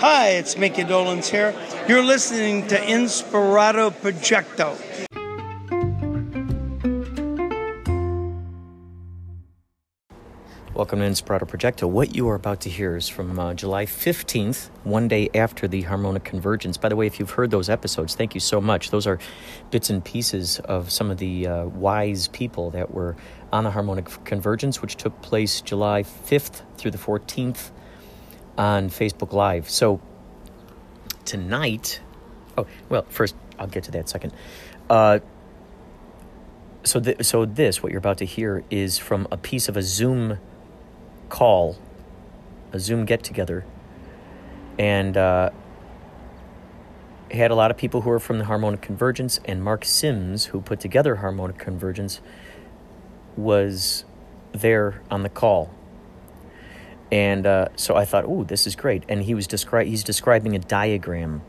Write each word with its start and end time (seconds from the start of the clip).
Hi, 0.00 0.28
it's 0.28 0.56
Micky 0.56 0.84
Dolenz 0.84 1.28
here. 1.28 1.52
You're 1.88 2.04
listening 2.04 2.68
to 2.68 2.76
Inspirato 2.76 3.90
Projecto. 3.90 4.78
Welcome 10.72 11.00
to 11.00 11.04
Inspirato 11.04 11.48
Projecto. 11.48 11.90
What 11.90 12.14
you 12.14 12.28
are 12.28 12.36
about 12.36 12.60
to 12.60 12.70
hear 12.70 12.94
is 12.94 13.08
from 13.08 13.40
uh, 13.40 13.54
July 13.54 13.86
15th, 13.86 14.70
one 14.84 15.08
day 15.08 15.30
after 15.34 15.66
the 15.66 15.82
harmonic 15.82 16.22
convergence. 16.22 16.76
By 16.76 16.90
the 16.90 16.94
way, 16.94 17.08
if 17.08 17.18
you've 17.18 17.32
heard 17.32 17.50
those 17.50 17.68
episodes, 17.68 18.14
thank 18.14 18.34
you 18.34 18.40
so 18.40 18.60
much. 18.60 18.90
Those 18.90 19.08
are 19.08 19.18
bits 19.72 19.90
and 19.90 20.04
pieces 20.04 20.60
of 20.60 20.92
some 20.92 21.10
of 21.10 21.18
the 21.18 21.48
uh, 21.48 21.64
wise 21.64 22.28
people 22.28 22.70
that 22.70 22.92
were 22.94 23.16
on 23.52 23.64
the 23.64 23.72
harmonic 23.72 24.08
convergence, 24.24 24.80
which 24.80 24.94
took 24.94 25.20
place 25.22 25.60
July 25.60 26.04
5th 26.04 26.62
through 26.76 26.92
the 26.92 26.98
14th 26.98 27.72
on 28.58 28.90
Facebook 28.90 29.32
Live. 29.32 29.70
So 29.70 30.00
tonight, 31.24 32.00
oh, 32.58 32.66
well, 32.88 33.06
first, 33.08 33.34
I'll 33.58 33.68
get 33.68 33.84
to 33.84 33.92
that 33.92 34.08
second. 34.08 34.32
Uh, 34.90 35.20
so, 36.84 37.00
th- 37.00 37.24
so 37.24 37.44
this, 37.44 37.82
what 37.82 37.92
you're 37.92 37.98
about 37.98 38.18
to 38.18 38.24
hear, 38.24 38.64
is 38.70 38.98
from 38.98 39.28
a 39.30 39.36
piece 39.36 39.68
of 39.68 39.76
a 39.76 39.82
Zoom 39.82 40.38
call, 41.28 41.78
a 42.72 42.78
Zoom 42.78 43.04
get 43.04 43.22
together, 43.22 43.64
and 44.78 45.16
uh, 45.16 45.50
had 47.30 47.50
a 47.50 47.54
lot 47.54 47.70
of 47.70 47.76
people 47.76 48.00
who 48.02 48.10
are 48.10 48.20
from 48.20 48.38
the 48.38 48.44
Harmonic 48.44 48.80
Convergence, 48.80 49.38
and 49.44 49.62
Mark 49.62 49.84
Sims, 49.84 50.46
who 50.46 50.60
put 50.60 50.80
together 50.80 51.16
Harmonic 51.16 51.58
Convergence, 51.58 52.20
was 53.36 54.04
there 54.52 55.02
on 55.10 55.22
the 55.22 55.28
call. 55.28 55.74
And 57.10 57.46
uh, 57.46 57.68
so 57.76 57.96
I 57.96 58.04
thought, 58.04 58.24
"Oh, 58.26 58.44
this 58.44 58.66
is 58.66 58.76
great." 58.76 59.04
And 59.08 59.22
he 59.22 59.34
was 59.34 59.48
descri- 59.48 59.86
he's 59.86 60.04
describing 60.04 60.54
a 60.54 60.58
diagram, 60.58 61.42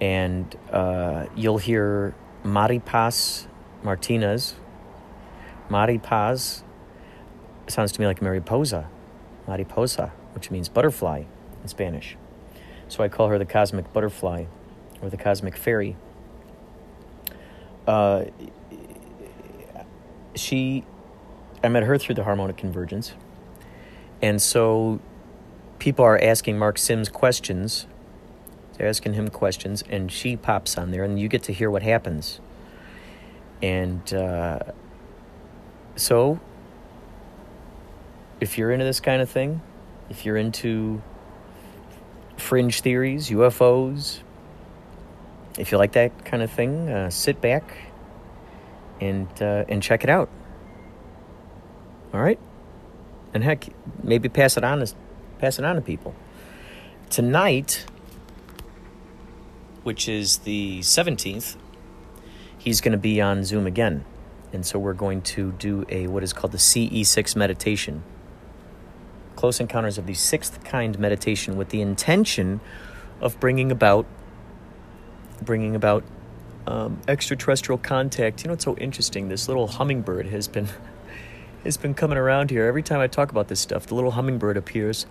and 0.00 0.54
uh, 0.70 1.26
you'll 1.34 1.58
hear 1.58 2.14
Mari 2.44 2.78
Paz 2.78 3.48
Martinez, 3.86 4.56
Mari 5.68 5.98
Paz 5.98 6.64
sounds 7.68 7.92
to 7.92 8.00
me 8.00 8.06
like 8.06 8.20
Mariposa, 8.20 8.88
Mariposa, 9.46 10.12
which 10.34 10.50
means 10.50 10.68
butterfly 10.68 11.24
in 11.62 11.68
Spanish. 11.68 12.16
So 12.88 13.02
I 13.02 13.08
call 13.08 13.28
her 13.28 13.38
the 13.38 13.44
cosmic 13.44 13.92
butterfly 13.92 14.46
or 15.00 15.08
the 15.08 15.16
cosmic 15.16 15.56
fairy. 15.56 15.96
Uh, 17.86 18.24
she, 20.34 20.84
I 21.62 21.68
met 21.68 21.84
her 21.84 21.96
through 21.98 22.16
the 22.16 22.24
harmonic 22.24 22.56
convergence. 22.56 23.14
And 24.22 24.40
so 24.40 25.00
people 25.78 26.04
are 26.04 26.18
asking 26.22 26.58
Mark 26.58 26.78
Sims 26.78 27.08
questions. 27.08 27.86
They're 28.76 28.88
asking 28.88 29.14
him 29.14 29.28
questions, 29.28 29.82
and 29.88 30.10
she 30.12 30.36
pops 30.36 30.76
on 30.76 30.90
there, 30.90 31.04
and 31.04 31.18
you 31.18 31.28
get 31.28 31.42
to 31.44 31.52
hear 31.52 31.70
what 31.70 31.82
happens. 31.82 32.40
And 33.62 34.12
uh, 34.12 34.58
so 35.96 36.40
if 38.40 38.58
you're 38.58 38.70
into 38.70 38.84
this 38.84 39.00
kind 39.00 39.22
of 39.22 39.30
thing, 39.30 39.62
if 40.10 40.24
you're 40.24 40.36
into 40.36 41.02
fringe 42.36 42.82
theories, 42.82 43.30
UFOs, 43.30 44.20
if 45.58 45.72
you 45.72 45.78
like 45.78 45.92
that 45.92 46.24
kind 46.24 46.42
of 46.42 46.50
thing, 46.50 46.88
uh, 46.90 47.10
sit 47.10 47.40
back 47.40 47.76
and 49.00 49.28
uh, 49.40 49.64
and 49.68 49.82
check 49.82 50.04
it 50.04 50.10
out. 50.10 50.28
All 52.12 52.20
right, 52.20 52.38
and 53.36 53.44
heck, 53.44 53.68
maybe 54.02 54.28
pass 54.28 54.56
it 54.56 54.64
on 54.64 54.80
to 54.80 54.92
pass 55.38 55.58
it 55.58 55.64
on 55.64 55.76
to 55.76 55.80
people. 55.80 56.14
Tonight, 57.10 57.86
which 59.84 60.08
is 60.08 60.38
the 60.38 60.82
seventeenth, 60.82 61.56
he's 62.58 62.80
going 62.80 62.92
to 62.92 62.98
be 62.98 63.20
on 63.20 63.44
Zoom 63.44 63.66
again, 63.66 64.04
and 64.52 64.66
so 64.66 64.78
we're 64.78 64.94
going 64.94 65.22
to 65.22 65.52
do 65.52 65.86
a 65.88 66.08
what 66.08 66.24
is 66.24 66.32
called 66.32 66.52
the 66.52 66.58
CE6 66.58 67.36
meditation. 67.36 68.02
Close 69.36 69.60
Encounters 69.60 69.98
of 69.98 70.06
the 70.06 70.14
Sixth 70.14 70.64
Kind 70.64 70.98
meditation 70.98 71.56
with 71.56 71.68
the 71.68 71.82
intention 71.82 72.60
of 73.20 73.38
bringing 73.38 73.70
about 73.70 74.06
bringing 75.42 75.76
about 75.76 76.02
um, 76.66 77.00
extraterrestrial 77.06 77.78
contact. 77.78 78.42
You 78.42 78.48
know, 78.48 78.54
it's 78.54 78.64
so 78.64 78.76
interesting. 78.76 79.28
This 79.28 79.48
little 79.48 79.66
hummingbird 79.66 80.26
has 80.26 80.48
been 80.48 80.68
has 81.66 81.76
been 81.76 81.94
coming 81.94 82.18
around 82.18 82.50
here 82.50 82.66
every 82.66 82.82
time 82.82 83.00
I 83.00 83.06
talk 83.06 83.30
about 83.30 83.48
this 83.48 83.60
stuff. 83.60 83.86
The 83.86 83.94
little 83.94 84.12
hummingbird 84.12 84.56
appears. 84.56 85.06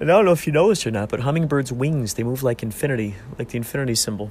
And 0.00 0.10
I 0.10 0.16
don't 0.16 0.24
know 0.24 0.32
if 0.32 0.46
you 0.46 0.52
know 0.52 0.68
this 0.68 0.86
or 0.86 0.90
not, 0.90 1.08
but 1.08 1.20
hummingbirds' 1.20 1.72
wings, 1.72 2.14
they 2.14 2.24
move 2.24 2.42
like 2.42 2.62
infinity, 2.62 3.14
like 3.38 3.48
the 3.48 3.56
infinity 3.56 3.94
symbol. 3.94 4.30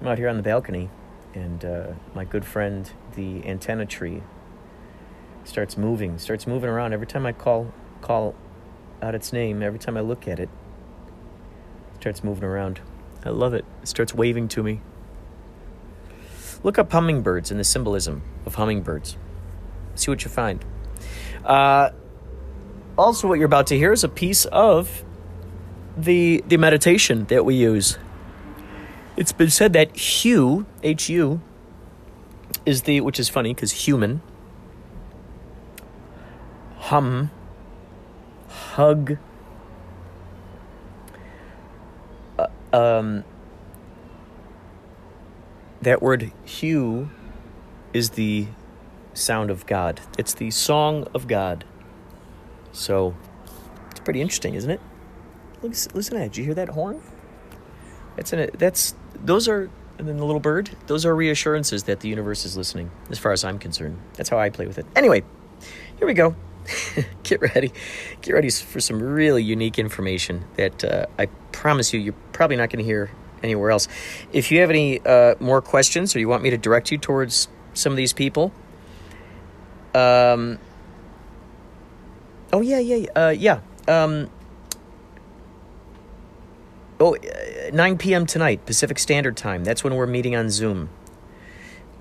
I'm 0.00 0.08
out 0.08 0.18
here 0.18 0.28
on 0.28 0.36
the 0.36 0.42
balcony, 0.42 0.88
and 1.34 1.64
uh, 1.64 1.86
my 2.14 2.24
good 2.24 2.44
friend, 2.44 2.90
the 3.14 3.46
antenna 3.46 3.84
tree, 3.84 4.22
starts 5.44 5.76
moving, 5.76 6.18
starts 6.18 6.46
moving 6.46 6.70
around. 6.70 6.92
Every 6.92 7.06
time 7.06 7.26
I 7.26 7.32
call 7.32 7.72
call 8.00 8.34
out 9.02 9.14
its 9.14 9.32
name, 9.32 9.62
every 9.62 9.78
time 9.78 9.96
I 9.96 10.00
look 10.00 10.26
at 10.26 10.40
it, 10.40 10.48
it 11.94 12.00
starts 12.00 12.24
moving 12.24 12.44
around. 12.44 12.80
I 13.24 13.28
love 13.28 13.54
it. 13.54 13.64
It 13.82 13.88
starts 13.88 14.14
waving 14.14 14.48
to 14.48 14.62
me. 14.62 14.80
Look 16.64 16.78
up 16.78 16.90
hummingbirds 16.90 17.50
and 17.50 17.60
the 17.60 17.64
symbolism 17.64 18.22
of 18.46 18.54
hummingbirds. 18.54 19.16
See 19.94 20.10
what 20.10 20.24
you 20.24 20.30
find. 20.30 20.64
Uh, 21.44 21.90
also, 22.96 23.28
what 23.28 23.38
you're 23.38 23.46
about 23.46 23.66
to 23.68 23.76
hear 23.76 23.92
is 23.92 24.04
a 24.04 24.08
piece 24.08 24.44
of 24.46 25.04
the 25.96 26.42
the 26.46 26.56
meditation 26.56 27.24
that 27.26 27.44
we 27.44 27.54
use. 27.54 27.98
It's 29.16 29.32
been 29.32 29.50
said 29.50 29.72
that 29.74 29.96
Hu, 29.98 30.66
H 30.82 31.08
U, 31.10 31.40
is 32.64 32.82
the 32.82 33.00
which 33.00 33.20
is 33.20 33.28
funny 33.28 33.54
because 33.54 33.72
human 33.72 34.22
hum, 36.92 37.30
hug, 38.48 39.16
uh, 42.38 42.46
um, 42.72 43.24
that 45.80 46.02
word 46.02 46.32
hue 46.44 47.08
is 47.94 48.10
the 48.10 48.46
sound 49.14 49.50
of 49.50 49.66
God. 49.66 50.00
It's 50.18 50.34
the 50.34 50.50
song 50.50 51.06
of 51.14 51.26
God. 51.28 51.64
So 52.72 53.14
it's 53.90 54.00
pretty 54.00 54.20
interesting, 54.20 54.54
isn't 54.54 54.70
it? 54.70 54.80
Listen, 55.62 55.92
listen 55.94 56.14
to 56.14 56.20
that. 56.20 56.32
Did 56.32 56.38
you 56.38 56.44
hear 56.44 56.54
that 56.54 56.70
horn? 56.70 57.02
That's 58.16 58.32
an, 58.32 58.50
that's 58.58 58.94
those 59.14 59.48
are 59.48 59.70
and 59.98 60.08
then 60.08 60.16
the 60.16 60.24
little 60.24 60.40
bird. 60.40 60.70
Those 60.86 61.06
are 61.06 61.14
reassurances 61.14 61.84
that 61.84 62.00
the 62.00 62.08
universe 62.08 62.44
is 62.44 62.56
listening, 62.56 62.90
as 63.10 63.18
far 63.18 63.32
as 63.32 63.44
I'm 63.44 63.58
concerned. 63.58 63.98
That's 64.14 64.28
how 64.28 64.38
I 64.38 64.50
play 64.50 64.66
with 64.66 64.78
it. 64.78 64.86
Anyway, 64.96 65.22
here 65.98 66.06
we 66.06 66.14
go. 66.14 66.34
get 67.22 67.40
ready. 67.40 67.72
Get 68.20 68.32
ready 68.32 68.50
for 68.50 68.80
some 68.80 69.02
really 69.02 69.42
unique 69.42 69.78
information 69.78 70.44
that 70.56 70.84
uh, 70.84 71.06
I 71.18 71.26
promise 71.52 71.92
you, 71.92 72.00
you're 72.00 72.14
probably 72.32 72.56
not 72.56 72.70
going 72.70 72.78
to 72.78 72.84
hear 72.84 73.10
anywhere 73.42 73.70
else. 73.70 73.88
If 74.32 74.50
you 74.50 74.60
have 74.60 74.70
any 74.70 75.00
uh, 75.04 75.34
more 75.40 75.60
questions 75.60 76.14
or 76.16 76.20
you 76.20 76.28
want 76.28 76.42
me 76.42 76.50
to 76.50 76.58
direct 76.58 76.90
you 76.90 76.98
towards 76.98 77.48
some 77.74 77.92
of 77.92 77.96
these 77.96 78.12
people, 78.12 78.52
um, 79.94 80.58
oh, 82.52 82.60
yeah, 82.60 82.78
yeah, 82.78 83.06
uh, 83.14 83.34
yeah. 83.36 83.60
Um, 83.88 84.30
oh, 87.00 87.16
uh, 87.16 87.70
9 87.72 87.98
p.m. 87.98 88.26
tonight, 88.26 88.64
Pacific 88.66 88.98
Standard 88.98 89.36
Time. 89.36 89.64
That's 89.64 89.84
when 89.84 89.94
we're 89.94 90.06
meeting 90.06 90.36
on 90.36 90.50
Zoom, 90.50 90.88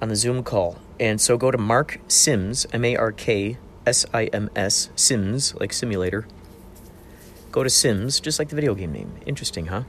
on 0.02 0.10
the 0.10 0.16
Zoom 0.16 0.44
call. 0.44 0.78
And 1.00 1.20
so 1.20 1.38
go 1.38 1.52
to 1.52 1.58
Mark 1.58 2.00
Sims, 2.08 2.68
M 2.72 2.86
A 2.86 2.96
R 2.96 3.12
K 3.12 3.58
S 3.86 4.06
I 4.14 4.26
M 4.28 4.50
S, 4.56 4.90
Sims, 4.96 5.56
like 5.56 5.74
simulator. 5.74 6.28
Go 7.52 7.64
to 7.64 7.70
Sims, 7.70 8.20
just 8.20 8.40
like 8.40 8.50
the 8.50 8.56
video 8.56 8.76
game 8.76 8.94
name. 8.94 9.14
Interesting, 9.26 9.68
huh? 9.68 9.84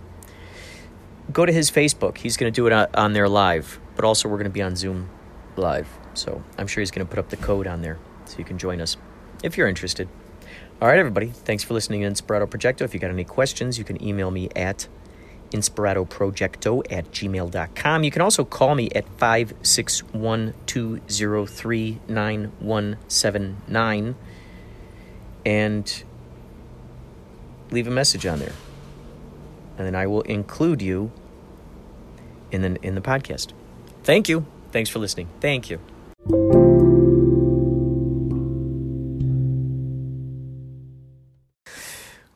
Go 1.33 1.47
to 1.47 1.53
his 1.53 1.71
Facebook. 1.71 2.19
He's 2.19 2.37
going 2.37 2.53
to 2.53 2.55
do 2.55 2.67
it 2.67 2.73
on 2.73 3.13
there 3.13 3.29
live, 3.29 3.79
but 3.95 4.05
also 4.05 4.29
we're 4.29 4.39
going 4.39 4.45
to 4.45 4.51
be 4.51 4.63
on 4.63 4.75
Zoom 4.75 5.09
live. 5.57 5.89
So 6.15 6.43
I'm 6.59 6.67
sure 6.67 6.81
he's 6.81 6.91
going 6.91 7.07
to 7.07 7.11
put 7.11 7.19
up 7.19 7.31
the 7.31 7.37
code 7.37 7.67
on 7.67 7.83
there 7.83 7.99
so 8.27 8.39
you 8.39 8.45
can 8.45 8.59
join 8.59 8.81
us 8.81 8.97
if 9.43 9.57
you're 9.57 9.69
interested. 9.69 10.09
All 10.81 10.89
right, 10.89 10.99
everybody. 10.99 11.29
Thanks 11.29 11.63
for 11.63 11.75
listening 11.75 12.03
to 12.03 12.09
Inspirato 12.09 12.49
Projecto. 12.49 12.83
If 12.83 12.95
you 12.95 13.01
got 13.01 13.11
any 13.11 13.25
questions, 13.25 13.79
you 13.79 13.85
can 13.85 14.03
email 14.03 14.31
me 14.31 14.49
at 14.57 14.89
inspiratoprojecto 15.53 16.91
at 16.91 17.11
gmail.com. 17.13 18.05
You 18.05 18.11
can 18.11 18.23
also 18.23 18.45
call 18.45 18.75
me 18.75 18.91
at 18.95 19.09
561 19.19 20.55
203 20.67 22.01
9179 22.09 24.15
and 25.45 26.05
leave 27.71 27.87
a 27.87 27.91
message 27.91 28.27
on 28.27 28.39
there. 28.39 28.53
And 29.79 29.87
then 29.87 29.95
I 29.95 30.07
will 30.07 30.23
include 30.23 30.83
you 30.83 31.13
in 32.51 32.63
the, 32.63 32.77
in 32.83 32.95
the 32.95 33.01
podcast. 33.01 33.53
Thank 34.03 34.29
you. 34.29 34.47
Thanks 34.73 34.91
for 34.91 34.99
listening. 34.99 35.29
Thank 35.41 35.71
you. 35.71 35.79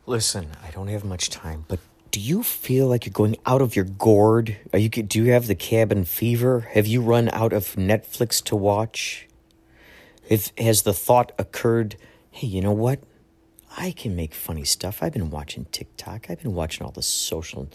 Listen, 0.05 0.47
I 0.63 0.71
don't 0.71 0.87
have 0.87 1.03
much 1.03 1.29
time, 1.29 1.65
but 1.67 1.79
do 2.11 2.21
you 2.21 2.41
feel 2.41 2.87
like 2.87 3.05
you're 3.05 3.11
going 3.11 3.35
out 3.45 3.61
of 3.61 3.75
your 3.75 3.85
gourd? 3.85 4.55
Are 4.71 4.79
you 4.79 4.87
do 4.89 5.23
you 5.23 5.33
have 5.33 5.47
the 5.47 5.55
cabin 5.55 6.05
fever? 6.05 6.61
Have 6.71 6.87
you 6.87 7.01
run 7.01 7.29
out 7.29 7.51
of 7.51 7.75
Netflix 7.75 8.41
to 8.45 8.55
watch? 8.55 9.27
If 10.29 10.51
has 10.57 10.83
the 10.83 10.93
thought 10.93 11.33
occurred, 11.37 11.97
hey, 12.31 12.47
you 12.47 12.61
know 12.61 12.71
what? 12.71 12.99
I 13.77 13.91
can 13.91 14.15
make 14.15 14.33
funny 14.33 14.63
stuff. 14.63 15.03
I've 15.03 15.13
been 15.13 15.29
watching 15.29 15.65
TikTok. 15.65 16.27
I've 16.29 16.41
been 16.41 16.53
watching 16.53 16.85
all 16.85 16.91
the 16.91 17.01
social 17.01 17.69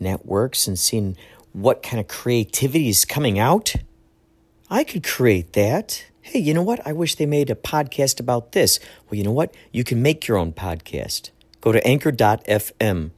networks 0.00 0.66
and 0.66 0.78
seeing 0.78 1.16
what 1.52 1.82
kind 1.82 2.00
of 2.00 2.08
creativity 2.08 2.88
is 2.88 3.04
coming 3.04 3.38
out. 3.38 3.74
I 4.70 4.84
could 4.84 5.04
create 5.04 5.52
that. 5.52 6.04
Hey, 6.22 6.38
you 6.38 6.54
know 6.54 6.62
what? 6.62 6.86
I 6.86 6.92
wish 6.92 7.16
they 7.16 7.26
made 7.26 7.50
a 7.50 7.54
podcast 7.54 8.20
about 8.20 8.52
this. 8.52 8.78
Well, 9.10 9.18
you 9.18 9.24
know 9.24 9.32
what? 9.32 9.54
You 9.72 9.84
can 9.84 10.02
make 10.02 10.26
your 10.26 10.38
own 10.38 10.52
podcast. 10.52 11.30
Go 11.60 11.72
to 11.72 11.86
anchor.fm. 11.86 13.10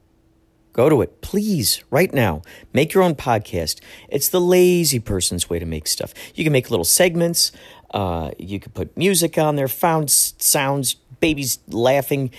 Go 0.73 0.89
to 0.89 1.03
it, 1.03 1.21
please, 1.21 1.85
right 1.91 2.13
now. 2.13 2.43
Make 2.73 2.95
your 2.95 3.05
own 3.05 3.15
podcast. 3.15 3.81
It's 4.09 4.29
the 4.29 4.41
lazy 4.41 4.99
person's 4.99 5.49
way 5.49 5.61
to 5.61 5.67
make 5.67 5.87
stuff. 5.87 6.13
You 6.35 6.43
can 6.43 6.53
make 6.53 6.71
little 6.71 6.85
segments. 6.85 7.53
Uh, 7.93 8.33
you 8.39 8.59
could 8.59 8.75
put 8.75 8.97
music 8.97 9.39
on 9.39 9.55
there, 9.55 9.69
found 9.69 10.11
sounds, 10.11 10.95
babies 11.21 11.61
laughing, 11.69 12.31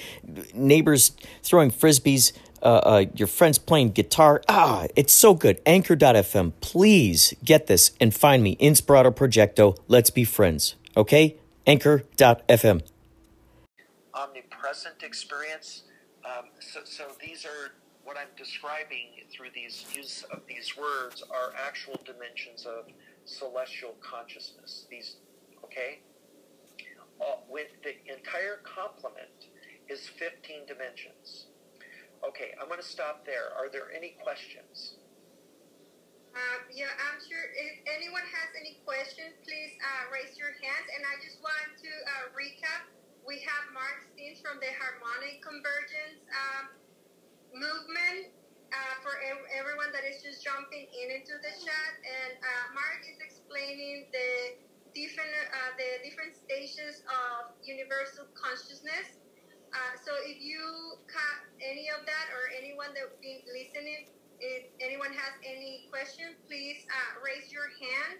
neighbors 0.53 1.13
throwing 1.41 1.71
frisbees, 1.71 2.33
uh, 2.65 2.81
uh, 2.83 3.05
your 3.13 3.27
friends 3.27 3.59
playing 3.59 3.91
guitar. 3.91 4.41
Ah, 4.49 4.87
it's 4.95 5.13
so 5.13 5.35
good. 5.35 5.61
Anchor.fm. 5.65 6.53
Please 6.61 7.33
get 7.45 7.67
this 7.67 7.91
and 8.01 8.13
find 8.13 8.41
me. 8.41 8.55
Inspirato 8.57 9.15
Projecto. 9.15 9.77
Let's 9.87 10.09
be 10.09 10.23
friends. 10.25 10.75
Okay? 10.97 11.37
Anchor.fm. 11.67 12.81
Omnipresent 14.15 15.03
experience. 15.03 15.83
Um, 16.25 16.45
so, 16.59 16.79
so 16.83 17.03
these 17.21 17.45
are 17.45 17.73
what 18.03 18.17
I'm 18.17 18.33
describing 18.35 19.09
through 19.31 19.49
these 19.53 19.85
use 19.93 20.23
of 20.31 20.41
these 20.47 20.75
words 20.75 21.23
are 21.29 21.53
actual 21.63 21.99
dimensions 22.03 22.65
of 22.65 22.85
celestial 23.25 23.95
consciousness. 24.01 24.87
These, 24.89 25.17
okay? 25.63 25.99
Uh, 27.21 27.35
with 27.47 27.67
the 27.83 27.93
entire 28.11 28.59
complement 28.63 29.49
is 29.87 30.07
15 30.07 30.65
dimensions. 30.67 31.45
Okay, 32.35 32.51
I'm 32.59 32.67
going 32.67 32.83
to 32.83 32.83
stop 32.83 33.23
there. 33.23 33.55
Are 33.55 33.71
there 33.71 33.95
any 33.95 34.19
questions? 34.19 34.99
Um, 36.35 36.67
yeah, 36.67 36.91
I'm 37.07 37.15
sure 37.23 37.47
if 37.55 37.79
anyone 37.87 38.27
has 38.27 38.51
any 38.59 38.75
questions, 38.83 39.39
please 39.47 39.71
uh, 39.79 40.11
raise 40.11 40.35
your 40.35 40.51
hands. 40.59 40.87
And 40.99 41.07
I 41.07 41.15
just 41.23 41.39
want 41.39 41.79
to 41.79 41.87
uh, 41.87 42.35
recap. 42.35 42.91
We 43.23 43.39
have 43.39 43.71
Mark 43.71 44.03
Steens 44.11 44.43
from 44.43 44.59
the 44.59 44.67
Harmonic 44.75 45.39
Convergence 45.39 46.27
um, 46.35 46.75
movement 47.55 48.35
uh, 48.75 48.95
for 48.99 49.15
ev- 49.31 49.47
everyone 49.55 49.95
that 49.95 50.03
is 50.03 50.19
just 50.19 50.43
jumping 50.43 50.91
in 50.91 51.15
into 51.15 51.39
the 51.39 51.55
chat. 51.55 51.91
And 52.03 52.35
uh, 52.35 52.75
Mark 52.75 52.99
is 53.07 53.15
explaining 53.23 54.11
the 54.11 54.59
different 54.91 55.31
uh, 55.55 55.71
the 55.79 56.03
different 56.03 56.35
stages 56.35 56.99
of 57.07 57.55
universal 57.63 58.27
consciousness. 58.35 59.23
Uh, 59.75 59.99
so 59.99 60.15
if 60.23 60.39
you 60.39 60.95
caught 61.11 61.43
any 61.59 61.91
of 61.91 62.07
that 62.07 62.31
or 62.31 62.47
anyone 62.55 62.95
that 62.95 63.11
been 63.19 63.43
listening 63.51 64.07
if 64.39 64.65
anyone 64.81 65.11
has 65.11 65.33
any 65.45 65.87
questions, 65.91 66.35
please 66.47 66.85
uh, 66.89 67.23
raise 67.23 67.51
your 67.51 67.67
hand 67.79 68.19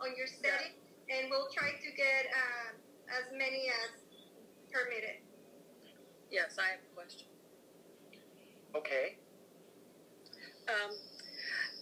on 0.00 0.16
your 0.16 0.26
setting, 0.26 0.76
yeah. 1.08 1.16
and 1.16 1.30
we'll 1.30 1.48
try 1.52 1.72
to 1.72 1.90
get 1.96 2.28
uh, 2.28 2.70
as 3.08 3.32
many 3.32 3.68
as 3.68 3.92
permitted. 4.72 5.20
Yes, 6.30 6.56
I 6.58 6.76
have 6.76 6.84
a 6.84 6.94
question. 6.94 7.26
Okay. 8.76 9.16
Um, 10.68 10.94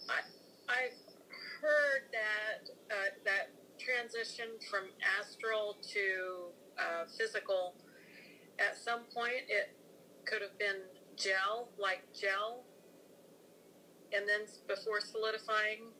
I, 0.09 0.19
I've 0.71 0.99
heard 1.61 2.09
that 2.11 2.71
uh, 2.89 3.09
that 3.25 3.53
transition 3.77 4.57
from 4.71 4.89
astral 5.19 5.77
to 5.93 6.49
uh, 6.79 7.05
physical, 7.17 7.75
at 8.59 8.77
some 8.77 9.01
point 9.13 9.47
it 9.47 9.75
could 10.25 10.41
have 10.41 10.57
been 10.59 10.81
gel, 11.15 11.69
like 11.77 12.03
gel, 12.13 12.63
and 14.13 14.27
then 14.27 14.41
before 14.67 15.01
solidifying, 15.01 15.93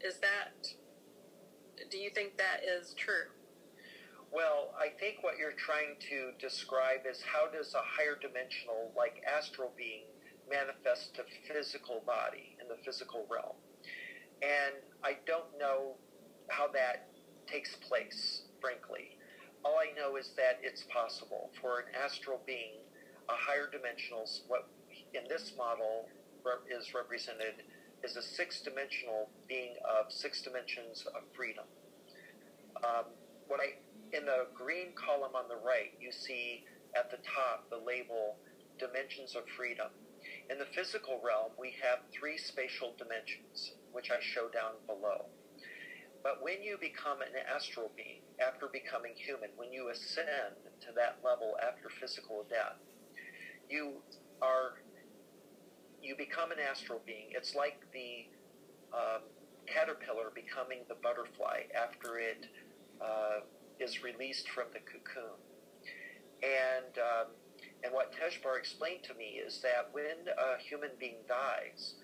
is 0.00 0.18
that, 0.18 0.68
do 1.90 1.98
you 1.98 2.10
think 2.10 2.36
that 2.38 2.60
is 2.64 2.94
true? 2.94 3.28
Well, 4.32 4.74
I 4.78 4.88
think 4.98 5.22
what 5.22 5.38
you're 5.38 5.52
trying 5.52 5.96
to 6.10 6.32
describe 6.40 7.06
is 7.08 7.22
how 7.22 7.46
does 7.48 7.74
a 7.74 7.82
higher 7.84 8.18
dimensional, 8.20 8.90
like 8.96 9.22
astral 9.24 9.72
being, 9.76 10.04
manifest 10.50 11.16
the 11.16 11.24
physical 11.46 12.02
body 12.06 12.56
in 12.60 12.68
the 12.68 12.82
physical 12.84 13.26
realm? 13.30 13.56
And 14.42 14.74
I 15.04 15.18
don't 15.26 15.56
know 15.58 15.94
how 16.48 16.68
that 16.68 17.08
takes 17.46 17.76
place, 17.76 18.42
frankly. 18.60 19.16
All 19.64 19.78
I 19.78 19.96
know 19.96 20.16
is 20.16 20.30
that 20.36 20.60
it's 20.62 20.84
possible 20.92 21.50
for 21.60 21.80
an 21.80 21.86
astral 21.96 22.40
being, 22.46 22.84
a 23.28 23.32
higher 23.32 23.68
dimensional, 23.70 24.28
what 24.46 24.68
in 25.14 25.22
this 25.28 25.54
model 25.56 26.08
is 26.68 26.92
represented 26.94 27.64
is 28.02 28.16
a 28.16 28.22
six-dimensional 28.22 29.30
being 29.48 29.74
of 29.88 30.12
six 30.12 30.42
dimensions 30.42 31.06
of 31.16 31.22
freedom. 31.34 31.64
Um, 32.84 33.04
what 33.48 33.60
I 33.60 33.80
in 34.14 34.26
the 34.26 34.46
green 34.54 34.92
column 34.94 35.34
on 35.34 35.48
the 35.48 35.56
right, 35.56 35.96
you 35.98 36.12
see 36.12 36.64
at 36.94 37.10
the 37.10 37.16
top 37.24 37.68
the 37.70 37.78
label 37.78 38.36
dimensions 38.78 39.34
of 39.34 39.42
freedom. 39.56 39.88
In 40.50 40.58
the 40.58 40.68
physical 40.76 41.20
realm, 41.24 41.52
we 41.58 41.74
have 41.82 42.00
three 42.12 42.36
spatial 42.36 42.92
dimensions, 42.98 43.72
which 43.92 44.10
I 44.10 44.20
show 44.20 44.48
down 44.52 44.76
below. 44.86 45.26
But 46.22 46.42
when 46.42 46.62
you 46.62 46.76
become 46.80 47.20
an 47.22 47.32
astral 47.48 47.90
being, 47.96 48.23
after 48.40 48.68
becoming 48.72 49.12
human, 49.14 49.50
when 49.56 49.72
you 49.72 49.90
ascend 49.90 50.58
to 50.80 50.88
that 50.96 51.18
level 51.24 51.56
after 51.62 51.88
physical 51.88 52.44
death, 52.48 52.76
you 53.68 53.94
are 54.42 54.74
you 56.02 56.14
become 56.16 56.52
an 56.52 56.58
astral 56.58 57.00
being. 57.06 57.28
It's 57.30 57.54
like 57.54 57.80
the 57.92 58.26
um, 58.92 59.22
caterpillar 59.66 60.30
becoming 60.34 60.80
the 60.88 60.96
butterfly 61.02 61.62
after 61.74 62.18
it 62.18 62.46
uh, 63.00 63.40
is 63.80 64.02
released 64.02 64.48
from 64.50 64.66
the 64.72 64.80
cocoon. 64.80 65.38
And 66.42 66.98
um, 66.98 67.26
and 67.82 67.92
what 67.92 68.12
Tezjbar 68.12 68.58
explained 68.58 69.04
to 69.04 69.14
me 69.14 69.40
is 69.44 69.60
that 69.62 69.88
when 69.92 70.28
a 70.28 70.60
human 70.60 70.90
being 70.98 71.22
dies, 71.28 71.94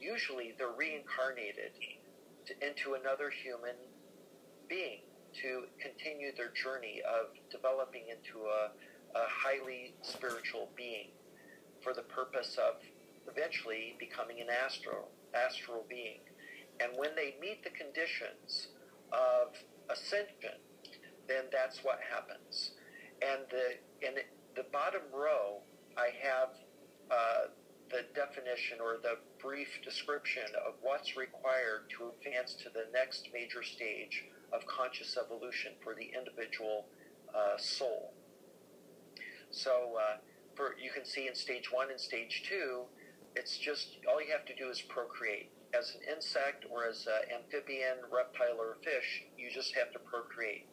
usually 0.00 0.54
they're 0.58 0.72
reincarnated 0.76 1.72
to, 2.46 2.66
into 2.66 2.94
another 2.94 3.30
human 3.30 3.76
being 4.68 5.00
to 5.42 5.64
continue 5.80 6.34
their 6.36 6.50
journey 6.50 7.02
of 7.02 7.34
developing 7.50 8.04
into 8.08 8.46
a, 8.46 8.70
a 9.18 9.24
highly 9.28 9.94
spiritual 10.02 10.70
being 10.76 11.08
for 11.82 11.92
the 11.92 12.02
purpose 12.02 12.56
of 12.58 12.80
eventually 13.28 13.96
becoming 13.98 14.40
an 14.40 14.48
astral 14.48 15.10
astral 15.34 15.84
being. 15.88 16.20
And 16.80 16.92
when 16.96 17.10
they 17.16 17.36
meet 17.40 17.62
the 17.62 17.70
conditions 17.70 18.68
of 19.12 19.54
ascension, 19.90 20.58
then 21.28 21.44
that's 21.52 21.82
what 21.82 21.98
happens. 22.10 22.72
And 23.22 23.42
the 23.50 24.06
in 24.06 24.14
the 24.56 24.64
bottom 24.72 25.02
row, 25.12 25.60
I 25.96 26.10
have 26.22 26.50
uh, 27.10 27.50
the 27.90 28.02
definition 28.14 28.78
or 28.80 28.98
the 29.02 29.18
brief 29.40 29.68
description 29.84 30.44
of 30.66 30.74
what's 30.82 31.16
required 31.16 31.90
to 31.98 32.10
advance 32.10 32.54
to 32.54 32.70
the 32.70 32.86
next 32.92 33.28
major 33.32 33.62
stage 33.62 34.24
of 34.54 34.66
conscious 34.66 35.16
evolution 35.16 35.72
for 35.82 35.94
the 35.94 36.10
individual 36.16 36.86
uh, 37.34 37.56
soul. 37.58 38.12
So, 39.50 39.96
uh, 39.98 40.16
for 40.54 40.76
you 40.82 40.90
can 40.90 41.04
see 41.04 41.26
in 41.26 41.34
stage 41.34 41.72
one 41.72 41.90
and 41.90 42.00
stage 42.00 42.44
two, 42.48 42.82
it's 43.34 43.58
just 43.58 43.98
all 44.08 44.22
you 44.22 44.30
have 44.30 44.46
to 44.46 44.54
do 44.54 44.70
is 44.70 44.80
procreate. 44.80 45.50
As 45.76 45.96
an 45.96 46.02
insect 46.14 46.66
or 46.70 46.86
as 46.86 47.06
an 47.06 47.34
amphibian, 47.36 47.98
reptile, 48.12 48.58
or 48.60 48.76
fish, 48.84 49.24
you 49.36 49.50
just 49.50 49.74
have 49.74 49.90
to 49.92 49.98
procreate. 49.98 50.66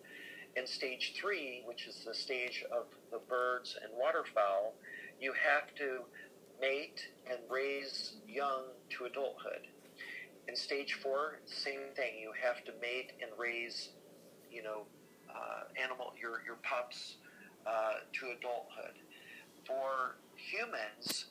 In 0.55 0.67
stage 0.67 1.13
three, 1.19 1.63
which 1.65 1.88
is 1.88 2.03
the 2.05 2.13
stage 2.13 2.63
of 2.71 2.85
the 3.11 3.19
birds 3.27 3.75
and 3.81 3.91
waterfowl, 3.97 4.75
you 5.19 5.33
have 5.33 5.73
to 5.75 6.01
mate 6.59 7.07
and 7.27 7.39
raise 7.50 8.13
young 8.27 8.65
to 8.91 9.05
adulthood. 9.05 9.67
In 10.51 10.58
stage 10.58 10.96
four, 10.96 11.39
same 11.48 11.96
thing. 11.96 12.20
You 12.22 12.34
have 12.43 12.65
to 12.65 12.74
mate 12.81 13.13
and 13.24 13.31
raise, 13.39 13.91
you 14.51 14.63
know, 14.63 14.84
uh, 15.31 15.63
animal 15.81 16.13
your 16.22 16.43
your 16.46 16.58
pups 16.63 17.15
uh, 17.65 18.03
to 18.13 18.25
adulthood. 18.38 19.00
For 19.65 20.17
humans, 20.36 21.27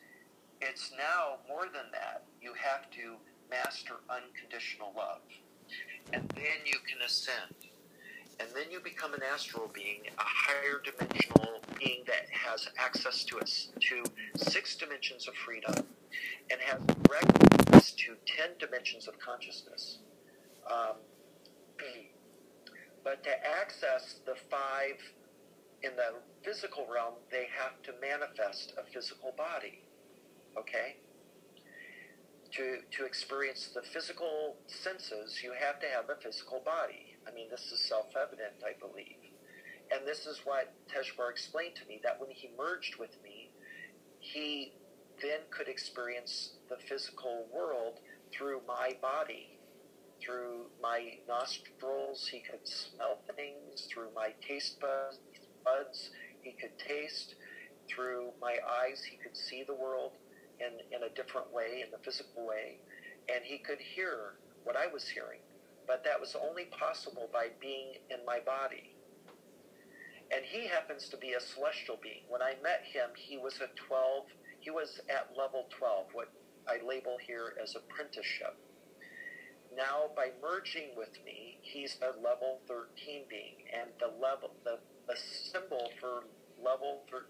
it's 0.63 0.93
now 0.99 1.39
more 1.49 1.67
than 1.67 1.93
that. 1.93 2.25
You 2.43 2.55
have 2.55 2.91
to 2.93 3.17
master 3.51 3.97
unconditional 4.11 4.95
love. 4.97 5.21
And 6.15 6.29
then 6.37 6.65
you 6.67 6.79
can 6.89 7.03
ascend. 7.07 7.55
and 8.41 8.49
then 8.55 8.71
you 8.71 8.81
become 8.81 9.15
an 9.15 9.23
astral 9.35 9.71
being, 9.75 10.01
a 10.19 10.23
higher 10.23 10.83
dimensional 10.85 11.61
being 11.79 12.03
that 12.07 12.27
has 12.33 12.69
access 12.79 13.25
to 13.25 13.39
us 13.41 13.69
to 13.81 14.05
six 14.37 14.77
dimensions 14.77 15.29
of 15.29 15.35
freedom 15.35 15.75
and 16.51 16.61
has 16.61 16.81
direct 17.05 17.43
access 17.53 17.93
to 17.93 18.17
ten 18.27 18.51
dimensions 18.59 19.09
of 19.09 19.19
consciousness. 19.19 19.99
Um, 20.71 20.97
but 23.05 23.23
to 23.25 23.31
access 23.47 24.21
the 24.27 24.35
five 24.51 24.97
in 25.83 25.93
the 25.97 26.21
physical 26.45 26.87
realm, 26.93 27.15
they 27.31 27.47
have 27.57 27.81
to 27.83 27.93
manifest 28.01 28.75
a 28.79 28.85
physical 28.93 29.33
body. 29.37 29.83
Okay? 30.59 30.97
To, 32.53 32.79
to 32.99 33.05
experience 33.05 33.71
the 33.75 33.83
physical 33.83 34.57
senses, 34.67 35.41
you 35.43 35.53
have 35.59 35.81
to 35.81 35.87
have 35.87 36.11
a 36.11 36.21
physical 36.21 36.61
body. 36.65 37.17
I 37.27 37.33
mean, 37.33 37.49
this 37.49 37.71
is 37.73 37.81
self 37.81 38.07
evident, 38.17 38.55
I 38.65 38.79
believe. 38.79 39.17
And 39.93 40.07
this 40.07 40.27
is 40.27 40.41
what 40.45 40.73
Tezjbar 40.89 41.31
explained 41.31 41.77
to 41.77 41.87
me 41.87 42.01
that 42.03 42.21
when 42.21 42.31
he 42.31 42.51
merged 42.57 42.97
with 42.99 43.17
me, 43.23 43.51
he 44.19 44.73
then 45.23 45.41
could 45.51 45.69
experience 45.69 46.53
the 46.69 46.77
physical 46.77 47.47
world 47.53 48.01
through 48.33 48.61
my 48.67 48.97
body, 49.03 49.59
through 50.25 50.67
my 50.83 51.19
nostrils. 51.29 52.29
He 52.31 52.41
could 52.41 52.67
smell 52.67 53.19
things 53.37 53.89
through 53.93 54.09
my 54.15 54.35
taste 54.47 54.81
buds. 54.81 56.11
he 56.43 56.53
could 56.53 56.79
taste 56.79 57.35
through 57.89 58.31
my 58.41 58.57
eyes. 58.83 59.03
He 59.03 59.17
could 59.17 59.37
see 59.37 59.65
the 59.67 59.75
world 59.75 60.13
in, 60.61 60.73
in 60.95 61.05
a 61.05 61.15
different 61.15 61.53
way, 61.53 61.83
in 61.85 61.91
the 61.91 61.99
physical 61.99 62.47
way. 62.47 62.79
And 63.33 63.45
he 63.45 63.59
could 63.59 63.81
hear 63.81 64.35
what 64.65 64.77
I 64.77 64.87
was 64.87 65.09
hearing. 65.09 65.41
But 65.87 66.05
that 66.05 66.21
was 66.21 66.37
only 66.41 66.67
possible 66.67 67.29
by 67.33 67.49
being 67.61 67.95
in 68.11 68.25
my 68.25 68.39
body. 68.41 68.95
And 70.33 70.45
he 70.45 70.69
happens 70.69 71.09
to 71.09 71.17
be 71.17 71.33
a 71.33 71.41
celestial 71.41 71.99
being. 72.01 72.23
When 72.29 72.41
I 72.41 72.55
met 72.63 72.83
him, 72.85 73.11
he 73.17 73.37
was 73.37 73.57
a 73.57 73.67
12, 73.89 74.27
he 74.61 74.71
was 74.71 75.01
at 75.09 75.37
level 75.37 75.67
12, 75.77 76.07
what 76.13 76.31
I 76.69 76.79
label 76.87 77.17
here 77.27 77.55
as 77.61 77.75
apprenticeship. 77.75 78.57
Now, 79.75 80.11
by 80.15 80.31
merging 80.43 80.91
with 80.97 81.19
me, 81.25 81.59
he's 81.63 81.97
a 82.03 82.21
level 82.21 82.61
13 82.69 83.23
being, 83.29 83.55
and 83.73 83.91
the 83.99 84.09
level, 84.21 84.53
the, 84.65 84.79
the 85.09 85.17
symbol 85.17 85.91
for 86.01 86.25
level 86.63 87.03
13 87.11 87.23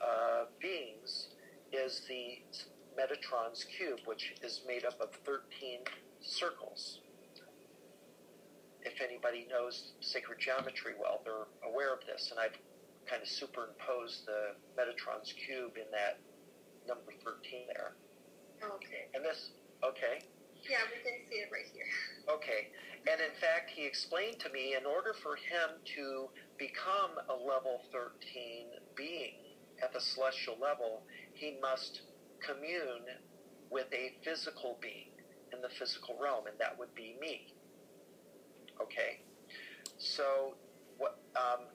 uh, 0.00 0.44
beings 0.60 1.28
is 1.72 2.02
the 2.08 2.38
Metatron's 2.98 3.64
cube, 3.64 4.00
which 4.04 4.34
is 4.42 4.62
made 4.66 4.84
up 4.84 5.00
of 5.00 5.10
13 5.24 5.80
circles. 6.20 7.00
If 8.82 9.00
anybody 9.00 9.46
knows 9.50 9.92
sacred 10.00 10.38
geometry 10.38 10.92
well, 11.00 11.20
they're 11.24 11.70
aware 11.70 11.92
of 11.92 12.00
this, 12.06 12.30
and 12.30 12.40
I've 12.40 12.58
kind 13.10 13.22
of 13.22 13.28
superimpose 13.28 14.22
the 14.24 14.54
Metatron's 14.78 15.34
cube 15.34 15.74
in 15.74 15.90
that 15.90 16.22
number 16.86 17.10
13 17.26 17.66
there. 17.66 17.98
Okay. 18.62 19.10
And 19.14 19.24
this, 19.24 19.50
okay. 19.82 20.22
Yeah, 20.62 20.86
we 20.86 21.02
can 21.02 21.18
see 21.26 21.42
it 21.42 21.50
right 21.52 21.66
here. 21.74 21.90
Okay. 22.30 22.70
And 23.10 23.20
in 23.20 23.34
fact, 23.40 23.70
he 23.74 23.84
explained 23.84 24.38
to 24.40 24.50
me 24.50 24.76
in 24.78 24.86
order 24.86 25.12
for 25.20 25.34
him 25.34 25.82
to 25.96 26.28
become 26.58 27.18
a 27.28 27.34
level 27.34 27.82
13 27.90 28.66
being 28.94 29.34
at 29.82 29.92
the 29.92 30.00
celestial 30.00 30.56
level, 30.60 31.02
he 31.32 31.56
must 31.60 32.02
commune 32.38 33.02
with 33.70 33.86
a 33.92 34.14
physical 34.22 34.78
being 34.80 35.10
in 35.52 35.60
the 35.60 35.68
physical 35.68 36.14
realm, 36.22 36.46
and 36.46 36.56
that 36.60 36.78
would 36.78 36.94
be 36.94 37.16
me. 37.20 37.52
Okay? 38.80 39.20
So, 39.98 40.54
what, 40.98 41.18
um, 41.34 41.66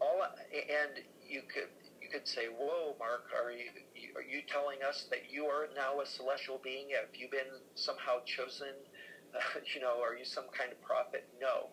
all, 0.00 0.22
and 0.52 1.04
you 1.28 1.42
could, 1.52 1.68
you 2.00 2.08
could 2.10 2.26
say, 2.26 2.46
"Whoa, 2.46 2.96
Mark, 2.98 3.30
are 3.34 3.50
you 3.50 3.70
are 4.14 4.22
you 4.22 4.42
telling 4.46 4.82
us 4.86 5.06
that 5.10 5.30
you 5.30 5.46
are 5.46 5.68
now 5.74 6.00
a 6.00 6.06
celestial 6.06 6.60
being? 6.62 6.90
Have 6.90 7.14
you 7.14 7.28
been 7.30 7.60
somehow 7.74 8.24
chosen? 8.24 8.74
Uh, 9.34 9.60
you 9.74 9.80
know, 9.80 10.00
are 10.02 10.16
you 10.16 10.24
some 10.24 10.46
kind 10.56 10.72
of 10.72 10.80
prophet?" 10.82 11.26
No. 11.40 11.68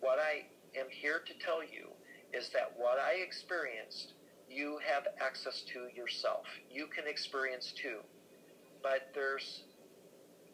What 0.00 0.18
I 0.18 0.46
am 0.78 0.86
here 0.90 1.20
to 1.26 1.34
tell 1.44 1.62
you 1.62 1.88
is 2.32 2.48
that 2.50 2.72
what 2.76 2.98
I 2.98 3.20
experienced, 3.20 4.14
you 4.48 4.78
have 4.86 5.06
access 5.20 5.62
to 5.72 5.88
yourself. 5.94 6.46
You 6.70 6.86
can 6.86 7.06
experience 7.06 7.72
too, 7.72 7.98
but 8.82 9.10
there's 9.14 9.62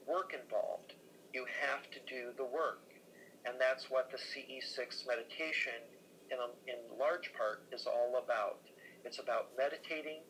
work 0.06 0.32
involved. 0.34 0.94
You 1.32 1.44
have 1.62 1.82
to 1.90 2.00
do 2.08 2.32
the 2.36 2.44
work, 2.44 2.82
and 3.44 3.56
that's 3.60 3.90
what 3.90 4.10
the 4.10 4.16
CE6 4.18 5.06
meditation, 5.06 5.80
in, 6.30 6.38
a, 6.38 6.48
in 6.70 6.98
large 6.98 7.32
part, 7.36 7.62
is 7.72 7.86
all 7.86 8.20
about. 8.22 8.60
It's 9.04 9.18
about 9.18 9.50
meditating, 9.56 10.20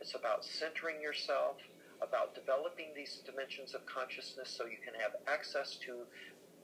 it's 0.00 0.14
about 0.14 0.44
centering 0.44 1.00
yourself, 1.00 1.56
about 2.02 2.34
developing 2.34 2.92
these 2.94 3.22
dimensions 3.24 3.74
of 3.74 3.86
consciousness 3.86 4.50
so 4.50 4.66
you 4.66 4.78
can 4.84 4.92
have 5.00 5.12
access 5.26 5.76
to 5.86 6.04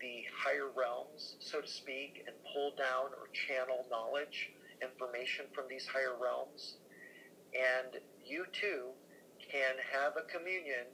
the 0.00 0.24
higher 0.34 0.68
realms, 0.76 1.36
so 1.38 1.60
to 1.60 1.68
speak, 1.68 2.24
and 2.26 2.34
pull 2.52 2.72
down 2.76 3.14
or 3.16 3.30
channel 3.32 3.86
knowledge, 3.90 4.50
information 4.82 5.46
from 5.54 5.64
these 5.70 5.86
higher 5.86 6.14
realms. 6.20 6.76
And 7.54 8.02
you 8.24 8.44
too 8.52 8.90
can 9.38 9.76
have 9.92 10.14
a 10.16 10.26
communion 10.26 10.90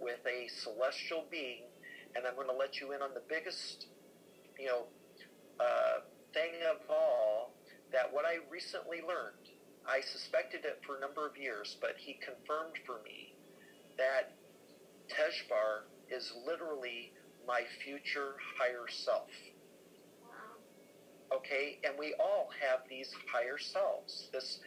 with 0.00 0.20
a 0.26 0.48
celestial 0.48 1.24
being. 1.30 1.62
And 2.14 2.26
I'm 2.26 2.34
going 2.34 2.48
to 2.48 2.56
let 2.56 2.80
you 2.80 2.92
in 2.92 3.02
on 3.02 3.14
the 3.14 3.22
biggest, 3.28 3.86
you 4.58 4.66
know, 4.66 4.84
uh, 5.58 6.00
thing 6.32 6.62
of 6.70 6.78
all 6.88 7.52
that 7.92 8.12
what 8.12 8.24
I 8.24 8.38
recently 8.50 9.00
learned 9.06 9.52
I 9.86 10.00
suspected 10.00 10.64
it 10.64 10.80
for 10.86 10.96
a 10.96 11.00
number 11.00 11.26
of 11.26 11.36
years, 11.36 11.76
but 11.80 11.96
he 11.96 12.14
confirmed 12.14 12.78
for 12.86 13.00
me 13.04 13.34
that 13.98 14.32
Tezjbar 15.08 15.90
is 16.08 16.32
literally 16.46 17.12
my 17.46 17.62
future 17.84 18.36
higher 18.58 18.86
self. 18.88 19.30
Okay, 21.34 21.78
and 21.82 21.94
we 21.98 22.14
all 22.20 22.50
have 22.60 22.80
these 22.88 23.10
higher 23.32 23.58
selves, 23.58 24.28
this 24.32 24.60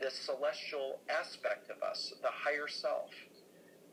this 0.00 0.14
celestial 0.14 0.98
aspect 1.08 1.70
of 1.70 1.82
us, 1.82 2.12
the 2.20 2.28
higher 2.30 2.68
self. 2.68 3.10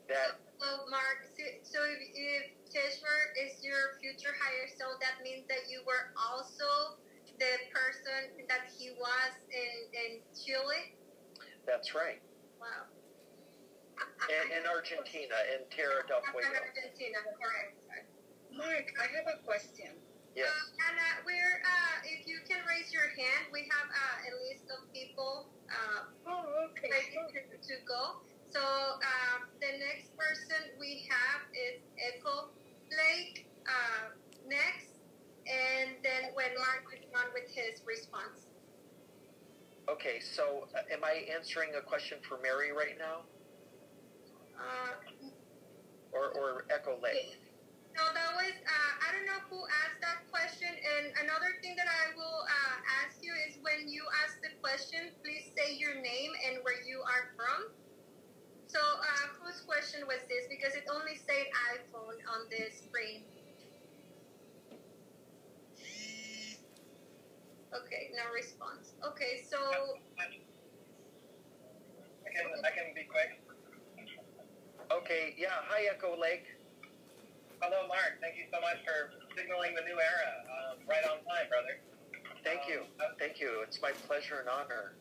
That 0.08 0.38
So, 0.64 0.88
Mark, 0.88 1.28
so, 1.36 1.44
so 1.60 1.78
if, 1.92 2.00
if 2.16 2.44
Tezjbar 2.72 3.20
is 3.36 3.60
your 3.60 4.00
future 4.00 4.32
higher 4.40 4.64
self, 4.72 4.96
that 5.04 5.20
means 5.20 5.44
that 5.52 5.68
you 5.68 5.84
were 5.84 6.08
also 6.16 6.96
the 7.36 7.52
person 7.68 8.32
that 8.48 8.72
he 8.72 8.96
was 8.96 9.32
in, 9.52 9.76
in 9.92 10.10
Chile. 10.32 10.96
that's 11.68 11.92
right. 11.92 12.16
Wow. 12.56 12.88
In, 14.32 14.56
in 14.56 14.64
Argentina, 14.64 15.36
in 15.52 15.68
Terra 15.68 16.00
del 16.08 16.24
Fuego. 16.32 16.48
Argentina, 16.48 17.20
correct. 17.36 17.84
Mark, 18.56 18.88
I 18.96 19.12
have 19.20 19.28
a 19.36 19.44
question. 19.44 19.92
Yes. 20.32 20.48
Uh, 20.48 20.88
and 20.88 20.96
uh, 20.96 21.28
we're, 21.28 21.60
uh, 21.60 22.08
if 22.08 22.24
you 22.24 22.40
can 22.48 22.64
raise 22.64 22.88
your 22.88 23.12
hand, 23.12 23.52
we 23.52 23.68
have 23.68 23.86
uh, 23.92 24.28
a 24.28 24.32
list 24.48 24.64
of 24.72 24.80
people 24.96 25.52
uh, 25.68 26.08
Oh, 26.24 26.72
okay. 26.72 26.88
ready 26.88 27.20
to, 27.36 27.52
to 27.52 27.74
go. 27.84 28.24
So 28.54 28.62
um, 28.62 29.50
the 29.58 29.74
next 29.82 30.14
person 30.14 30.78
we 30.78 31.10
have 31.10 31.42
is 31.50 31.82
Echo 31.98 32.54
Blake 32.86 33.50
uh, 33.66 34.14
next, 34.46 34.94
and 35.50 35.98
then 36.06 36.30
when 36.38 36.54
Mark 36.54 36.86
is 36.94 37.02
on 37.18 37.34
with 37.34 37.50
his 37.50 37.82
response. 37.82 38.46
Okay, 39.90 40.22
so 40.22 40.68
uh, 40.78 40.86
am 40.94 41.02
I 41.02 41.26
answering 41.34 41.74
a 41.74 41.82
question 41.82 42.18
for 42.22 42.38
Mary 42.38 42.70
right 42.70 42.94
now? 42.96 43.26
Uh, 44.54 44.94
Or, 46.14 46.30
or 46.38 46.64
Echo 46.70 46.94
Lake? 47.02 47.34
no, 47.98 48.06
that 48.14 48.30
was 48.38 48.54
uh, 48.54 48.92
I 49.02 49.10
don't 49.10 49.26
know 49.26 49.42
who 49.50 49.58
asked 49.82 49.98
that 49.98 50.30
question. 50.30 50.70
And 50.70 51.10
another 51.26 51.58
thing 51.58 51.74
that 51.74 51.90
I 51.90 52.14
will 52.14 52.40
uh, 52.46 52.76
ask 53.02 53.18
you 53.18 53.34
is 53.50 53.58
when 53.66 53.90
you 53.90 54.06
ask 54.22 54.38
the 54.46 54.54
question, 54.62 55.10
please 55.26 55.50
say 55.58 55.74
your 55.74 55.98
name 55.98 56.30
and 56.46 56.62
where 56.62 56.78
you 56.86 57.02
are 57.02 57.34
from. 57.34 57.83
So 58.74 58.82
uh, 58.82 59.30
whose 59.38 59.62
question 59.62 60.02
was 60.10 60.18
this? 60.26 60.50
Because 60.50 60.74
it 60.74 60.82
only 60.90 61.14
said 61.14 61.46
iPhone 61.78 62.18
on 62.26 62.50
the 62.50 62.66
screen. 62.74 63.22
Okay, 67.70 68.10
no 68.18 68.26
response. 68.34 68.98
Okay, 69.06 69.46
so 69.46 69.58
I 70.18 70.26
can, 72.34 72.50
I 72.66 72.70
can 72.74 72.90
be 72.98 73.06
quick. 73.06 73.38
Okay, 74.90 75.38
yeah, 75.38 75.62
hi 75.70 75.86
Echo 75.94 76.18
Lake. 76.18 76.46
Hello, 77.62 77.86
Mark. 77.86 78.18
Thank 78.20 78.34
you 78.34 78.50
so 78.50 78.58
much 78.58 78.82
for 78.82 79.14
signaling 79.38 79.78
the 79.78 79.86
new 79.86 79.94
era. 79.94 80.30
Um, 80.50 80.82
right 80.90 81.04
on 81.06 81.22
time, 81.30 81.46
brother. 81.46 81.78
Thank 82.42 82.66
you. 82.66 82.82
Thank 83.20 83.38
you. 83.38 83.62
It's 83.62 83.80
my 83.80 83.92
pleasure 84.10 84.42
and 84.42 84.48
honor. 84.48 84.98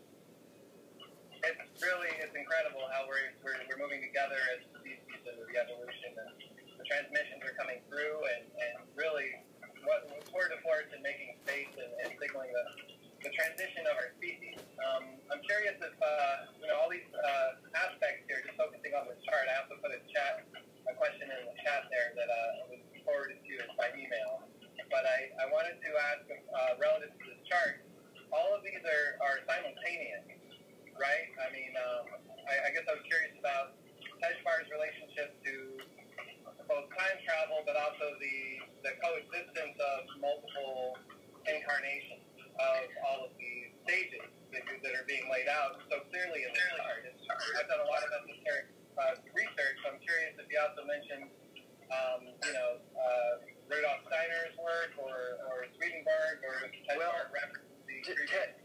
It's 1.44 1.84
really, 1.84 2.12
it's 2.24 2.36
incredible 2.36 2.88
how 2.96 3.04
we're, 3.04 3.36
we're, 3.44 3.60
we're 3.68 3.82
moving 3.82 4.00
together 4.00 4.40
as 4.56 4.64
a 4.64 4.80
species 4.80 5.04
into 5.28 5.44
the 5.44 5.56
evolution. 5.60 6.16
And 6.16 6.32
the 6.80 6.86
transmissions 6.88 7.44
are 7.44 7.56
coming 7.60 7.84
through, 7.92 8.24
and, 8.24 8.44
and 8.48 8.74
really, 8.96 9.44
what 9.84 10.08
we're 10.08 10.24
tour 10.32 10.48
de 10.48 10.60
force 10.64 10.88
in 10.96 11.04
making 11.04 11.36
space 11.44 11.74
condition 13.64 13.86
of 13.86 13.96
our 13.96 14.10
species. 14.18 14.58
Um, 14.82 15.04
I'm 15.30 15.42
curious 15.46 15.78
if, 15.78 15.96
uh, 15.96 16.36
you 16.58 16.68
know, 16.68 16.78
all 16.82 16.90
these 16.90 17.06
uh, 17.14 17.56
aspects 17.78 18.26
here, 18.26 18.42
just 18.42 18.58
focusing 18.58 18.92
on 18.98 19.06
the 19.06 19.18
chart, 19.24 19.46
I 19.46 19.62
also 19.62 19.78
put 19.78 19.94
a 19.94 20.02
chat, 20.10 20.44
a 20.90 20.94
question 20.98 21.30
in 21.30 21.42
the 21.48 21.56
chat 21.62 21.88
there 21.94 22.12
that 22.18 22.30
uh, 22.30 22.74
was 22.74 22.82
forwarded 23.06 23.40
to 23.40 23.54
us 23.62 23.72
by 23.78 23.94
email. 23.96 24.44
But 24.92 25.06
I, 25.06 25.32
I 25.42 25.46
wanted 25.54 25.80
to 25.80 25.90
ask, 26.12 26.26
uh, 26.28 26.82
relative 26.82 27.14
to 27.14 27.24
this 27.30 27.42
chart, 27.46 27.82
all 28.34 28.52
of 28.58 28.66
these 28.66 28.82
are, 28.82 29.22
are 29.22 29.38
simultaneous, 29.46 30.26
right? 31.00 31.28
I 31.42 31.48
mean, 31.54 31.74
um, 31.78 32.04
I, 32.50 32.68
I 32.68 32.70
guess 32.74 32.86
I 32.90 32.94
was 32.98 33.06
curious 33.08 33.34
about 33.40 33.78
Tezjbar's 34.22 34.70
relationship 34.72 35.36
to 35.44 35.54
both 36.70 36.88
time 36.96 37.18
travel, 37.28 37.60
but 37.68 37.76
also 37.76 38.16
the, 38.20 38.38
the 38.88 38.92
coexistence 39.04 39.78
of 39.78 40.00
multiple 40.24 40.96
incarnations 41.46 42.24
of 42.56 42.86
all 43.10 43.28
of 43.28 43.34
these 43.36 43.74
stages 43.84 44.24
that, 44.54 44.64
that 44.64 44.94
are 44.96 45.08
being 45.10 45.26
laid 45.28 45.50
out 45.50 45.76
so 45.90 46.00
clearly 46.14 46.46
in 46.46 46.52
the 46.54 46.64
chart. 46.80 47.04
I've 47.60 47.68
done 47.68 47.82
a 47.84 47.90
lot 47.90 48.00
of 48.06 48.10
esoteric 48.24 48.68
uh, 48.96 49.18
research, 49.34 49.76
so 49.84 49.92
I'm 49.92 50.00
curious 50.06 50.38
if 50.38 50.48
you 50.48 50.58
also 50.62 50.86
mentioned, 50.86 51.28
um, 51.92 52.22
you 52.30 52.54
know, 52.54 52.70
uh, 52.96 53.34
Rudolf 53.68 54.06
Steiner's 54.08 54.56
work 54.62 54.94
or, 55.02 55.42
or 55.50 55.58
Swedenborg 55.76 56.36
or 56.46 56.56
Tezjbar 56.88 56.98
Well, 57.02 57.16
referenced 57.34 57.74
the 57.90 57.98
T- 58.06 58.14
previous- 58.14 58.54
Te- 58.56 58.63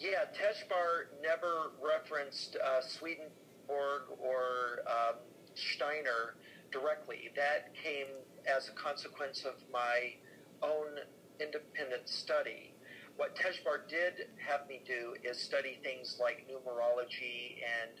yeah, 0.00 0.24
Tezjbar 0.32 1.12
never 1.22 1.72
referenced 1.80 2.56
uh, 2.56 2.80
Swedenborg 2.80 4.02
or 4.18 4.80
um, 4.88 5.16
Steiner 5.54 6.36
directly. 6.72 7.30
That 7.36 7.74
came 7.74 8.06
as 8.46 8.68
a 8.68 8.72
consequence 8.72 9.44
of 9.44 9.54
my 9.70 10.14
own 10.62 11.04
independent 11.38 12.08
study. 12.08 12.72
What 13.16 13.36
Tezjbar 13.36 13.88
did 13.88 14.28
have 14.38 14.66
me 14.66 14.80
do 14.86 15.14
is 15.22 15.38
study 15.38 15.78
things 15.82 16.18
like 16.18 16.48
numerology 16.48 17.60
and 17.60 17.92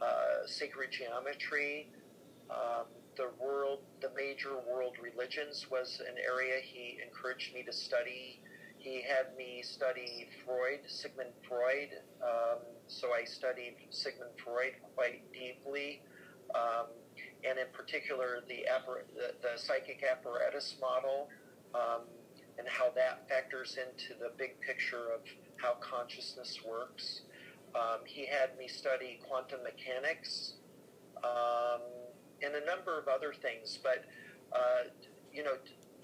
uh, 0.00 0.46
sacred 0.46 0.90
geometry. 0.90 1.90
Um, 2.50 2.86
the 3.16 3.28
world, 3.38 3.80
the 4.00 4.10
major 4.16 4.56
world 4.66 4.94
religions 5.02 5.66
was 5.70 6.00
an 6.00 6.14
area 6.16 6.60
he 6.62 6.98
encouraged 7.04 7.54
me 7.54 7.62
to 7.64 7.72
study. 7.72 8.40
He 8.82 9.00
had 9.00 9.36
me 9.36 9.62
study 9.62 10.28
Freud, 10.44 10.80
Sigmund 10.88 11.30
Freud. 11.48 11.90
Um, 12.20 12.58
so 12.88 13.12
I 13.12 13.22
studied 13.22 13.76
Sigmund 13.90 14.32
Freud 14.42 14.72
quite 14.96 15.32
deeply, 15.32 16.02
um, 16.56 16.86
and 17.44 17.60
in 17.60 17.66
particular 17.72 18.40
the, 18.48 18.66
appar- 18.74 19.06
the 19.14 19.34
the 19.40 19.56
psychic 19.56 20.02
apparatus 20.02 20.74
model, 20.80 21.28
um, 21.76 22.02
and 22.58 22.66
how 22.66 22.90
that 22.96 23.28
factors 23.28 23.78
into 23.78 24.18
the 24.18 24.32
big 24.36 24.60
picture 24.60 25.12
of 25.14 25.20
how 25.58 25.74
consciousness 25.74 26.58
works. 26.68 27.22
Um, 27.76 28.00
he 28.04 28.26
had 28.26 28.58
me 28.58 28.66
study 28.66 29.20
quantum 29.28 29.60
mechanics 29.62 30.54
um, 31.22 31.82
and 32.42 32.56
a 32.56 32.66
number 32.66 32.98
of 32.98 33.06
other 33.06 33.32
things. 33.32 33.78
But 33.80 34.04
uh, 34.52 34.90
you 35.32 35.44
know, 35.44 35.54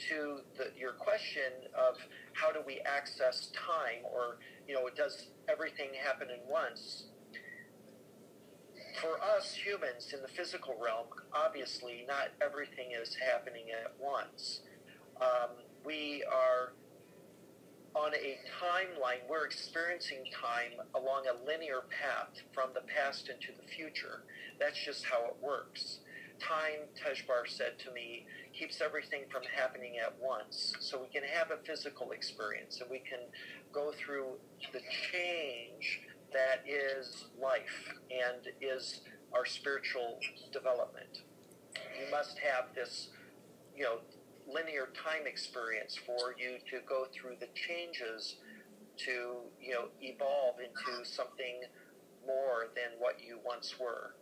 to 0.08 0.40
the, 0.56 0.70
your 0.78 0.92
question 0.92 1.52
of 1.76 1.96
how 2.32 2.52
do 2.52 2.60
we 2.66 2.80
access 2.80 3.50
time, 3.54 4.04
or 4.04 4.38
you 4.66 4.74
know, 4.74 4.88
does 4.96 5.26
everything 5.50 5.90
happen 6.02 6.28
in 6.30 6.40
once? 6.48 7.04
For 9.00 9.20
us 9.36 9.54
humans 9.54 10.12
in 10.12 10.22
the 10.22 10.28
physical 10.28 10.74
realm, 10.82 11.06
obviously 11.32 12.04
not 12.08 12.28
everything 12.40 12.92
is 13.00 13.14
happening 13.14 13.66
at 13.70 13.92
once. 14.00 14.60
Um, 15.20 15.50
we 15.84 16.24
are 16.32 16.72
on 17.94 18.14
a 18.14 18.38
timeline, 18.62 19.28
we're 19.28 19.46
experiencing 19.46 20.24
time 20.32 20.72
along 20.94 21.24
a 21.26 21.46
linear 21.46 21.82
path 21.90 22.30
from 22.52 22.70
the 22.74 22.82
past 22.82 23.28
into 23.28 23.48
the 23.60 23.66
future. 23.68 24.22
That's 24.60 24.78
just 24.78 25.04
how 25.04 25.24
it 25.26 25.36
works. 25.40 26.00
Time, 26.40 26.88
Tezjbar 26.94 27.46
said 27.46 27.78
to 27.80 27.92
me, 27.92 28.26
keeps 28.58 28.80
everything 28.80 29.22
from 29.30 29.42
happening 29.56 29.98
at 29.98 30.14
once. 30.20 30.74
So 30.80 31.00
we 31.00 31.08
can 31.08 31.28
have 31.28 31.50
a 31.50 31.58
physical 31.64 32.12
experience 32.12 32.80
and 32.80 32.90
we 32.90 32.98
can 32.98 33.20
go 33.72 33.92
through 33.92 34.38
the 34.72 34.80
change 35.12 36.00
that 36.32 36.62
is 36.66 37.26
life 37.40 37.94
and 38.10 38.46
is 38.60 39.00
our 39.32 39.46
spiritual 39.46 40.18
development. 40.52 41.22
You 41.98 42.10
must 42.10 42.38
have 42.38 42.74
this, 42.74 43.08
you 43.76 43.84
know, 43.84 43.98
linear 44.46 44.88
time 44.94 45.26
experience 45.26 45.96
for 45.96 46.34
you 46.38 46.58
to 46.70 46.84
go 46.86 47.06
through 47.12 47.36
the 47.40 47.48
changes 47.54 48.36
to, 48.98 49.42
you 49.60 49.74
know, 49.74 49.88
evolve 50.00 50.56
into 50.60 51.04
something 51.04 51.60
more 52.26 52.68
than 52.74 52.98
what 52.98 53.16
you 53.24 53.38
once 53.44 53.74
were. 53.78 54.14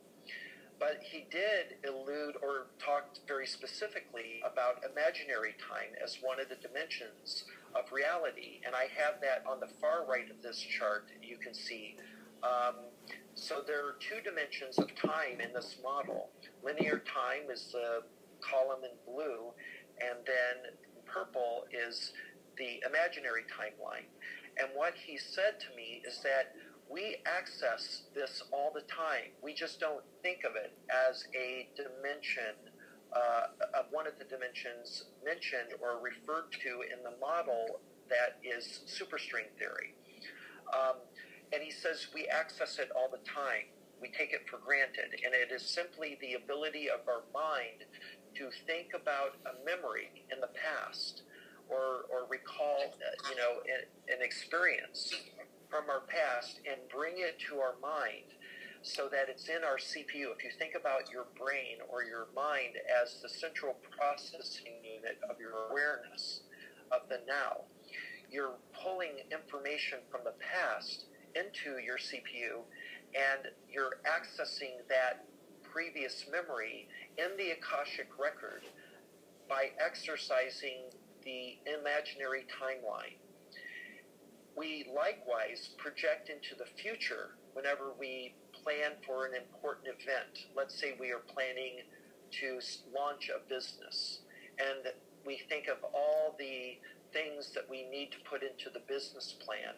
But 0.79 1.01
he 1.01 1.27
did 1.31 1.79
elude 1.85 2.37
or 2.43 2.67
talked 2.79 3.21
very 3.27 3.47
specifically 3.47 4.43
about 4.45 4.85
imaginary 4.85 5.55
time 5.59 5.97
as 6.03 6.19
one 6.21 6.39
of 6.39 6.49
the 6.49 6.57
dimensions 6.57 7.45
of 7.75 7.91
reality. 7.93 8.61
And 8.65 8.75
I 8.75 8.89
have 8.97 9.21
that 9.23 9.45
on 9.49 9.61
the 9.61 9.69
far 9.81 10.05
right 10.07 10.31
of 10.31 10.43
this 10.43 10.61
chart, 10.61 11.09
you 11.23 11.39
can 11.39 11.55
see. 11.55 11.97
Um, 12.43 12.77
so 13.35 13.63
there 13.67 13.87
are 13.87 13.97
two 14.01 14.21
dimensions 14.23 14.79
of 14.79 14.95
time 14.97 15.41
in 15.41 15.53
this 15.53 15.77
model. 15.83 16.31
Linear 16.63 17.03
time 17.07 17.51
is 17.51 17.73
the 17.73 18.03
column 18.41 18.85
in 18.85 19.13
blue, 19.13 19.53
and 20.01 20.19
then 20.27 20.73
purple 21.07 21.65
is 21.73 22.13
the 22.59 22.83
imaginary 22.87 23.45
timeline. 23.49 24.09
And 24.59 24.69
what 24.75 24.95
he 24.95 25.19
said 25.19 25.61
to 25.61 25.77
me 25.77 26.03
is 26.07 26.21
that 26.23 26.55
we 26.89 27.17
access 27.27 28.03
this 28.15 28.43
all 28.53 28.71
the 28.73 28.83
time. 28.83 29.35
We 29.43 29.55
just 29.55 29.81
don't 29.81 30.05
think 30.23 30.45
of 30.45 30.57
it 30.57 30.73
as 30.91 31.25
a 31.35 31.69
dimension, 31.77 32.55
uh, 33.13 33.79
of 33.79 33.87
one 33.91 34.07
of 34.07 34.19
the 34.19 34.25
dimensions 34.25 35.05
mentioned 35.25 35.75
or 35.81 36.01
referred 36.01 36.53
to 36.63 36.83
in 36.83 37.03
the 37.03 37.19
model 37.21 37.81
that 38.09 38.39
is 38.45 38.81
superstring 38.87 39.51
theory. 39.59 39.95
Um, 40.73 40.97
and 41.53 41.63
he 41.63 41.71
says 41.71 42.07
we 42.15 42.27
access 42.27 42.79
it 42.79 42.91
all 42.97 43.09
the 43.11 43.23
time. 43.29 43.71
We 44.01 44.09
take 44.09 44.33
it 44.33 44.49
for 44.49 44.59
granted. 44.59 45.19
And 45.25 45.35
it 45.35 45.53
is 45.53 45.63
simply 45.63 46.19
the 46.21 46.35
ability 46.35 46.89
of 46.91 47.01
our 47.09 47.23
mind 47.35 47.85
to 48.37 48.51
think 48.67 48.93
about 48.95 49.37
a 49.47 49.65
memory 49.65 50.11
in 50.31 50.41
the 50.41 50.51
past 50.55 51.23
or, 51.69 52.07
or 52.13 52.27
recall, 52.29 52.95
uh, 52.95 53.31
you 53.31 53.37
know, 53.37 53.59
an, 53.67 54.15
an 54.15 54.23
experience 54.23 55.15
from 55.71 55.85
our 55.91 56.03
past 56.07 56.61
and 56.71 56.81
bring 56.89 57.15
it 57.19 57.39
to 57.49 57.57
our 57.57 57.75
mind 57.81 58.35
so 58.83 59.09
that 59.11 59.29
it's 59.29 59.49
in 59.49 59.65
our 59.65 59.79
CPU. 59.79 60.31
If 60.37 60.45
you 60.45 60.51
think 60.59 60.75
about 60.79 61.11
your 61.11 61.27
brain 61.39 61.79
or 61.89 62.05
your 62.05 62.29
mind 62.35 62.79
as 63.03 63.21
the 63.21 63.29
central 63.29 63.75
processing 63.91 64.79
unit 64.85 65.19
of 65.29 65.41
your 65.41 65.71
awareness 65.71 66.43
of 66.93 67.09
the 67.09 67.21
now, 67.27 67.67
you're 68.31 68.55
pulling 68.73 69.27
information 69.33 69.99
from 70.11 70.21
the 70.25 70.35
past 70.39 71.07
into 71.35 71.79
your 71.79 71.99
CPU 71.99 72.63
and 73.15 73.49
you're 73.71 73.99
accessing 74.07 74.87
that 74.89 75.25
previous 75.63 76.27
memory 76.31 76.89
in 77.19 77.37
the 77.37 77.53
Akashic 77.53 78.09
record 78.19 78.63
by 79.49 79.71
exercising 79.85 80.91
the 81.25 81.59
imaginary 81.67 82.47
timeline. 82.51 83.19
We 84.57 84.87
likewise 84.95 85.69
project 85.77 86.31
into 86.31 86.55
the 86.57 86.65
future 86.81 87.37
whenever 87.53 87.93
we 87.99 88.35
plan 88.63 88.93
for 89.07 89.27
an 89.27 89.35
important 89.35 89.89
event. 89.89 90.47
Let's 90.57 90.79
say 90.79 90.97
we 90.99 91.13
are 91.13 91.19
planning 91.19 91.81
to 92.41 92.59
launch 92.95 93.31
a 93.31 93.47
business 93.49 94.21
and 94.59 94.93
we 95.27 95.43
think 95.49 95.69
of 95.69 95.77
all 95.93 96.35
the 96.39 96.79
things 97.13 97.53
that 97.55 97.69
we 97.69 97.85
need 97.85 98.13
to 98.13 98.19
put 98.29 98.43
into 98.43 98.71
the 98.73 98.81
business 98.89 99.35
plan. 99.45 99.75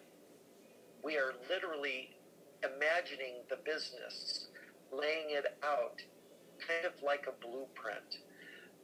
We 1.03 1.17
are 1.17 1.33
literally 1.49 2.15
imagining 2.63 3.43
the 3.49 3.57
business, 3.57 4.47
laying 4.91 5.31
it 5.31 5.57
out 5.63 6.01
kind 6.65 6.85
of 6.85 7.01
like 7.03 7.25
a 7.27 7.45
blueprint 7.45 8.19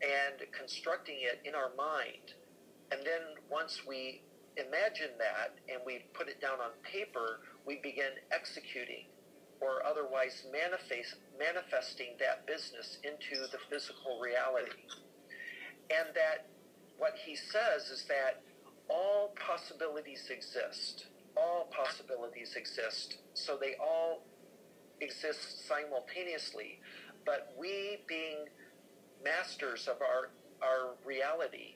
and 0.01 0.51
constructing 0.51 1.17
it 1.19 1.41
in 1.45 1.55
our 1.55 1.71
mind. 1.77 2.36
And 2.91 3.01
then 3.05 3.21
once 3.49 3.81
we 3.88 4.21
imagine 4.58 5.12
that 5.20 5.56
and 5.72 5.82
we 5.86 6.06
put 6.13 6.28
it 6.28 6.41
down 6.41 6.60
on 6.60 6.72
paper, 6.84 7.39
we 7.65 7.80
begin 7.84 8.20
executing 8.32 9.06
or 9.62 9.86
otherwise 9.86 10.46
manifest, 10.52 11.15
manifesting 11.39 12.15
that 12.20 12.46
business 12.46 12.98
into 13.04 13.41
the 13.52 13.58
physical 13.70 14.20
reality. 14.20 14.72
And 15.89 16.13
that 16.15 16.48
what 16.98 17.13
he 17.26 17.36
says 17.36 17.89
is 17.91 18.06
that 18.08 18.41
all 18.89 19.34
possibilities 19.36 20.30
exist. 20.30 21.08
All 21.36 21.70
possibilities 21.72 22.56
exist. 22.56 23.18
So 23.34 23.58
they 23.60 23.76
all 23.82 24.24
exist 25.02 25.68
simultaneously. 25.68 26.80
But 27.26 27.54
we, 27.58 27.98
being 28.08 28.46
masters 29.24 29.88
of 29.88 29.98
our, 30.02 30.30
our 30.62 30.96
reality, 31.04 31.74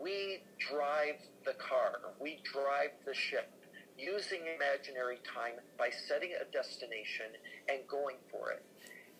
we 0.00 0.42
drive 0.58 1.20
the 1.44 1.52
car, 1.54 2.14
we 2.20 2.40
drive 2.42 2.90
the 3.04 3.14
ship 3.14 3.52
using 3.98 4.40
imaginary 4.56 5.18
time 5.34 5.60
by 5.78 5.90
setting 6.08 6.30
a 6.40 6.50
destination 6.50 7.26
and 7.68 7.86
going 7.86 8.16
for 8.30 8.50
it. 8.50 8.64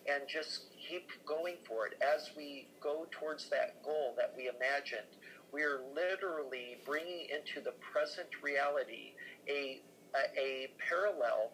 And 0.09 0.23
just 0.27 0.73
keep 0.89 1.07
going 1.27 1.57
for 1.67 1.85
it. 1.85 1.93
As 2.01 2.31
we 2.35 2.67
go 2.81 3.05
towards 3.11 3.49
that 3.49 3.83
goal 3.83 4.15
that 4.17 4.33
we 4.35 4.49
imagined, 4.49 5.05
we 5.53 5.61
are 5.61 5.81
literally 5.93 6.77
bringing 6.85 7.27
into 7.29 7.61
the 7.63 7.73
present 7.93 8.29
reality 8.41 9.13
a, 9.47 9.81
a, 10.15 10.39
a 10.39 10.71
parallel 10.89 11.51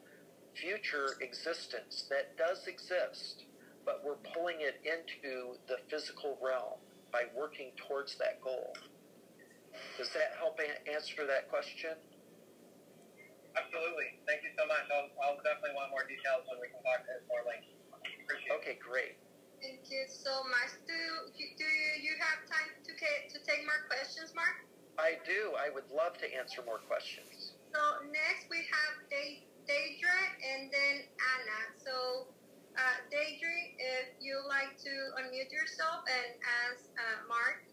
future 0.55 1.17
existence 1.19 2.05
that 2.09 2.37
does 2.37 2.67
exist, 2.67 3.43
but 3.85 4.01
we're 4.05 4.15
pulling 4.33 4.61
it 4.61 4.79
into 4.85 5.57
the 5.67 5.77
physical 5.89 6.37
realm 6.41 6.79
by 7.11 7.23
working 7.35 7.71
towards 7.75 8.15
that 8.17 8.41
goal. 8.41 8.73
Does 9.97 10.09
that 10.13 10.37
help 10.37 10.59
answer 10.85 11.25
that 11.25 11.49
question? 11.49 11.97
Absolutely. 13.57 14.21
Thank 14.29 14.45
you 14.45 14.53
so 14.53 14.69
much. 14.69 14.85
I'll, 14.93 15.09
I'll 15.25 15.41
definitely 15.41 15.73
want 15.73 15.89
more 15.89 16.05
details 16.05 16.45
when 16.45 16.61
we 16.61 16.69
can 16.69 16.81
talk 16.85 17.01
to 17.01 17.13
more 17.25 17.41
links. 17.49 17.65
Appreciate 17.97 18.53
it. 18.53 18.57
Okay, 18.61 18.75
great. 18.77 19.17
Thank 19.57 19.89
you 19.89 20.05
so 20.05 20.45
much. 20.45 20.77
Do 20.85 20.93
you, 20.93 21.57
do 21.57 21.65
you, 21.65 21.89
you 22.05 22.13
have 22.21 22.45
time 22.45 22.69
to 22.85 22.91
ca- 22.93 23.25
to 23.33 23.37
take 23.41 23.65
more 23.65 23.81
questions, 23.89 24.29
Mark? 24.37 24.61
I 25.01 25.17
do. 25.25 25.57
I 25.57 25.73
would 25.73 25.89
love 25.89 26.13
to 26.21 26.27
answer 26.29 26.61
more 26.61 26.77
questions. 26.85 27.57
So 27.73 27.81
next 28.13 28.45
we 28.53 28.61
have 28.69 28.93
Day, 29.09 29.49
Daedra 29.65 30.19
and 30.53 30.69
then 30.69 30.95
Anna. 31.01 31.59
So 31.81 32.29
uh, 32.77 32.97
Daedra, 33.09 33.57
if 33.81 34.13
you 34.21 34.37
like 34.45 34.77
to 34.77 34.93
unmute 35.17 35.49
yourself 35.49 36.05
and 36.05 36.37
ask 36.69 36.85
uh, 37.01 37.25
Mark. 37.25 37.65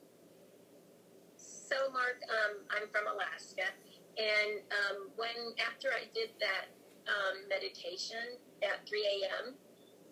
So, 1.65 1.89
Mark, 1.97 2.21
um, 2.29 2.61
I'm 2.69 2.93
from 2.93 3.09
Alaska, 3.09 3.65
and 4.21 4.61
um, 4.69 5.09
when 5.17 5.57
after 5.57 5.89
I 5.89 6.05
did 6.13 6.37
that 6.37 6.69
um, 7.09 7.49
meditation 7.49 8.37
at 8.61 8.85
3 8.85 9.01
a.m., 9.01 9.57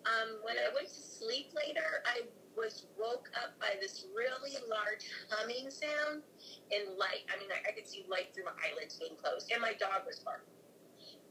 um, 0.09 0.41
when 0.41 0.57
I 0.57 0.73
went 0.73 0.89
to 0.89 0.97
sleep 0.97 1.53
later, 1.53 2.01
I 2.09 2.25
was 2.57 2.89
woke 2.97 3.29
up 3.37 3.53
by 3.61 3.77
this 3.77 4.09
really 4.17 4.57
large 4.65 5.05
humming 5.29 5.69
sound 5.69 6.25
and 6.73 6.97
light. 6.97 7.29
I 7.29 7.37
mean, 7.37 7.53
I, 7.53 7.61
I 7.69 7.71
could 7.77 7.85
see 7.85 8.01
light 8.09 8.33
through 8.33 8.49
my 8.49 8.57
eyelids 8.57 8.97
being 8.97 9.13
closed, 9.13 9.53
and 9.53 9.61
my 9.61 9.77
dog 9.77 10.09
was 10.09 10.25
barking. 10.25 10.57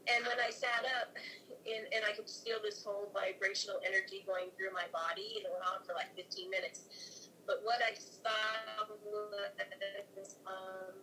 And 0.07 0.23
when 0.23 0.39
I 0.39 0.55
sat 0.55 0.87
up, 1.03 1.19
and, 1.67 1.83
and 1.91 2.07
I 2.07 2.15
could 2.15 2.31
feel 2.31 2.63
this 2.63 2.79
whole 2.79 3.11
vibrational 3.11 3.83
energy 3.83 4.23
going 4.23 4.55
through 4.55 4.71
my 4.71 4.87
body, 4.95 5.43
and 5.43 5.47
it 5.47 5.51
went 5.51 5.67
on 5.67 5.83
for 5.83 5.99
like 5.99 6.15
15 6.15 6.47
minutes. 6.47 7.22
But 7.45 7.59
what 7.63 7.81
I 7.83 7.93
saw 7.93 8.29
was 9.03 10.37
um, 10.47 10.95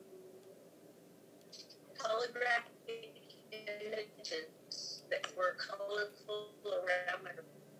holographic 1.98 3.10
images 3.52 5.04
that 5.10 5.26
were 5.36 5.56
colorful 5.58 6.48
around 6.64 7.24
my 7.24 7.30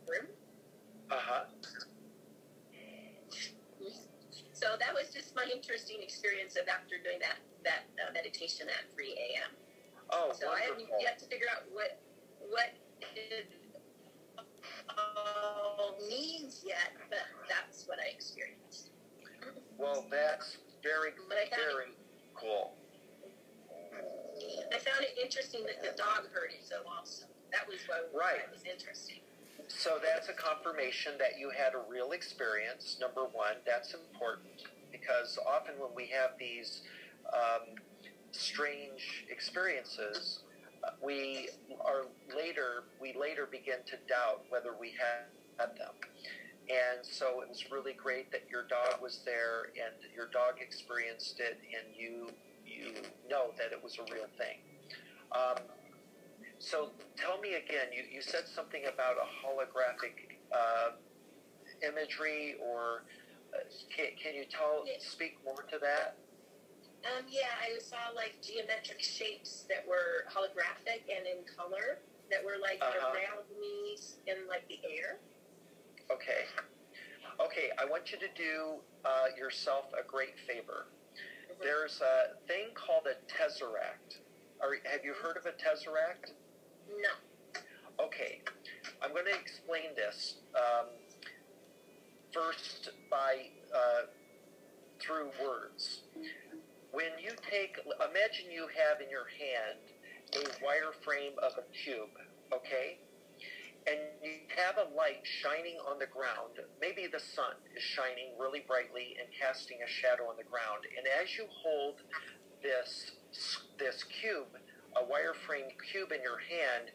room. 0.07 0.27
Uh 1.11 1.17
huh. 1.19 1.45
So 4.53 4.77
that 4.79 4.93
was 4.93 5.09
just 5.13 5.35
my 5.35 5.49
interesting 5.51 6.03
experience 6.03 6.57
of 6.57 6.69
after 6.69 7.01
doing 7.03 7.19
that 7.21 7.39
that 7.65 7.89
uh, 7.97 8.13
meditation 8.13 8.69
at 8.69 8.93
3 8.93 9.09
a.m. 9.09 9.57
Oh, 10.11 10.33
So 10.39 10.51
I 10.51 10.61
haven't 10.69 10.89
yet 11.01 11.19
to 11.21 11.25
figure 11.27 11.47
out 11.51 11.65
what 11.73 11.99
what 12.49 12.73
it 13.17 13.49
all 15.81 15.97
means 16.09 16.63
yet, 16.67 16.93
but 17.09 17.27
that's 17.49 17.87
what 17.87 17.99
I 17.99 18.11
experienced. 18.11 18.91
Well, 19.79 20.05
that's 20.11 20.59
very, 20.83 21.11
very 21.31 21.97
cool. 22.35 22.75
I 24.73 24.79
found 24.79 25.03
it 25.05 25.19
interesting 25.23 25.65
that 25.65 25.83
the 25.83 25.97
dog 25.97 26.29
heard 26.33 26.51
it 26.53 26.65
so 26.69 26.77
also. 26.87 27.27
That 27.53 27.67
was 27.69 27.79
what 27.89 28.11
Right. 28.15 28.51
was 28.53 28.63
interesting. 28.65 29.21
So 29.69 29.99
that's 30.03 30.29
a 30.29 30.33
confirmation 30.33 31.17
that 31.19 31.39
you 31.39 31.51
had 31.51 31.75
a 31.75 31.79
real 31.79 32.13
experience. 32.13 32.99
Number 33.01 33.25
one, 33.27 33.57
that's 33.67 33.95
important 33.95 34.63
because 34.91 35.39
often 35.47 35.79
when 35.79 35.95
we 35.95 36.07
have 36.07 36.37
these 36.39 36.83
um, 37.33 37.75
strange 38.33 39.27
experiences, 39.31 40.41
uh, 40.83 40.91
we 41.03 41.51
are 41.81 42.07
later 42.35 42.85
we 43.01 43.13
later 43.13 43.47
begin 43.47 43.79
to 43.87 43.97
doubt 44.09 44.45
whether 44.49 44.73
we 44.75 44.91
had, 44.91 45.27
had 45.61 45.77
them. 45.77 45.95
And 46.69 47.05
so 47.05 47.41
it 47.41 47.49
was 47.49 47.71
really 47.71 47.95
great 47.95 48.31
that 48.33 48.45
your 48.49 48.63
dog 48.65 49.03
was 49.03 49.21
there 49.25 49.65
and 49.75 49.95
your 50.15 50.27
dog 50.29 50.55
experienced 50.61 51.41
it, 51.41 51.59
and 51.77 51.95
you 51.97 52.29
you 52.65 52.93
know 53.29 53.53
that 53.59 53.73
it 53.73 53.83
was 53.83 53.99
a 53.99 54.15
real 54.15 54.29
thing. 54.39 54.59
Um, 55.33 55.57
so 56.59 56.91
tell 57.17 57.41
me 57.41 57.55
again, 57.55 57.89
you, 57.93 58.05
you 58.13 58.23
said 58.23 58.47
something 58.47 58.83
about 58.87 59.17
a 59.17 59.27
holographic 59.47 60.39
uh, 60.53 60.91
imagery, 61.83 62.55
or 62.63 63.03
uh, 63.53 63.59
can, 63.95 64.07
can 64.23 64.35
you 64.35 64.45
tell 64.45 64.85
speak 65.01 65.39
more 65.45 65.65
to 65.73 65.79
that? 65.81 66.17
Um, 67.05 67.25
yeah, 67.29 67.49
I 67.61 67.79
saw 67.81 68.15
like 68.15 68.37
geometric 68.43 69.01
shapes 69.01 69.65
that 69.69 69.85
were 69.89 70.25
holographic 70.31 71.03
and 71.09 71.27
in 71.27 71.39
color 71.57 71.99
that 72.31 72.45
were 72.45 72.59
like 72.63 72.79
Uh-huh. 72.81 73.17
around 73.17 73.45
me 73.61 73.97
in 74.29 74.47
like 74.47 74.69
the 74.69 74.79
air. 74.85 75.19
Okay. 76.13 76.45
Okay, 77.41 77.71
I 77.79 77.87
want 78.11 78.23
you 78.23 78.29
to 78.29 78.35
do 78.35 78.75
uh, 79.05 79.37
yourself 79.37 79.85
a 79.99 80.07
great 80.07 80.35
favor. 80.47 80.87
There's 81.63 82.01
a 82.01 82.37
thing 82.47 82.69
called 82.75 83.05
a 83.07 83.15
tesseract. 83.31 84.19
Are, 84.61 84.77
have 84.91 85.05
you 85.05 85.13
heard 85.23 85.37
of 85.37 85.47
a 85.47 85.51
tesseract? 85.51 86.33
No. 86.89 88.05
Okay, 88.05 88.41
I'm 89.03 89.11
going 89.11 89.27
to 89.27 89.39
explain 89.39 89.95
this 89.95 90.37
um, 90.57 90.87
first 92.33 92.91
by 93.11 93.51
uh, 93.75 94.07
through 94.99 95.31
words. 95.45 96.01
When 96.93 97.13
you 97.23 97.33
take, 97.49 97.79
imagine 97.85 98.51
you 98.51 98.67
have 98.75 99.01
in 99.01 99.11
your 99.11 99.27
hand 99.39 99.79
a 100.35 100.65
wireframe 100.65 101.37
of 101.39 101.53
a 101.59 101.65
cube, 101.85 102.11
okay? 102.53 102.99
And 103.87 103.99
you 104.23 104.45
have 104.57 104.77
a 104.77 104.95
light 104.95 105.25
shining 105.25 105.79
on 105.89 105.99
the 105.99 106.07
ground. 106.07 106.61
Maybe 106.81 107.07
the 107.07 107.21
sun 107.21 107.57
is 107.75 107.83
shining 107.83 108.37
really 108.39 108.61
brightly 108.67 109.17
and 109.19 109.29
casting 109.33 109.79
a 109.83 109.89
shadow 109.89 110.29
on 110.29 110.37
the 110.37 110.45
ground. 110.45 110.85
And 110.97 111.07
as 111.21 111.37
you 111.37 111.47
hold 111.49 112.03
this 112.63 113.13
this 113.79 114.05
cube, 114.05 114.53
a 114.97 115.03
wireframe 115.03 115.71
cube 115.91 116.13
in 116.13 116.21
your 116.21 116.39
hand, 116.39 116.91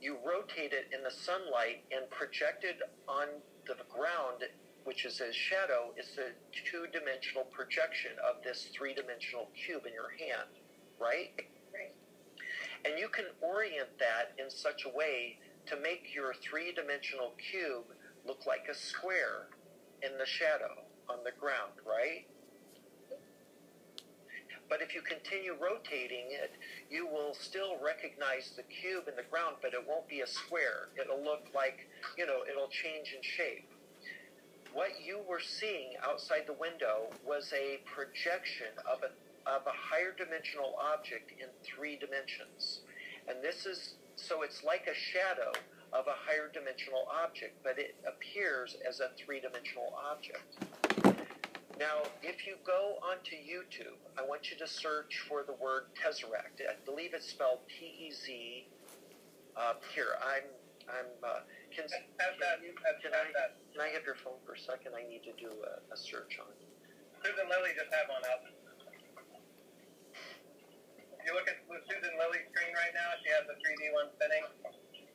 you 0.00 0.16
rotate 0.24 0.72
it 0.72 0.86
in 0.94 1.02
the 1.02 1.10
sunlight 1.10 1.82
and 1.90 2.08
project 2.10 2.62
it 2.62 2.78
on 3.08 3.26
the 3.66 3.74
ground, 3.90 4.44
which 4.84 5.04
is 5.04 5.20
a 5.20 5.32
shadow, 5.32 5.92
is 5.96 6.16
a 6.18 6.30
two-dimensional 6.54 7.44
projection 7.50 8.12
of 8.22 8.42
this 8.44 8.68
three-dimensional 8.76 9.48
cube 9.66 9.84
in 9.86 9.92
your 9.92 10.10
hand, 10.10 10.48
right? 11.00 11.34
Right. 11.74 11.92
And 12.84 12.98
you 12.98 13.08
can 13.08 13.26
orient 13.42 13.90
that 13.98 14.32
in 14.42 14.50
such 14.50 14.84
a 14.86 14.96
way 14.96 15.38
to 15.68 15.76
make 15.80 16.14
your 16.14 16.34
three-dimensional 16.34 17.32
cube 17.50 17.84
look 18.26 18.46
like 18.46 18.66
a 18.70 18.74
square 18.74 19.48
in 20.02 20.16
the 20.18 20.26
shadow 20.26 20.82
on 21.08 21.18
the 21.24 21.32
ground, 21.38 21.72
right? 21.86 22.26
But 24.68 24.82
if 24.82 24.94
you 24.94 25.00
continue 25.00 25.56
rotating 25.56 26.28
it, 26.28 26.52
you 26.90 27.06
will 27.06 27.32
still 27.32 27.80
recognize 27.82 28.52
the 28.54 28.62
cube 28.64 29.08
in 29.08 29.16
the 29.16 29.24
ground, 29.30 29.56
but 29.62 29.72
it 29.72 29.80
won't 29.88 30.06
be 30.08 30.20
a 30.20 30.26
square. 30.26 30.88
It'll 31.00 31.24
look 31.24 31.48
like, 31.54 31.88
you 32.18 32.26
know, 32.26 32.44
it'll 32.48 32.68
change 32.68 33.14
in 33.16 33.22
shape. 33.22 33.68
What 34.74 35.00
you 35.02 35.20
were 35.26 35.40
seeing 35.40 35.96
outside 36.04 36.44
the 36.46 36.52
window 36.52 37.08
was 37.26 37.50
a 37.56 37.80
projection 37.88 38.76
of 38.84 39.00
a, 39.02 39.10
of 39.48 39.62
a 39.66 39.72
higher 39.72 40.12
dimensional 40.12 40.76
object 40.76 41.32
in 41.40 41.48
three 41.64 41.96
dimensions. 41.96 42.80
And 43.26 43.42
this 43.42 43.64
is, 43.64 43.94
so 44.18 44.42
it's 44.42 44.64
like 44.64 44.88
a 44.90 44.94
shadow 44.94 45.52
of 45.92 46.06
a 46.06 46.16
higher 46.26 46.50
dimensional 46.52 47.06
object, 47.08 47.62
but 47.62 47.78
it 47.78 47.94
appears 48.06 48.76
as 48.86 49.00
a 49.00 49.10
three 49.16 49.40
dimensional 49.40 49.94
object. 50.10 50.58
Now, 51.78 52.02
if 52.26 52.42
you 52.44 52.58
go 52.66 52.98
onto 53.06 53.38
YouTube, 53.38 53.94
I 54.18 54.26
want 54.26 54.50
you 54.50 54.58
to 54.58 54.66
search 54.66 55.22
for 55.28 55.44
the 55.46 55.54
word 55.54 55.86
Tesseract. 55.94 56.58
I 56.58 56.74
believe 56.84 57.14
it's 57.14 57.30
spelled 57.30 57.62
T-E-Z. 57.70 58.66
Uh, 59.56 59.74
here, 59.94 60.18
I'm, 60.18 60.42
I'm. 60.90 61.06
Uh, 61.22 61.46
can, 61.70 61.86
Have 62.18 62.34
that, 62.42 62.58
can, 62.58 62.66
you, 62.66 62.74
have, 62.82 62.98
can, 62.98 63.14
I, 63.14 63.30
that. 63.38 63.62
can 63.70 63.80
I 63.80 63.88
have 63.94 64.02
your 64.02 64.18
phone 64.18 64.42
for 64.42 64.54
a 64.54 64.58
second? 64.58 64.98
I 64.98 65.06
need 65.06 65.22
to 65.26 65.34
do 65.38 65.50
a, 65.62 65.78
a 65.94 65.96
search 65.96 66.42
on. 66.42 66.50
it. 66.50 66.66
Susan 67.22 67.46
Lilly 67.46 67.74
just 67.78 67.90
had 67.94 68.10
one 68.10 68.22
up. 68.26 68.42
You 71.28 71.36
look 71.36 71.44
at 71.44 71.60
Susan 71.84 72.16
Lilly's 72.16 72.48
screen 72.56 72.72
right 72.72 72.96
now, 72.96 73.12
she 73.20 73.28
has 73.36 73.44
the 73.44 73.52
3D 73.60 73.92
one 73.92 74.08
spinning. 74.16 74.48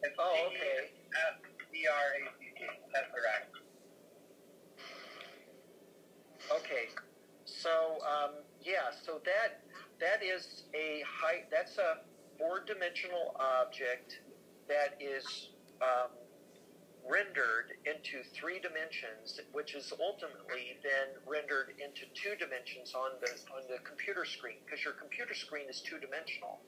It's 0.05 0.13
Oh, 0.21 0.45
okay. 0.45 0.93
T-E-S-E-R-A-C-T, 0.93 2.61
Tesseract. 2.93 3.49
Okay, 6.53 6.93
so 7.45 7.97
um, 8.05 8.45
yeah, 8.61 8.93
so 8.93 9.21
that 9.25 9.65
that 9.99 10.21
is 10.21 10.65
a 10.75 11.01
high. 11.01 11.45
That's 11.49 11.79
a 11.79 12.05
four 12.37 12.59
dimensional 12.61 13.35
object 13.39 14.19
that 14.69 15.01
is 15.01 15.49
um, 15.81 16.11
rendered 17.09 17.75
into 17.85 18.23
three 18.33 18.59
dimensions, 18.59 19.39
which 19.51 19.75
is 19.75 19.91
ultimately 19.99 20.79
then 20.83 21.19
rendered 21.27 21.75
into 21.77 22.07
two 22.15 22.35
dimensions 22.39 22.93
on 22.95 23.11
the 23.19 23.31
on 23.53 23.63
the 23.67 23.79
computer 23.83 24.25
screen, 24.25 24.57
because 24.65 24.83
your 24.83 24.93
computer 24.93 25.33
screen 25.33 25.67
is 25.69 25.81
two 25.81 25.99
dimensional. 25.99 26.59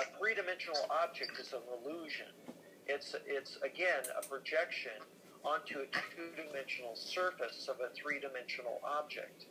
A 0.00 0.04
three 0.18 0.34
dimensional 0.34 0.86
object 0.90 1.38
is 1.40 1.52
an 1.52 1.64
illusion. 1.72 2.30
It's 2.86 3.14
it's 3.26 3.56
again 3.64 4.04
a 4.12 4.26
projection 4.26 5.00
onto 5.44 5.80
a 5.80 5.86
two 5.88 6.30
dimensional 6.36 6.96
surface 6.96 7.68
of 7.68 7.80
a 7.80 7.92
three 7.94 8.20
dimensional 8.20 8.80
object. 8.84 9.46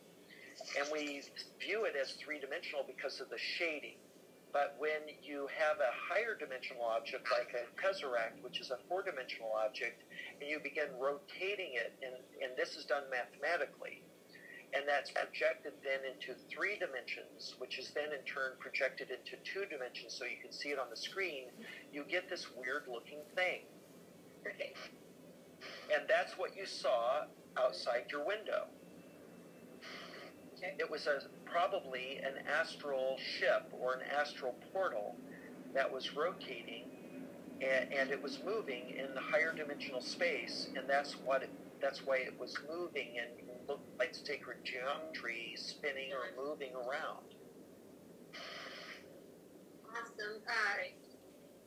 And 0.77 0.87
we 0.93 1.21
view 1.59 1.85
it 1.85 1.95
as 1.99 2.13
three 2.13 2.39
dimensional 2.39 2.85
because 2.85 3.19
of 3.19 3.29
the 3.29 3.37
shading. 3.37 3.97
But 4.53 4.75
when 4.77 5.09
you 5.25 5.49
have 5.49 5.81
a 5.81 5.89
higher 5.97 6.37
dimensional 6.37 6.85
object 6.85 7.25
like 7.33 7.57
a 7.57 7.65
tesseract, 7.81 8.37
which 8.45 8.61
is 8.61 8.69
a 8.69 8.77
four 8.87 9.01
dimensional 9.01 9.51
object, 9.57 10.03
and 10.39 10.47
you 10.47 10.59
begin 10.61 10.93
rotating 11.01 11.73
it, 11.73 11.97
and, 12.05 12.13
and 12.37 12.55
this 12.55 12.77
is 12.77 12.85
done 12.85 13.09
mathematically, 13.09 14.03
and 14.77 14.85
that's 14.87 15.09
projected 15.09 15.73
then 15.83 16.05
into 16.05 16.37
three 16.53 16.77
dimensions, 16.77 17.55
which 17.57 17.79
is 17.79 17.91
then 17.97 18.13
in 18.13 18.21
turn 18.25 18.53
projected 18.59 19.09
into 19.09 19.41
two 19.41 19.65
dimensions 19.65 20.13
so 20.13 20.25
you 20.25 20.37
can 20.41 20.53
see 20.53 20.69
it 20.69 20.77
on 20.77 20.89
the 20.89 20.97
screen, 20.97 21.49
you 21.91 22.05
get 22.05 22.29
this 22.29 22.45
weird 22.55 22.85
looking 22.85 23.25
thing. 23.35 23.65
And 25.89 26.05
that's 26.07 26.37
what 26.37 26.55
you 26.55 26.65
saw 26.65 27.25
outside 27.57 28.05
your 28.11 28.25
window. 28.25 28.67
It 30.63 30.89
was 30.89 31.07
a 31.07 31.21
probably 31.45 32.19
an 32.23 32.47
astral 32.47 33.17
ship 33.39 33.63
or 33.73 33.93
an 33.95 34.01
astral 34.03 34.55
portal 34.73 35.15
that 35.73 35.91
was 35.91 36.15
rotating 36.15 36.85
and, 37.61 37.93
and 37.93 38.11
it 38.11 38.21
was 38.21 38.39
moving 38.45 38.89
in 38.97 39.13
the 39.13 39.21
higher 39.21 39.53
dimensional 39.53 40.01
space 40.01 40.69
and 40.75 40.89
that's 40.89 41.13
what 41.13 41.43
it, 41.43 41.49
that's 41.81 42.05
why 42.05 42.17
it 42.17 42.37
was 42.39 42.57
moving 42.69 43.17
and 43.19 43.29
looked 43.67 43.99
like 43.99 44.15
sacred 44.15 44.57
geometry 44.63 45.53
spinning 45.57 46.11
or 46.13 46.43
moving 46.43 46.73
around. 46.75 47.25
Awesome. 49.89 50.41
Uh, 50.47 50.83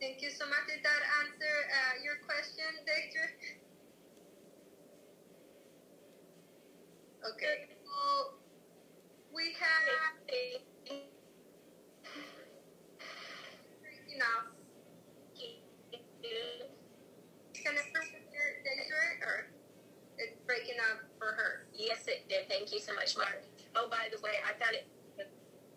thank 0.01 0.21
you 0.21 0.29
so 0.31 0.45
much. 0.47 0.67
Did 0.67 0.83
that 0.83 1.03
answer 1.21 1.55
uh, 1.71 2.03
your 2.03 2.17
question, 2.25 2.65
Victor? 2.85 3.29
Okay. 7.33 7.76
So 9.37 9.43
we 9.43 9.53
have 9.53 9.85
enough. 14.15 14.47
Can 17.53 17.75
everyone 17.77 18.07
hear 18.31 18.63
Victor, 18.65 19.25
or 19.25 19.47
it's 20.17 20.37
breaking 20.47 20.77
up 20.91 21.01
for 21.19 21.27
her? 21.27 21.67
Yes, 21.73 22.07
it 22.07 22.27
did. 22.29 22.49
Thank 22.49 22.73
you 22.73 22.79
so 22.79 22.95
much, 22.95 23.15
Mark. 23.17 23.43
Oh, 23.75 23.87
by 23.89 24.09
the 24.11 24.19
way, 24.21 24.31
I 24.43 24.53
found 24.59 24.75
it. 24.75 24.87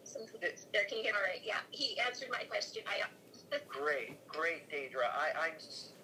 Some, 0.04 0.22
there, 0.40 0.84
can 0.84 0.98
you 0.98 1.04
get 1.04 1.14
all 1.14 1.22
right? 1.22 1.40
Yeah, 1.44 1.60
he 1.70 1.98
answered 2.00 2.28
my 2.32 2.44
question. 2.44 2.82
I. 2.86 3.08
Great, 3.68 4.26
great, 4.28 4.70
Deidre. 4.70 5.04
I, 5.04 5.32
I'm 5.38 5.54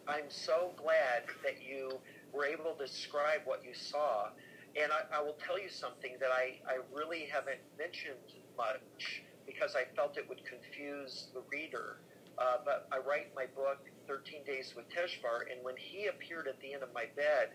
I'm 0.08 0.30
so 0.30 0.72
glad 0.76 1.24
that 1.44 1.62
you 1.62 2.00
were 2.32 2.44
able 2.44 2.74
to 2.74 2.86
describe 2.86 3.42
what 3.44 3.64
you 3.64 3.74
saw. 3.74 4.28
And 4.76 4.92
I, 4.92 5.18
I 5.18 5.22
will 5.22 5.36
tell 5.44 5.58
you 5.58 5.70
something 5.70 6.16
that 6.20 6.30
I, 6.30 6.60
I 6.68 6.78
really 6.92 7.26
haven't 7.32 7.60
mentioned 7.78 8.16
much 8.56 9.22
because 9.46 9.74
I 9.74 9.84
felt 9.94 10.18
it 10.18 10.28
would 10.28 10.42
confuse 10.44 11.28
the 11.32 11.40
reader. 11.50 11.98
Uh, 12.38 12.58
but 12.64 12.86
I 12.92 12.98
write 12.98 13.34
my 13.34 13.46
book, 13.46 13.78
13 14.06 14.44
Days 14.44 14.74
with 14.76 14.84
Tezjbar, 14.90 15.50
and 15.50 15.64
when 15.64 15.76
he 15.76 16.06
appeared 16.06 16.46
at 16.48 16.60
the 16.60 16.74
end 16.74 16.82
of 16.82 16.92
my 16.92 17.06
bed, 17.16 17.50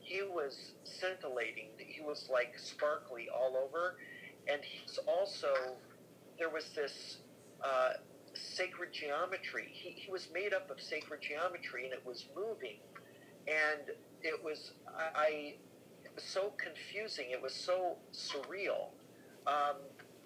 he 0.00 0.22
was 0.22 0.72
scintillating. 0.84 1.70
He 1.78 2.02
was 2.02 2.28
like 2.30 2.58
sparkly 2.58 3.28
all 3.34 3.56
over. 3.56 3.96
And 4.46 4.60
he's 4.62 4.98
also, 5.06 5.52
there 6.38 6.50
was 6.50 6.70
this 6.76 7.18
uh, 7.64 7.94
sacred 8.34 8.92
geometry. 8.92 9.68
He, 9.72 9.90
he 9.90 10.10
was 10.10 10.28
made 10.32 10.52
up 10.52 10.70
of 10.70 10.80
sacred 10.80 11.22
geometry 11.22 11.84
and 11.84 11.92
it 11.92 12.04
was 12.04 12.26
moving. 12.36 12.78
And 13.48 13.96
it 14.22 14.42
was, 14.44 14.72
I, 14.96 15.54
so 16.24 16.52
confusing. 16.56 17.26
It 17.30 17.42
was 17.42 17.54
so 17.54 17.96
surreal. 18.12 18.90
Um, 19.46 19.76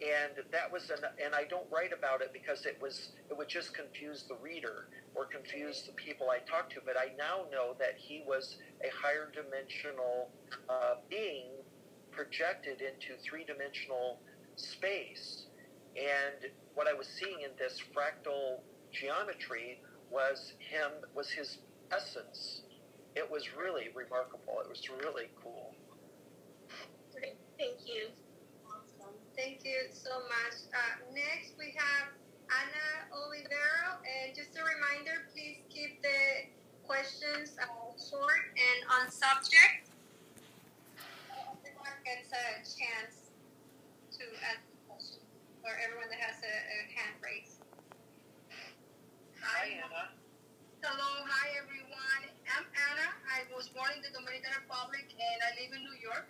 and 0.00 0.33
that 0.50 0.72
was 0.72 0.88
an, 0.90 1.05
and 1.22 1.35
I 1.35 1.44
don't 1.44 1.66
write 1.70 1.92
about 1.92 2.22
it 2.22 2.33
because 2.33 2.64
it 2.64 2.79
was 2.81 3.12
it 3.29 3.37
would 3.37 3.48
just 3.48 3.74
confuse 3.74 4.24
the 4.29 4.37
reader 4.37 4.88
or 5.14 5.26
confuse 5.26 5.83
the 5.83 5.92
people 5.92 6.31
I 6.31 6.38
talked 6.50 6.72
to. 6.72 6.81
But 6.85 6.96
I 6.96 7.12
now 7.18 7.44
know 7.53 7.76
that 7.79 7.96
he 7.98 8.22
was 8.26 8.57
a 8.83 8.88
higher 8.96 9.31
dimensional 9.35 10.31
uh, 10.68 10.94
being 11.11 11.48
projected 12.12 12.81
into 12.81 13.20
three 13.22 13.44
dimensional 13.44 14.20
space. 14.57 15.46
And 15.96 16.50
what 16.74 16.87
I 16.88 16.94
was 16.94 17.07
seeing 17.07 17.42
in 17.42 17.50
this 17.59 17.79
fractal 17.94 18.61
geometry 18.92 19.81
was 20.11 20.55
him 20.59 20.90
was 21.14 21.31
his 21.31 21.59
essence. 21.92 22.62
It 23.16 23.31
was 23.31 23.55
really 23.55 23.88
remarkable. 23.94 24.61
It 24.64 24.68
was 24.68 24.88
really 24.88 25.29
cool. 25.42 25.74
Great. 27.60 27.76
Thank 27.76 27.88
you. 27.88 28.08
Awesome. 28.64 29.14
Thank 29.36 29.64
you 29.64 29.92
so 29.92 30.24
much. 30.32 30.64
Uh, 30.72 31.12
next, 31.12 31.52
we 31.58 31.76
have 31.76 32.08
Ana 32.48 33.12
Olivero. 33.12 34.00
And 34.00 34.34
just 34.34 34.56
a 34.56 34.64
reminder, 34.64 35.28
please 35.32 35.60
keep 35.68 36.00
the 36.00 36.48
questions 36.88 37.56
uh, 37.60 37.68
short 38.00 38.48
and 38.56 38.78
on 38.88 39.12
subject. 39.12 39.92
Everyone 41.36 42.00
gets 42.04 42.32
a 42.32 42.64
chance 42.64 43.28
to 44.16 44.24
ask 44.40 44.64
a 44.64 44.76
question, 44.88 45.20
or 45.60 45.76
everyone 45.84 46.08
that 46.08 46.20
has 46.20 46.40
a, 46.40 46.54
a 46.56 46.78
hand 46.96 47.20
raised. 47.20 47.60
Hi, 49.44 49.84
Anna. 49.84 50.16
Hello, 50.80 51.10
hi 51.28 51.60
everyone. 51.60 52.24
I'm 52.56 52.64
Anna. 52.64 53.08
I 53.28 53.44
was 53.52 53.68
born 53.68 53.92
in 53.92 54.00
the 54.00 54.12
Dominican 54.16 54.48
Republic 54.64 55.12
and 55.12 55.38
I 55.44 55.60
live 55.60 55.76
in 55.76 55.84
New 55.84 56.00
York. 56.00 56.24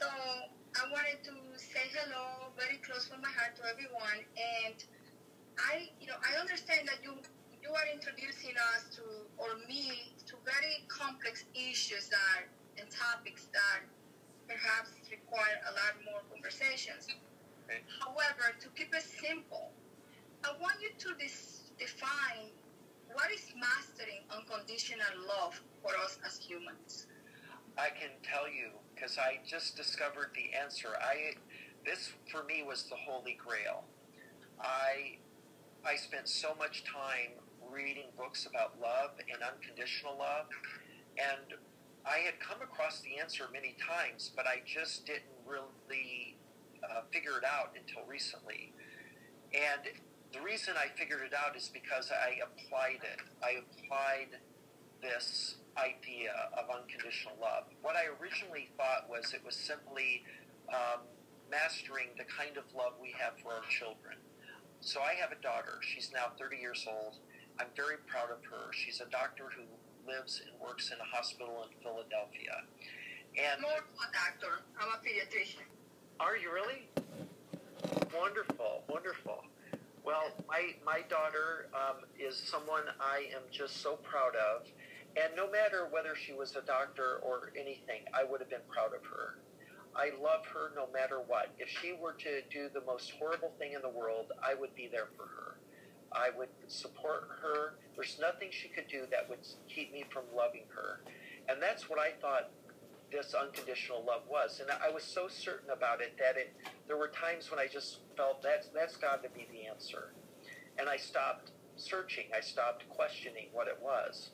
So 0.00 0.08
I 0.08 0.88
wanted 0.88 1.20
to 1.28 1.36
say 1.60 1.84
hello, 1.92 2.48
very 2.56 2.80
close 2.80 3.04
from 3.04 3.20
my 3.20 3.28
heart 3.36 3.52
to 3.60 3.68
everyone. 3.68 4.24
And 4.32 4.80
I, 5.60 5.92
you 6.00 6.08
know, 6.08 6.16
I 6.24 6.40
understand 6.40 6.88
that 6.88 7.04
you 7.04 7.20
you 7.60 7.68
are 7.76 7.84
introducing 7.92 8.56
us 8.72 8.96
to, 8.96 9.04
or 9.36 9.60
me, 9.68 10.16
to 10.24 10.36
very 10.48 10.88
complex 10.88 11.44
issues 11.52 12.08
that 12.08 12.48
and 12.80 12.88
topics 12.88 13.52
that 13.52 13.84
perhaps 14.48 14.96
require 15.12 15.60
a 15.68 15.72
lot 15.76 15.92
more 16.08 16.24
conversations. 16.32 17.12
Okay. 17.68 17.84
However, 18.00 18.56
to 18.56 18.68
keep 18.72 18.96
it 18.96 19.04
simple, 19.04 19.68
I 20.48 20.56
want 20.56 20.80
you 20.80 20.96
to 20.96 21.08
dis- 21.20 21.68
define 21.76 22.56
what 23.12 23.28
is 23.30 23.52
mastering 23.60 24.24
unconditional 24.32 25.28
love 25.28 25.60
for 25.84 25.92
us 26.00 26.16
as 26.24 26.38
humans. 26.40 27.06
I 27.76 27.90
can 27.92 28.16
tell 28.24 28.48
you 28.48 28.79
because 29.00 29.18
I 29.18 29.38
just 29.46 29.76
discovered 29.76 30.30
the 30.34 30.56
answer. 30.56 30.88
I 31.00 31.34
this 31.86 32.12
for 32.30 32.44
me 32.44 32.62
was 32.62 32.84
the 32.84 32.96
holy 32.96 33.38
grail. 33.42 33.84
I 34.60 35.16
I 35.86 35.96
spent 35.96 36.28
so 36.28 36.54
much 36.58 36.84
time 36.84 37.32
reading 37.70 38.06
books 38.18 38.46
about 38.46 38.80
love 38.80 39.12
and 39.32 39.42
unconditional 39.42 40.16
love, 40.18 40.46
and 41.16 41.58
I 42.04 42.18
had 42.18 42.38
come 42.40 42.60
across 42.62 43.00
the 43.00 43.18
answer 43.18 43.44
many 43.52 43.76
times, 43.80 44.30
but 44.34 44.46
I 44.46 44.62
just 44.66 45.06
didn't 45.06 45.32
really 45.46 46.36
uh, 46.84 47.02
figure 47.12 47.38
it 47.38 47.44
out 47.44 47.76
until 47.78 48.06
recently. 48.06 48.72
And 49.54 49.82
the 50.32 50.40
reason 50.40 50.74
I 50.76 50.88
figured 50.98 51.22
it 51.22 51.34
out 51.34 51.56
is 51.56 51.70
because 51.72 52.10
I 52.10 52.40
applied 52.42 53.00
it. 53.02 53.20
I 53.42 53.62
applied 53.64 54.40
this 55.02 55.56
idea 55.76 56.32
of 56.56 56.66
unconditional 56.70 57.34
love. 57.40 57.64
What 57.82 57.96
I 57.96 58.10
originally 58.20 58.68
thought 58.76 59.08
was 59.08 59.32
it 59.34 59.44
was 59.44 59.54
simply 59.54 60.22
um, 60.68 61.02
mastering 61.50 62.08
the 62.18 62.24
kind 62.24 62.56
of 62.56 62.64
love 62.74 62.94
we 63.00 63.14
have 63.18 63.34
for 63.42 63.52
our 63.52 63.66
children. 63.68 64.16
So 64.80 65.00
I 65.00 65.14
have 65.20 65.32
a 65.32 65.40
daughter. 65.42 65.78
She's 65.82 66.10
now 66.12 66.32
30 66.38 66.56
years 66.56 66.86
old. 66.88 67.16
I'm 67.58 67.68
very 67.76 67.96
proud 68.06 68.30
of 68.30 68.42
her. 68.48 68.72
She's 68.72 69.00
a 69.00 69.10
doctor 69.10 69.50
who 69.54 69.62
lives 70.08 70.40
and 70.40 70.52
works 70.60 70.90
in 70.90 70.98
a 70.98 71.04
hospital 71.04 71.66
in 71.68 71.70
Philadelphia. 71.82 72.64
And 73.36 73.60
More 73.60 73.70
a 73.70 74.08
doctor. 74.10 74.64
I'm 74.80 74.88
a 74.88 74.98
pediatrician. 75.04 75.62
are 76.18 76.36
you 76.36 76.52
really? 76.52 76.88
Wonderful, 78.16 78.82
wonderful. 78.88 79.44
Well, 80.04 80.32
my 80.48 80.74
my 80.84 81.02
daughter 81.08 81.68
um, 81.74 82.02
is 82.18 82.34
someone 82.34 82.82
I 83.00 83.28
am 83.34 83.42
just 83.52 83.82
so 83.82 83.96
proud 83.96 84.34
of, 84.34 84.66
and 85.16 85.34
no 85.36 85.50
matter 85.50 85.88
whether 85.90 86.14
she 86.14 86.32
was 86.32 86.54
a 86.56 86.62
doctor 86.62 87.20
or 87.22 87.52
anything, 87.58 88.02
I 88.14 88.24
would 88.24 88.40
have 88.40 88.50
been 88.50 88.66
proud 88.68 88.94
of 88.94 89.04
her. 89.06 89.38
I 89.94 90.12
love 90.22 90.46
her 90.46 90.70
no 90.76 90.86
matter 90.92 91.20
what. 91.20 91.48
If 91.58 91.68
she 91.68 91.92
were 91.92 92.12
to 92.12 92.42
do 92.50 92.68
the 92.72 92.80
most 92.82 93.12
horrible 93.18 93.52
thing 93.58 93.72
in 93.72 93.82
the 93.82 93.88
world, 93.88 94.32
I 94.42 94.54
would 94.54 94.74
be 94.74 94.88
there 94.90 95.08
for 95.16 95.24
her. 95.24 95.56
I 96.12 96.30
would 96.36 96.48
support 96.68 97.28
her. 97.42 97.74
There's 97.94 98.18
nothing 98.20 98.48
she 98.50 98.68
could 98.68 98.86
do 98.88 99.02
that 99.10 99.28
would 99.28 99.46
keep 99.68 99.92
me 99.92 100.04
from 100.10 100.24
loving 100.34 100.64
her. 100.74 101.00
And 101.48 101.60
that's 101.60 101.88
what 101.90 101.98
I 101.98 102.12
thought 102.20 102.50
this 103.10 103.34
unconditional 103.34 104.04
love 104.06 104.22
was. 104.28 104.60
And 104.60 104.70
I 104.70 104.90
was 104.90 105.02
so 105.02 105.26
certain 105.28 105.70
about 105.70 106.00
it 106.00 106.16
that 106.18 106.36
it 106.36 106.54
there 106.86 106.96
were 106.96 107.08
times 107.08 107.50
when 107.50 107.58
I 107.58 107.66
just 107.66 107.98
felt 108.16 108.42
that's 108.42 108.68
that's 108.68 108.96
got 108.96 109.22
to 109.22 109.28
be 109.30 109.48
the 109.52 109.66
answer. 109.66 110.12
And 110.78 110.88
I 110.88 110.96
stopped 110.96 111.50
searching. 111.76 112.26
I 112.36 112.40
stopped 112.40 112.88
questioning 112.88 113.48
what 113.52 113.66
it 113.66 113.78
was. 113.82 114.30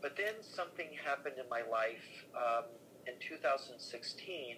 But 0.00 0.16
then 0.16 0.34
something 0.42 0.86
happened 1.04 1.36
in 1.42 1.48
my 1.48 1.62
life 1.70 2.24
um, 2.36 2.64
in 3.06 3.14
2016 3.20 4.56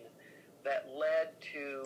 that 0.65 0.89
led 0.95 1.41
to 1.53 1.85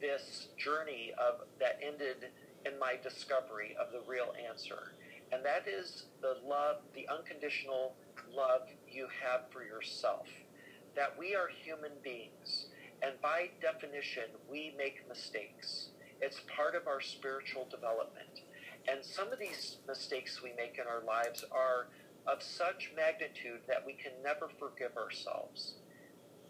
this 0.00 0.48
journey 0.58 1.12
of 1.18 1.46
that 1.58 1.78
ended 1.82 2.28
in 2.66 2.78
my 2.78 2.96
discovery 3.02 3.76
of 3.80 3.92
the 3.92 4.00
real 4.06 4.34
answer. 4.48 4.94
And 5.32 5.44
that 5.44 5.66
is 5.68 6.04
the 6.20 6.36
love, 6.44 6.76
the 6.94 7.08
unconditional 7.08 7.94
love 8.34 8.62
you 8.88 9.06
have 9.22 9.42
for 9.50 9.64
yourself. 9.64 10.26
That 10.96 11.14
we 11.18 11.34
are 11.34 11.48
human 11.48 11.92
beings. 12.02 12.66
And 13.02 13.12
by 13.22 13.50
definition, 13.62 14.24
we 14.50 14.74
make 14.76 15.08
mistakes. 15.08 15.90
It's 16.20 16.40
part 16.54 16.74
of 16.74 16.86
our 16.86 17.00
spiritual 17.00 17.66
development. 17.70 18.42
And 18.88 19.04
some 19.04 19.32
of 19.32 19.38
these 19.38 19.78
mistakes 19.86 20.42
we 20.42 20.52
make 20.56 20.78
in 20.78 20.86
our 20.86 21.02
lives 21.06 21.44
are 21.50 21.88
of 22.30 22.42
such 22.42 22.92
magnitude 22.96 23.60
that 23.66 23.84
we 23.84 23.94
can 23.94 24.12
never 24.22 24.48
forgive 24.58 24.96
ourselves. 24.96 25.74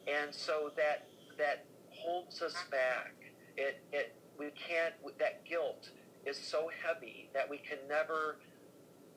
And 0.07 0.35
so 0.35 0.71
that 0.77 1.07
that 1.39 1.65
holds 1.91 2.43
us 2.43 2.55
back. 2.71 3.15
It 3.57 3.83
it 3.93 4.15
we 4.39 4.51
can't 4.51 4.95
that 5.19 5.45
guilt 5.45 5.91
is 6.27 6.37
so 6.37 6.71
heavy 6.85 7.31
that 7.35 7.49
we 7.49 7.59
can 7.59 7.79
never 7.89 8.37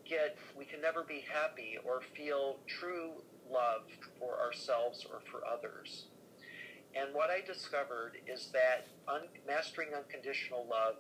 get 0.08 0.38
we 0.58 0.66
can 0.66 0.82
never 0.82 1.04
be 1.04 1.24
happy 1.32 1.78
or 1.84 2.02
feel 2.16 2.58
true 2.68 3.12
love 3.50 3.84
for 4.20 4.40
ourselves 4.40 5.06
or 5.10 5.22
for 5.32 5.46
others. 5.46 6.06
And 6.96 7.14
what 7.14 7.30
I 7.30 7.42
discovered 7.42 8.18
is 8.28 8.50
that 8.54 8.88
un- 9.08 9.30
mastering 9.48 9.90
unconditional 9.96 10.68
love 10.70 10.96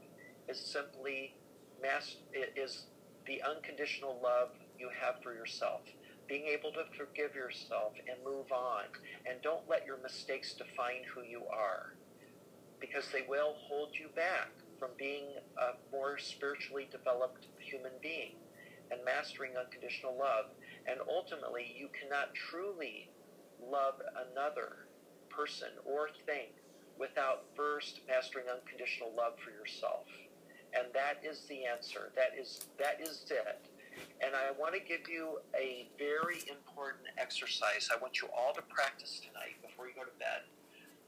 is 0.49 0.59
simply 0.59 1.35
mas- 1.81 2.17
is 2.55 2.85
the 3.25 3.41
unconditional 3.43 4.19
love 4.21 4.49
you 4.83 4.89
have 4.99 5.23
for 5.23 5.33
yourself. 5.33 5.81
Being 6.27 6.47
able 6.47 6.71
to 6.73 6.83
forgive 6.97 7.35
yourself 7.35 7.93
and 8.07 8.17
move 8.23 8.51
on. 8.51 8.83
And 9.25 9.41
don't 9.41 9.67
let 9.69 9.85
your 9.85 9.97
mistakes 10.03 10.53
define 10.53 11.07
who 11.15 11.21
you 11.23 11.43
are 11.47 11.95
because 12.81 13.05
they 13.13 13.23
will 13.29 13.55
hold 13.69 13.95
you 13.95 14.09
back 14.13 14.51
from 14.77 14.89
being 14.97 15.23
a 15.57 15.79
more 15.89 16.17
spiritually 16.17 16.87
developed 16.91 17.47
human 17.59 17.93
being 18.01 18.35
and 18.91 18.99
mastering 19.05 19.51
unconditional 19.55 20.17
love. 20.19 20.51
And 20.85 20.99
ultimately, 21.07 21.73
you 21.79 21.87
cannot 21.97 22.35
truly 22.35 23.09
love 23.63 23.95
another 24.31 24.87
person 25.29 25.69
or 25.85 26.09
thing 26.25 26.51
without 26.99 27.45
first 27.55 28.01
mastering 28.07 28.45
unconditional 28.51 29.13
love 29.15 29.33
for 29.43 29.51
yourself. 29.51 30.05
And 30.75 30.87
that 30.93 31.23
is 31.23 31.45
the 31.47 31.63
answer. 31.65 32.11
That 32.15 32.37
is 32.37 32.65
that 32.77 32.99
is 32.99 33.23
it. 33.29 33.69
And 34.21 34.35
I 34.35 34.51
want 34.57 34.73
to 34.75 34.81
give 34.81 35.09
you 35.09 35.39
a 35.55 35.87
very 35.97 36.43
important 36.49 37.07
exercise. 37.17 37.89
I 37.93 37.99
want 37.99 38.21
you 38.21 38.29
all 38.35 38.53
to 38.53 38.61
practice 38.63 39.19
tonight 39.19 39.59
before 39.61 39.87
you 39.87 39.93
go 39.95 40.03
to 40.03 40.17
bed. 40.19 40.47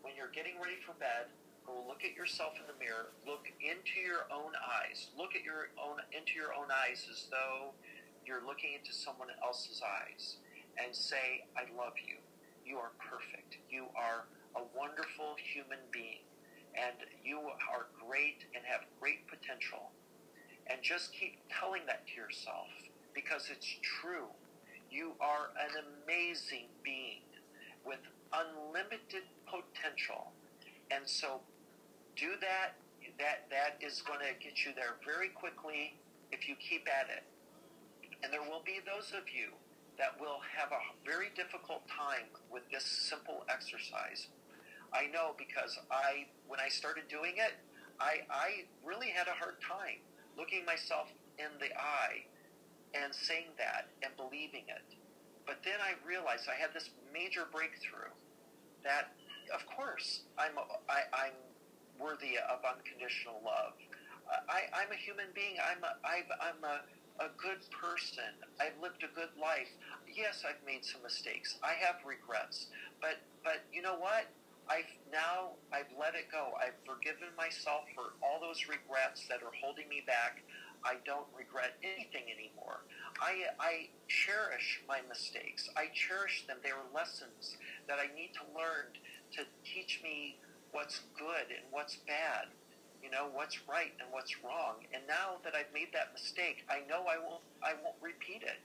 When 0.02 0.13
you're 0.15 0.32
getting 0.34 0.60
ready 0.62 0.78
for 0.86 0.93
bed, 1.00 1.32
go 1.65 1.84
look 1.88 2.04
at 2.04 2.13
yourself 2.15 2.54
in 2.60 2.67
the 2.67 2.78
mirror. 2.78 3.13
Look 3.26 3.48
into 3.63 4.00
your 4.00 4.30
own 4.30 4.54
eyes. 4.58 5.10
Look 5.17 5.36
at 5.36 5.43
your 5.43 5.74
own 5.82 6.04
into 6.13 6.36
your 6.36 6.54
own 6.54 6.69
eyes 6.69 7.08
as 7.10 7.28
though 7.32 7.74
you're 8.26 8.45
looking 8.45 8.74
into 8.78 8.93
someone 8.93 9.30
else's 9.41 9.82
eyes 9.82 10.38
and 10.78 10.95
say, 10.95 11.45
"I 11.58 11.65
love 11.74 11.98
you. 11.98 12.17
You 12.65 12.78
are 12.78 12.91
perfect. 13.00 13.58
You 13.69 13.88
are 13.95 14.28
a 14.56 14.63
wonderful 14.76 15.36
human 15.38 15.80
being." 15.91 16.26
and 16.76 16.98
you 17.24 17.39
are 17.39 17.88
great 17.95 18.45
and 18.54 18.63
have 18.65 18.82
great 19.00 19.28
potential. 19.28 19.91
And 20.67 20.82
just 20.82 21.13
keep 21.13 21.38
telling 21.49 21.82
that 21.88 22.08
to 22.08 22.13
yourself 22.15 22.67
because 23.13 23.49
it's 23.51 23.67
true. 23.82 24.28
You 24.89 25.13
are 25.19 25.51
an 25.60 25.84
amazing 26.04 26.67
being 26.84 27.21
with 27.86 27.99
unlimited 28.34 29.30
potential. 29.45 30.32
And 30.91 31.04
so 31.06 31.41
do 32.15 32.32
that. 32.41 32.73
That 33.19 33.47
that 33.49 33.78
is 33.80 34.01
going 34.01 34.19
to 34.19 34.34
get 34.43 34.65
you 34.65 34.73
there 34.75 34.97
very 35.06 35.30
quickly 35.30 35.95
if 36.32 36.49
you 36.49 36.56
keep 36.56 36.88
at 36.89 37.08
it. 37.08 37.23
And 38.23 38.34
there 38.34 38.41
will 38.41 38.63
be 38.65 38.82
those 38.84 39.13
of 39.15 39.30
you 39.32 39.54
that 39.97 40.19
will 40.19 40.41
have 40.58 40.73
a 40.73 40.82
very 41.06 41.30
difficult 41.36 41.88
time 41.88 42.28
with 42.51 42.63
this 42.71 42.84
simple 42.84 43.45
exercise 43.47 44.28
I 44.95 45.08
know 45.12 45.36
because 45.38 45.78
I, 45.91 46.25
when 46.47 46.60
I 46.60 46.69
started 46.69 47.08
doing 47.10 47.34
it, 47.36 47.51
I, 47.99 48.23
I 48.32 48.65
really 48.84 49.10
had 49.10 49.28
a 49.28 49.36
hard 49.36 49.60
time 49.60 49.99
looking 50.38 50.65
myself 50.65 51.12
in 51.39 51.52
the 51.60 51.71
eye 51.76 52.24
and 52.93 53.13
saying 53.13 53.52
that 53.58 53.88
and 54.04 54.15
believing 54.15 54.63
it. 54.67 54.95
But 55.45 55.62
then 55.63 55.78
I 55.80 55.93
realized 56.08 56.48
I 56.50 56.60
had 56.60 56.74
this 56.74 56.89
major 57.13 57.45
breakthrough 57.52 58.12
that, 58.84 59.13
of 59.54 59.65
course, 59.67 60.24
I'm, 60.38 60.58
I, 60.89 61.06
I'm 61.13 61.38
worthy 62.00 62.38
of 62.38 62.60
unconditional 62.65 63.41
love. 63.45 63.74
I, 64.50 64.65
I'm 64.74 64.91
a 64.91 64.98
human 64.98 65.30
being. 65.36 65.58
I'm 65.62 65.84
a, 65.86 65.93
I've, 66.02 66.30
I'm 66.41 66.62
a, 66.65 66.82
a 67.24 67.30
good 67.38 67.62
person. 67.69 68.34
I've 68.60 68.74
lived 68.82 69.06
a 69.06 69.12
good 69.13 69.30
life. 69.39 69.69
Yes, 70.10 70.43
I've 70.48 70.62
made 70.65 70.84
some 70.84 71.04
mistakes. 71.04 71.58
I 71.62 71.74
have 71.78 72.02
regrets. 72.06 72.67
But, 73.02 73.21
but 73.43 73.62
you 73.71 73.82
know 73.82 73.98
what? 74.02 74.26
I've 74.69 74.89
now 75.12 75.56
I've 75.71 75.91
let 75.99 76.15
it 76.15 76.32
go. 76.32 76.54
I've 76.58 76.78
forgiven 76.86 77.30
myself 77.38 77.86
for 77.93 78.17
all 78.25 78.41
those 78.41 78.65
regrets 78.67 79.28
that 79.30 79.43
are 79.43 79.54
holding 79.62 79.88
me 79.89 80.04
back. 80.06 80.41
I 80.84 80.97
don't 81.06 81.28
regret 81.38 81.78
anything 81.82 82.30
anymore. 82.30 82.86
I 83.21 83.54
I 83.60 83.89
cherish 84.08 84.82
my 84.88 84.99
mistakes. 85.08 85.69
I 85.78 85.89
cherish 85.93 86.45
them. 86.47 86.58
They 86.63 86.71
are 86.71 86.86
lessons 86.93 87.58
that 87.88 87.97
I 87.99 88.13
need 88.15 88.34
to 88.41 88.45
learn 88.58 88.93
to 89.38 89.45
teach 89.65 90.01
me 90.04 90.38
what's 90.71 91.01
good 91.17 91.49
and 91.49 91.65
what's 91.71 91.97
bad. 92.08 92.49
You 93.01 93.12
know, 93.12 93.30
what's 93.34 93.62
right 93.69 93.93
and 94.01 94.10
what's 94.12 94.34
wrong. 94.43 94.82
And 94.93 95.06
now 95.08 95.38
that 95.43 95.54
I've 95.54 95.71
made 95.73 95.93
that 95.93 96.12
mistake, 96.13 96.65
I 96.69 96.82
know 96.89 97.06
I 97.06 97.21
won't 97.21 97.45
I 97.62 97.73
won't 97.82 97.97
repeat 98.01 98.41
it. 98.41 98.62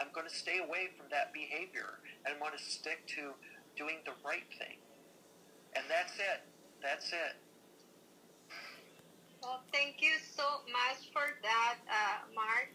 I'm 0.00 0.08
going 0.14 0.26
to 0.26 0.34
stay 0.34 0.58
away 0.58 0.88
from 0.96 1.06
that 1.10 1.32
behavior 1.32 2.00
and 2.24 2.40
want 2.40 2.56
to 2.56 2.62
stick 2.62 3.06
to 3.20 3.36
doing 3.76 4.00
the 4.04 4.16
right 4.24 4.48
thing. 4.58 4.80
And 5.74 5.84
that's 5.88 6.14
it. 6.18 6.40
That's 6.82 7.12
it. 7.12 7.34
Well, 9.42 9.62
thank 9.72 10.00
you 10.00 10.14
so 10.22 10.62
much 10.70 11.10
for 11.12 11.34
that, 11.42 11.78
uh, 11.90 12.30
Mark. 12.34 12.70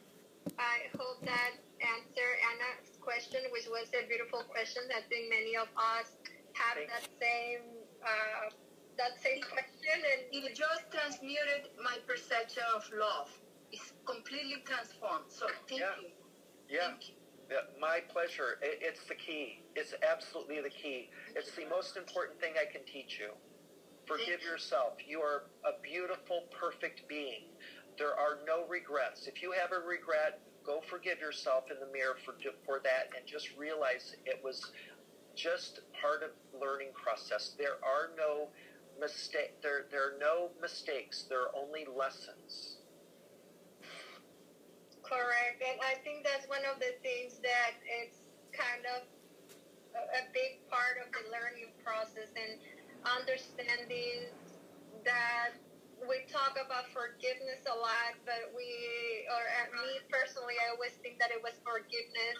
I 0.59 0.91
hope 0.97 1.23
that 1.23 1.53
answered 1.79 2.37
Anna's 2.51 2.97
question, 2.99 3.39
which 3.51 3.67
was 3.67 3.87
a 3.95 4.07
beautiful 4.07 4.43
question. 4.43 4.83
I 4.91 5.01
think 5.07 5.29
many 5.29 5.55
of 5.55 5.67
us 5.77 6.11
have 6.53 6.75
Thank 6.75 6.89
that 6.89 7.07
same 7.21 7.63
uh, 8.03 8.49
that 8.97 9.21
same 9.21 9.41
question, 9.43 9.97
and 10.01 10.21
It 10.33 10.55
just 10.55 10.89
transmuted 10.91 11.69
my 11.83 11.97
perception 12.07 12.63
of 12.75 12.83
love. 12.97 13.29
It's 13.71 13.93
completely 14.05 14.63
transformed. 14.65 15.29
So 15.29 15.47
thank 15.69 15.81
Yeah. 15.81 15.95
you. 16.01 16.09
Yeah. 16.69 16.87
Thank 16.89 17.09
you. 17.09 17.16
My 17.79 17.99
pleasure. 18.11 18.59
It's 18.61 19.03
the 19.05 19.15
key. 19.15 19.63
It's 19.75 19.93
absolutely 20.03 20.61
the 20.61 20.69
key. 20.69 21.09
It's 21.35 21.51
the 21.51 21.65
most 21.69 21.95
important 21.95 22.39
thing 22.39 22.53
I 22.59 22.71
can 22.71 22.81
teach 22.85 23.19
you. 23.19 23.31
Forgive 24.05 24.41
yourself. 24.41 24.93
You 25.05 25.19
are 25.21 25.43
a 25.65 25.79
beautiful, 25.81 26.43
perfect 26.51 27.07
being. 27.07 27.43
There 27.97 28.13
are 28.13 28.39
no 28.45 28.65
regrets. 28.67 29.27
If 29.27 29.41
you 29.41 29.51
have 29.51 29.71
a 29.71 29.85
regret, 29.85 30.39
go 30.65 30.81
forgive 30.89 31.19
yourself 31.19 31.65
in 31.71 31.79
the 31.79 31.91
mirror 31.91 32.15
for 32.23 32.35
for 32.65 32.79
that, 32.83 33.09
and 33.17 33.25
just 33.25 33.49
realize 33.57 34.15
it 34.25 34.39
was 34.43 34.71
just 35.35 35.81
part 36.01 36.23
of 36.23 36.31
the 36.51 36.59
learning 36.59 36.89
process. 36.93 37.55
There 37.57 37.79
are 37.83 38.11
no 38.17 38.49
mistake. 38.99 39.61
There 39.61 39.85
there 39.91 40.15
are 40.15 40.19
no 40.19 40.51
mistakes. 40.61 41.25
There 41.29 41.41
are 41.41 41.55
only 41.55 41.85
lessons. 41.85 42.76
Correct. 45.07 45.63
And 45.63 45.79
I 45.81 45.95
think 46.03 46.23
that's 46.27 46.47
one 46.47 46.63
of 46.67 46.79
the 46.79 46.93
things 47.01 47.39
that 47.41 47.79
it's 48.03 48.19
kind 48.51 48.83
of 48.85 49.07
a, 49.95 50.23
big 50.33 50.61
part 50.69 51.01
of 51.01 51.09
the 51.09 51.23
learning 51.33 51.73
process 51.81 52.29
and 52.37 52.59
understanding 53.07 54.29
that 55.05 55.57
we 56.05 56.21
talk 56.29 56.53
about 56.61 56.85
forgiveness 56.93 57.65
a 57.65 57.73
lot, 57.73 58.13
but 58.25 58.53
we, 58.53 59.25
or 59.33 59.43
me 59.81 59.97
personally, 60.11 60.53
I 60.61 60.75
always 60.75 60.93
think 61.01 61.17
that 61.17 61.31
it 61.31 61.41
was 61.41 61.57
forgiveness 61.65 62.37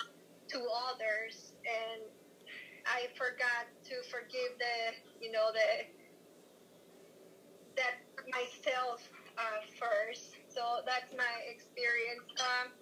to 0.53 0.59
others, 0.93 1.53
and 1.65 2.05
I 2.86 3.09
forgot 3.18 3.65
to 3.89 3.95
forgive 4.09 4.53
the, 4.61 4.78
you 5.20 5.32
know, 5.32 5.49
the 5.51 5.89
that 7.78 7.97
myself 8.32 9.09
uh, 9.38 9.61
first. 9.80 10.37
So 10.58 10.82
that's 10.89 11.14
my 11.14 11.36
experience. 11.45 12.26
Um, 12.41 12.74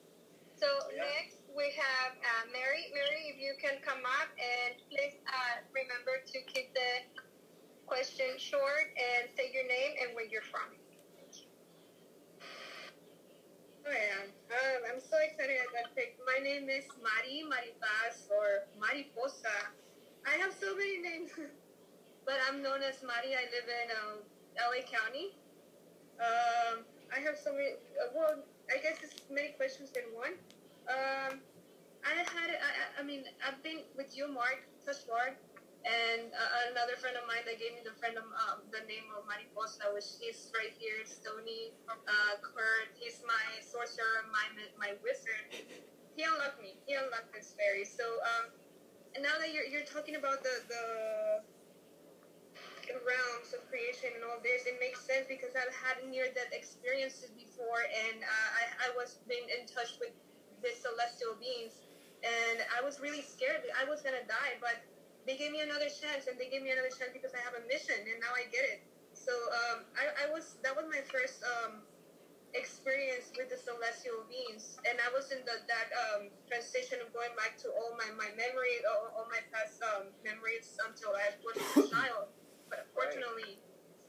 so 0.56 0.68
Yeah. 0.96 1.04
next 1.04 1.44
we 1.52 1.72
have 1.76 2.16
uh, 2.16 2.46
Mary. 2.56 2.88
Mary, 2.96 3.28
if 3.28 3.38
you 3.38 3.54
can 3.60 3.82
come 3.84 4.06
up 4.06 4.30
and 4.40 4.80
please 4.88 5.20
uh, 5.28 5.60
remember 5.76 6.24
to 6.24 6.38
keep 6.44 6.74
the 6.74 7.04
question 7.86 8.40
short 8.40 8.88
and 8.96 9.28
say 9.36 9.52
your 9.52 9.68
name 9.68 9.92
and 10.00 10.16
where 10.16 10.24
you're 10.24 10.48
from. 10.48 10.72
Oh 13.86 13.92
yeah. 13.92 14.24
Um, 14.56 14.80
I'm 14.88 15.00
so 15.02 15.18
excited 15.20 15.60
I 15.60 15.68
got 15.76 15.94
picked. 15.96 16.22
My 16.26 16.40
name 16.40 16.70
is 16.70 16.88
Mari 17.04 17.44
Maripaz 17.44 18.32
or 18.32 18.64
Mariposa. 18.80 19.68
I 20.26 20.38
have 20.40 20.54
so 20.54 20.74
many 20.76 20.98
names, 21.00 21.32
but 22.26 22.40
I'm 22.48 22.62
known 22.64 22.82
as 22.84 23.04
Mari. 23.04 23.36
I 23.36 23.44
live 23.52 23.68
in 23.68 23.92
um, 23.92 24.24
LA 24.56 24.82
County. 24.88 25.36
Um, 26.24 26.86
I 27.16 27.24
have 27.24 27.40
so 27.40 27.56
many. 27.56 27.80
Uh, 27.96 28.12
well, 28.12 28.44
I 28.68 28.78
guess 28.84 29.00
it's 29.00 29.24
many 29.32 29.56
questions 29.56 29.96
in 29.96 30.04
one. 30.12 30.36
Um, 30.92 31.40
I 32.04 32.12
had. 32.28 32.52
I, 32.52 33.00
I- 33.00 33.06
mean, 33.06 33.24
I've 33.40 33.62
been 33.64 33.86
with 33.96 34.18
you, 34.18 34.26
Mark, 34.28 34.66
Tezjbar, 34.82 35.38
and 35.86 36.34
uh, 36.34 36.72
another 36.74 36.98
friend 36.98 37.14
of 37.16 37.24
mine 37.30 37.46
that 37.46 37.62
gave 37.62 37.78
me 37.78 37.86
the 37.86 37.94
friend 38.02 38.18
of 38.18 38.26
um, 38.34 38.66
the 38.74 38.82
name 38.90 39.06
of 39.14 39.24
Mariposa, 39.30 39.94
which 39.94 40.18
is 40.26 40.50
right 40.58 40.74
here, 40.76 41.06
Stony 41.06 41.72
uh, 41.88 42.36
Kurt. 42.42 42.92
He's 42.98 43.22
my 43.24 43.46
sorcerer, 43.64 44.26
my 44.34 44.44
my 44.76 44.92
wizard. 45.06 45.46
He 46.18 46.24
unlocked 46.26 46.60
me. 46.60 46.82
He 46.90 46.98
unlocked 46.98 47.32
this 47.32 47.54
fairy. 47.56 47.86
So, 47.86 48.04
um, 48.26 48.46
and 49.14 49.22
now 49.24 49.38
that 49.40 49.54
you're 49.54 49.70
you're 49.70 49.88
talking 49.88 50.18
about 50.20 50.44
the 50.44 50.66
the 50.68 50.84
realms 52.94 53.54
of 53.54 53.66
creation 53.70 54.14
and 54.14 54.24
all 54.26 54.38
this, 54.46 54.66
it 54.70 54.78
makes 54.78 55.02
sense 55.02 55.26
because 55.26 55.54
I've 55.58 55.74
had 55.74 56.04
near-death 56.06 56.54
experiences 56.54 57.34
before, 57.34 57.82
and 57.86 58.22
uh, 58.22 58.50
I 58.60 58.64
I 58.86 58.90
was 58.94 59.22
being 59.26 59.46
in 59.50 59.66
touch 59.66 59.98
with 59.98 60.14
the 60.62 60.72
celestial 60.76 61.38
beings, 61.42 61.82
and 62.22 62.62
I 62.74 62.86
was 62.86 63.02
really 63.02 63.26
scared. 63.26 63.66
I 63.74 63.86
was 63.86 64.02
gonna 64.06 64.26
die, 64.30 64.58
but 64.62 64.82
they 65.26 65.38
gave 65.38 65.52
me 65.52 65.66
another 65.66 65.90
chance, 65.90 66.30
and 66.30 66.38
they 66.38 66.50
gave 66.54 66.62
me 66.62 66.70
another 66.70 66.94
chance 66.94 67.10
because 67.14 67.34
I 67.34 67.42
have 67.42 67.58
a 67.58 67.64
mission, 67.66 67.98
and 67.98 68.18
now 68.22 68.34
I 68.34 68.46
get 68.54 68.66
it. 68.66 68.80
So 69.14 69.34
um, 69.34 69.88
I, 69.98 70.26
I 70.26 70.26
was 70.30 70.62
that 70.62 70.78
was 70.78 70.86
my 70.86 71.02
first 71.10 71.42
um, 71.42 71.82
experience 72.54 73.34
with 73.36 73.50
the 73.50 73.58
celestial 73.58 74.24
beings, 74.30 74.78
and 74.88 75.02
I 75.02 75.10
was 75.12 75.34
in 75.34 75.42
the 75.44 75.60
that 75.66 75.90
um, 76.08 76.30
transition 76.48 77.02
of 77.02 77.10
going 77.12 77.34
back 77.36 77.58
to 77.66 77.74
all 77.74 77.98
my 77.98 78.08
my 78.16 78.30
memory, 78.38 78.80
all, 78.86 79.12
all 79.18 79.28
my 79.28 79.42
past 79.50 79.82
um, 79.82 80.14
memories 80.22 80.78
until 80.86 81.18
I 81.18 81.36
was 81.42 81.58
a 81.58 81.90
child. 81.90 82.30
But 82.70 82.88
fortunately, 82.94 83.58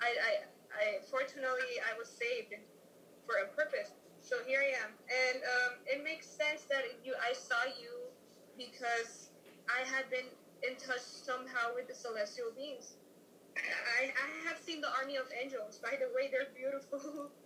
I, 0.00 0.10
I 0.12 0.32
I 0.72 0.84
fortunately 1.10 1.80
I 1.84 1.96
was 1.98 2.08
saved 2.08 2.54
for 3.26 3.36
a 3.44 3.48
purpose. 3.56 3.92
So 4.20 4.36
here 4.46 4.60
I 4.60 4.74
am, 4.82 4.90
and 5.06 5.38
um, 5.44 5.72
it 5.86 6.02
makes 6.02 6.26
sense 6.26 6.64
that 6.68 6.82
you 7.04 7.14
I 7.22 7.32
saw 7.32 7.62
you 7.78 8.10
because 8.58 9.30
I 9.70 9.86
had 9.86 10.10
been 10.10 10.26
in 10.66 10.74
touch 10.76 11.00
somehow 11.00 11.74
with 11.74 11.86
the 11.88 11.94
celestial 11.94 12.50
beings. 12.56 12.96
I, 13.56 14.12
I 14.12 14.28
have 14.48 14.58
seen 14.60 14.80
the 14.80 14.92
army 15.00 15.16
of 15.16 15.26
angels. 15.32 15.78
By 15.78 15.96
the 15.96 16.12
way, 16.14 16.28
they're 16.30 16.50
beautiful. 16.54 17.30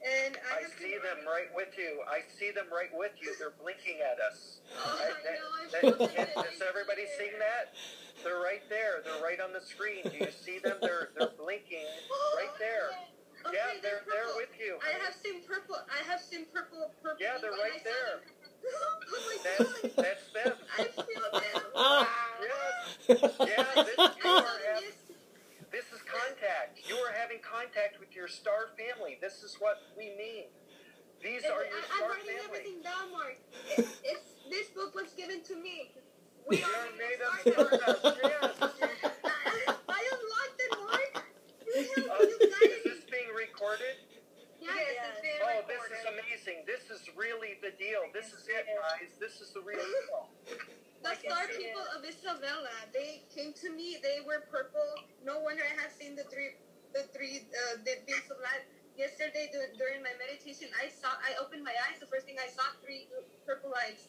And 0.00 0.32
I 0.48 0.64
I, 0.64 0.80
see 0.80 0.96
them 0.96 1.28
right 1.28 1.52
with 1.52 1.76
you. 1.76 2.00
I 2.08 2.24
see 2.40 2.50
them 2.56 2.72
right 2.72 2.88
with 2.96 3.12
you. 3.20 3.36
They're 3.36 3.52
blinking 3.60 4.00
at 4.00 4.16
us. 4.16 4.64
Oh, 4.72 4.96
I- 4.96 5.12
I 5.12 5.82
know. 5.84 6.00
I. 6.40 6.42
Does 6.48 6.64
everybody 6.64 7.04
seeing 7.20 7.36
that? 7.36 7.76
They're 8.24 8.40
right 8.40 8.62
there. 8.68 9.02
They're 9.04 9.22
right 9.22 9.40
on 9.40 9.52
the 9.52 9.60
screen. 9.60 10.02
Do 10.04 10.16
you 10.16 10.30
see 10.30 10.58
them? 10.58 10.76
They're 10.80 11.10
they're 11.18 11.32
blinking 11.38 11.86
right 12.36 12.54
there. 12.58 12.90
Okay, 13.40 13.56
Yeah, 13.56 13.80
they're 13.80 14.04
they're 14.04 14.28
purple. 14.28 14.36
with 14.36 14.52
you. 14.60 14.76
I 14.84 15.00
have 15.02 15.14
seen 15.16 15.40
purple. 15.48 15.76
I 15.88 16.04
have 16.04 16.20
seen 16.20 16.44
purple. 16.52 16.92
Purple. 17.02 17.16
Yeah, 17.24 17.38
they're 17.40 17.52
right 17.56 17.80
there. 17.82 18.20
oh 18.68 19.38
That's 19.40 19.96
that's 19.96 20.26
them. 20.36 20.56
I 20.76 20.84
feel 20.84 21.24
them. 21.32 21.62
Ah. 21.74 22.04
Yes. 23.08 23.32
Yeah. 23.40 23.82
This, 23.82 23.96
you 23.96 24.28
are 24.28 24.60
having, 24.76 24.92
this 25.72 25.86
is 25.88 26.00
contact. 26.04 26.84
You 26.86 26.96
are 26.96 27.12
having 27.16 27.38
contact 27.40 27.98
with 27.98 28.14
your 28.14 28.28
star 28.28 28.68
family. 28.76 29.16
This 29.22 29.42
is 29.42 29.56
what 29.58 29.78
we 29.96 30.12
mean. 30.20 30.52
These 31.24 31.44
are 31.48 31.64
I, 31.64 31.72
your 31.72 31.80
I'm 31.96 32.10
writing 32.12 32.36
family. 32.36 32.44
everything 32.44 32.82
down, 32.84 33.08
Mark. 33.10 33.40
It, 33.78 33.88
it's 34.04 34.28
this 34.50 34.68
book 34.76 34.94
was 34.94 35.12
given 35.16 35.40
to 35.44 35.56
me. 35.56 35.92
We 36.46 36.62
are 36.62 36.88
are 37.46 37.54
made 37.54 37.56
of 37.58 37.96
star 38.00 38.12
stardust. 38.12 38.80
Yes. 38.80 39.76
I 39.88 40.00
unlocked 40.12 40.60
it, 40.60 40.72
Mark. 40.76 41.12
You 41.66 41.72
have 41.80 42.10
Uh, 42.10 42.24
you 42.24 42.36
got 42.50 42.62
is 42.62 42.82
this 42.84 43.02
being 43.10 43.30
recorded? 43.34 43.96
Yes, 44.60 44.76
it's 44.76 45.20
being 45.22 45.40
Oh, 45.40 45.64
this 45.66 45.84
is 45.88 46.04
amazing. 46.04 46.58
This 46.66 46.84
is 46.92 47.00
really 47.16 47.56
the 47.62 47.70
deal. 47.80 48.04
This 48.12 48.32
is 48.32 48.44
it, 48.48 48.66
guys. 48.66 49.10
This 49.18 49.40
is 49.40 49.50
the 49.56 49.60
real 49.62 49.80
deal. 49.80 50.28
The 51.02 51.16
star 51.16 51.48
people 51.48 51.80
of 51.96 52.04
Isabella, 52.04 52.68
they 52.92 53.24
came 53.34 53.54
to 53.64 53.72
me. 53.72 53.96
They 54.02 54.20
were 54.20 54.44
purple. 54.52 55.00
No 55.24 55.40
wonder 55.40 55.64
I 55.64 55.72
have 55.80 55.92
seen 55.96 56.12
the 56.14 56.24
three, 56.28 56.52
the 56.92 57.08
three, 57.16 57.48
uh, 57.48 57.80
the 57.88 57.96
beams 58.04 58.28
of 58.28 58.36
light. 58.44 58.68
Yesterday 59.00 59.48
dur- 59.48 59.72
during 59.80 60.02
my 60.04 60.12
meditation, 60.20 60.68
I 60.76 60.92
saw. 60.92 61.08
I 61.24 61.32
opened 61.40 61.64
my 61.64 61.72
eyes. 61.88 62.00
The 62.00 62.06
first 62.12 62.26
thing 62.28 62.36
I 62.36 62.48
saw 62.52 62.68
three 62.84 63.08
purple 63.46 63.70
lights, 63.72 64.08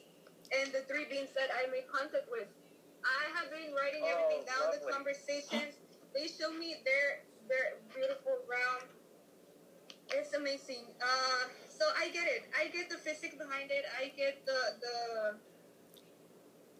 and 0.52 0.68
the 0.76 0.84
three 0.92 1.06
beings 1.08 1.32
that 1.32 1.48
I 1.56 1.72
made 1.72 1.88
contact 1.88 2.28
with. 2.30 2.50
I 3.04 3.34
have 3.38 3.50
been 3.52 3.74
writing 3.74 4.02
Oh, 4.04 4.12
everything 4.14 4.46
down. 4.46 4.72
The 4.72 4.84
conversations. 4.92 5.78
They 6.14 6.28
show 6.28 6.52
me 6.52 6.76
their 6.86 7.24
their 7.48 7.78
beautiful 7.94 8.38
realm. 8.48 8.88
It's 10.12 10.34
amazing. 10.34 10.92
Uh, 11.02 11.48
so 11.70 11.86
I 11.98 12.10
get 12.10 12.28
it. 12.28 12.44
I 12.58 12.68
get 12.68 12.90
the 12.90 12.98
physics 12.98 13.36
behind 13.36 13.72
it. 13.72 13.86
I 14.00 14.12
get 14.16 14.46
the 14.46 14.60
the 14.82 14.98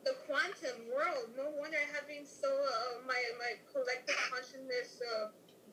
the 0.04 0.14
quantum 0.28 0.90
world. 0.94 1.32
No 1.36 1.50
wonder 1.58 1.78
I 1.78 1.88
have 1.96 2.08
been 2.08 2.26
so 2.26 2.50
uh, 2.50 3.02
my 3.08 3.20
my 3.40 3.54
collective 3.72 4.16
consciousness 4.30 5.02
uh, 5.02 5.28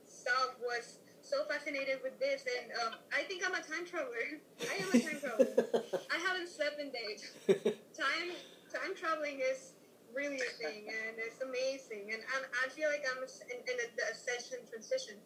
self 0.07 0.55
was 0.61 0.99
so 1.21 1.45
fascinated 1.45 1.99
with 2.03 2.19
this, 2.19 2.45
and 2.47 2.71
um, 2.85 2.95
I 3.13 3.23
think 3.25 3.43
I'm 3.45 3.55
a 3.55 3.61
time 3.63 3.85
traveler. 3.85 4.39
I 4.71 4.77
am 4.81 4.89
a 4.95 4.99
time 5.03 5.21
traveler. 5.21 5.67
I 6.15 6.17
haven't 6.19 6.49
slept 6.49 6.81
in 6.81 6.91
days. 6.91 7.27
Time 7.99 8.31
time 8.73 8.95
traveling 8.95 9.41
is 9.41 9.73
really 10.15 10.41
a 10.41 10.53
thing, 10.57 10.89
and 10.89 11.17
it's 11.19 11.41
amazing. 11.41 12.13
And 12.13 12.21
I'm, 12.35 12.45
I 12.65 12.69
feel 12.73 12.89
like 12.89 13.05
I'm 13.05 13.23
in, 13.23 13.59
in 13.65 13.77
a, 13.79 13.87
the 13.97 14.05
ascension 14.13 14.65
transition. 14.69 15.17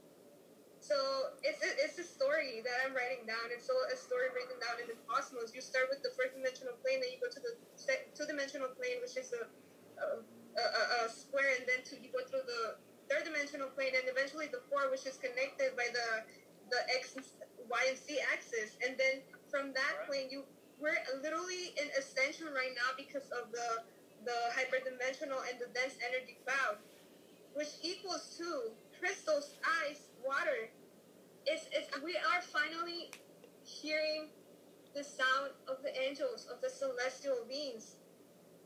So 0.82 0.98
it's 1.46 1.62
a, 1.62 1.70
it's 1.78 1.98
a 2.02 2.06
story 2.06 2.58
that 2.66 2.76
I'm 2.82 2.90
writing 2.90 3.22
down. 3.22 3.54
It's 3.54 3.70
a, 3.70 3.78
a 3.94 3.96
story 3.96 4.34
written 4.34 4.58
down 4.58 4.82
in 4.82 4.90
the 4.90 4.98
cosmos. 5.06 5.54
You 5.54 5.62
start 5.62 5.86
with 5.86 6.02
the 6.02 6.10
first 6.18 6.34
dimensional 6.34 6.74
plane, 6.82 6.98
then 6.98 7.14
you 7.14 7.22
go 7.22 7.30
to 7.30 7.38
the 7.38 7.54
two 8.14 8.26
dimensional 8.26 8.74
plane, 8.74 8.98
which 8.98 9.14
is 9.14 9.30
a 9.30 9.46
a, 10.02 10.06
a, 10.58 11.06
a 11.06 11.08
square, 11.08 11.54
and 11.54 11.64
then 11.70 11.86
to, 11.86 11.94
you 12.02 12.10
go 12.10 12.20
through 12.26 12.42
the 12.44 12.76
third 13.06 13.24
dimensional 13.24 13.70
plane, 13.70 13.94
and 13.94 14.10
eventually 14.10 14.50
the 14.50 14.60
four, 14.66 14.90
which 14.90 15.06
is 15.06 15.16
connected 15.16 15.78
by 15.78 15.86
the 15.94 16.26
the 16.74 16.80
x, 16.96 17.14
y, 17.68 17.82
and 17.86 17.98
z 17.98 18.18
axis. 18.32 18.74
And 18.82 18.98
then 18.98 19.22
from 19.46 19.72
that 19.76 20.08
plane, 20.08 20.28
you 20.34 20.42
we're 20.82 20.98
literally 21.22 21.78
in 21.78 21.86
ascension 21.94 22.50
right 22.50 22.74
now 22.74 22.90
because 22.98 23.30
of 23.30 23.54
the 23.54 23.86
the 24.24 24.38
hyperdimensional 24.54 25.40
and 25.50 25.58
the 25.60 25.66
dense 25.74 25.96
energy 26.06 26.38
cloud, 26.44 26.78
which 27.54 27.68
equals 27.82 28.36
to 28.38 28.72
crystals, 28.98 29.54
ice, 29.88 30.08
water. 30.24 30.70
It's, 31.46 31.66
it's 31.72 31.90
we 32.02 32.16
are 32.16 32.42
finally 32.42 33.10
hearing 33.64 34.28
the 34.94 35.04
sound 35.04 35.52
of 35.68 35.82
the 35.82 35.92
angels, 36.00 36.46
of 36.52 36.60
the 36.60 36.68
celestial 36.70 37.44
beings, 37.48 37.96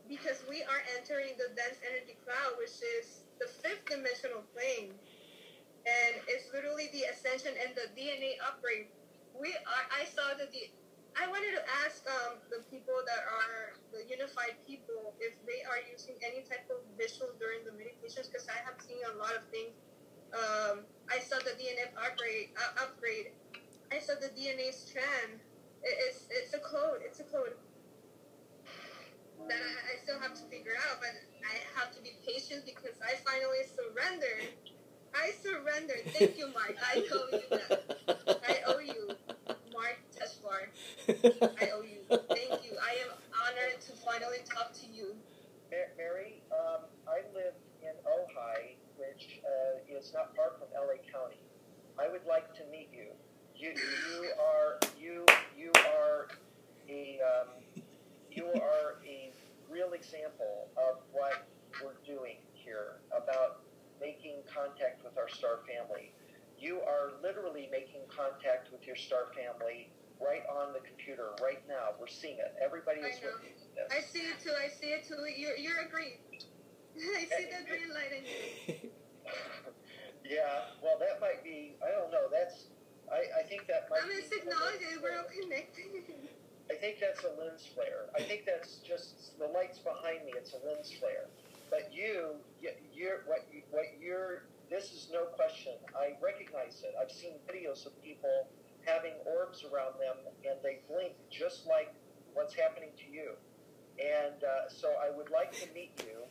because 0.07 0.43
we 0.49 0.63
are 0.63 0.81
entering 0.97 1.33
the 1.37 1.53
dense 1.55 1.79
energy 1.89 2.17
cloud, 2.25 2.57
which 2.57 2.75
is 2.99 3.23
the 3.39 3.47
fifth 3.47 3.85
dimensional 3.85 4.43
plane, 4.53 4.93
and 5.87 6.15
it's 6.27 6.51
literally 6.53 6.89
the 6.93 7.03
ascension 7.11 7.53
and 7.65 7.75
the 7.75 7.87
DNA 7.99 8.35
upgrade. 8.45 8.87
We 9.39 9.53
are. 9.53 9.85
I 9.91 10.05
saw 10.05 10.33
the. 10.37 10.47
I 11.17 11.25
wanted 11.27 11.57
to 11.57 11.63
ask 11.81 12.05
um, 12.05 12.37
the 12.53 12.61
people 12.69 12.93
that 13.01 13.23
are 13.25 13.73
the 13.89 14.05
unified 14.05 14.61
people 14.69 15.17
if 15.17 15.33
they 15.49 15.65
are 15.65 15.81
using 15.89 16.13
any 16.21 16.45
type 16.45 16.69
of 16.69 16.85
visual 16.93 17.33
during 17.41 17.65
the 17.65 17.73
meditations 17.73 18.29
because 18.29 18.45
I 18.45 18.61
have 18.61 18.77
seen 18.77 19.01
a 19.01 19.17
lot 19.17 19.33
of 19.33 19.41
things. 19.49 19.73
Um, 20.29 20.85
I 21.09 21.17
saw 21.17 21.41
the 21.41 21.57
DNA 21.57 21.89
upgrade. 21.97 22.53
Uh, 22.53 22.85
upgrade. 22.85 23.33
I 23.89 23.97
saw 23.97 24.13
the 24.21 24.29
DNA 24.37 24.69
strand. 24.69 25.41
It, 25.81 25.95
it's 26.05 26.29
it's 26.29 26.53
a 26.53 26.61
code. 26.61 27.01
It's 27.01 27.19
a 27.19 27.25
code 27.25 27.57
that 29.49 29.61
I, 29.61 29.73
I 29.89 29.93
still 30.03 30.19
have 30.19 30.33
to 30.37 30.45
figure 30.53 30.77
out, 30.89 31.01
but 31.01 31.13
I 31.41 31.55
have 31.79 31.95
to 31.95 32.01
be 32.01 32.13
patient 32.25 32.65
because 32.65 32.97
I 33.01 33.17
finally 33.25 33.65
surrendered. 33.65 34.53
I 35.15 35.31
surrendered. 35.41 36.05
Thank 36.13 36.37
you, 36.37 36.47
Mike. 36.53 36.77
I 36.77 37.01
owe 37.09 37.29
you 37.31 37.47
that. 37.49 37.81
I 38.47 38.55
owe 38.67 38.79
you, 38.79 39.09
I 41.61 41.69
owe 41.71 41.83
you. 41.83 42.01
Thank 42.09 42.63
you. 42.65 42.77
I 42.81 42.97
am 43.03 43.11
honored 43.33 43.81
to 43.81 43.91
finally 43.93 44.39
talk 44.45 44.73
to 44.73 44.87
you. 44.87 45.15
Mary, 45.97 46.43
um, 46.51 46.85
I 47.07 47.25
live 47.35 47.53
in 47.81 47.93
Ojai, 48.05 48.75
which 48.95 49.41
uh, 49.43 49.97
is 49.97 50.13
not 50.13 50.35
far 50.35 50.53
from 50.57 50.67
LA 50.73 51.01
County. 51.11 51.41
I 51.99 52.07
would 52.07 52.25
like 52.27 52.53
to 52.55 52.63
meet 52.71 52.89
you. 52.93 53.09
You, 53.55 53.73
you 53.73 54.29
are 54.39 54.79
you 54.99 55.25
you 55.57 55.71
are 55.97 56.27
a 56.89 57.19
um, 57.25 57.83
you 58.31 58.45
are 58.45 59.01
a 59.05 59.33
real 59.69 59.93
example 59.93 60.69
of 60.77 61.01
what 61.11 61.47
we're 61.83 61.97
doing 62.05 62.37
here 62.53 63.01
about 63.09 63.61
making 63.99 64.43
contact 64.45 65.03
with 65.03 65.17
our 65.17 65.27
star 65.27 65.59
family. 65.65 66.13
You 66.59 66.81
are 66.81 67.13
literally 67.21 67.67
making 67.71 68.01
contact 68.15 68.71
with 68.71 68.85
your 68.85 68.95
star 68.95 69.33
family 69.33 69.89
right 70.19 70.43
on 70.49 70.73
the 70.73 70.79
computer 70.79 71.33
right 71.41 71.61
now. 71.67 71.93
We're 71.99 72.11
seeing 72.11 72.37
it. 72.37 72.55
Everybody 72.63 73.01
is 73.01 73.21
looking 73.21 73.53
at 73.77 73.91
I 73.91 74.01
see 74.01 74.25
it 74.25 74.39
too. 74.41 74.53
I 74.53 74.69
see 74.69 74.93
it 74.93 75.07
too. 75.07 75.17
You're 75.35 75.57
you're 75.57 75.81
agreed. 75.85 76.19
I 76.97 77.25
see 77.29 77.45
the 77.45 77.61
green 77.69 77.93
light 77.93 78.13
in 78.13 78.23
you. 78.25 78.89
yeah, 80.25 80.73
well, 80.81 80.97
that 80.99 81.21
might 81.21 81.43
be. 81.43 81.75
I 81.85 81.91
don't 81.91 82.11
know. 82.11 82.27
That's. 82.31 82.67
I, 83.07 83.39
I 83.39 83.43
think 83.47 83.67
that 83.67 83.87
might. 83.89 84.03
I 84.03 84.07
mean, 84.07 84.17
it's 84.19 84.29
be 84.29 84.37
a 84.37 84.39
technology. 84.43 84.83
lens 84.91 84.99
We're 85.01 85.17
all 85.17 85.29
connected. 85.31 85.85
I 86.69 86.75
think 86.75 86.99
that's 86.99 87.23
a 87.23 87.31
lens 87.39 87.63
flare. 87.73 88.11
I 88.17 88.21
think 88.23 88.43
that's 88.43 88.83
just 88.83 89.39
the 89.39 89.47
lights 89.47 89.79
behind 89.79 90.25
me. 90.25 90.33
It's 90.35 90.51
a 90.51 90.59
lens 90.67 90.91
flare. 90.99 91.31
But 91.69 91.91
you, 91.93 92.35
you're 92.93 93.23
what 93.27 93.47
you, 93.51 93.61
what 93.71 93.85
you're. 93.99 94.43
This 94.69 94.91
is 94.91 95.07
no 95.11 95.31
question. 95.31 95.79
I 95.95 96.19
recognize 96.19 96.83
it. 96.83 96.91
I've 96.99 97.11
seen 97.11 97.39
videos 97.47 97.85
of 97.85 97.95
people 98.03 98.49
having 98.87 99.13
orbs 99.27 99.65
around 99.67 99.99
them, 99.99 100.15
and 100.47 100.57
they 100.63 100.79
blink 100.87 101.13
just 101.29 101.67
like 101.67 101.93
what's 102.33 102.55
happening 102.55 102.89
to 102.95 103.11
you. 103.11 103.35
And 103.99 104.39
uh, 104.43 104.69
so 104.69 104.95
I 104.95 105.11
would 105.15 105.29
like 105.29 105.51
to 105.59 105.67
meet 105.73 105.91
you, 106.07 106.23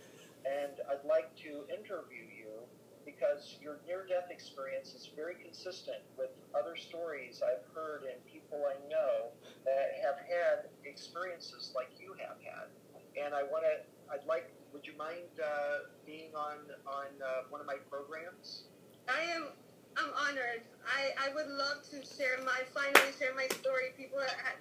and 0.49 0.73
I'd 0.89 1.05
like 1.05 1.37
to 1.45 1.69
interview 1.69 2.25
you 2.25 2.65
because 3.05 3.57
your 3.63 3.79
near-death 3.87 4.31
experience 4.31 4.95
is 4.95 5.11
very 5.15 5.37
consistent 5.37 6.03
with 6.19 6.31
other 6.59 6.75
stories 6.75 7.41
I've 7.45 7.63
heard 7.75 8.03
and 8.03 8.19
people 8.27 8.65
I 8.67 8.75
know 8.91 9.31
that 9.65 9.95
have 10.03 10.19
had 10.27 10.67
experiences 10.85 11.73
like 11.77 11.91
you 12.01 12.17
have 12.19 12.39
had. 12.43 12.67
And 13.15 13.33
I 13.33 13.45
want 13.45 13.63
to, 13.63 14.13
I'd 14.13 14.27
like, 14.27 14.51
would 14.73 14.87
you 14.87 14.97
mind 14.99 15.31
uh, 15.43 15.89
being 16.05 16.35
on 16.35 16.59
on 16.87 17.07
uh, 17.23 17.49
one 17.49 17.61
of 17.61 17.67
my 17.67 17.77
programs? 17.89 18.65
I 19.09 19.23
am. 19.35 19.55
I'm 19.97 20.13
honored. 20.13 20.61
I, 20.85 21.17
I 21.17 21.35
would 21.35 21.49
love 21.49 21.83
to 21.91 22.05
share 22.05 22.39
my 22.45 22.63
finally 22.77 23.11
share 23.19 23.35
my 23.35 23.49
story. 23.59 23.97
People 23.97 24.21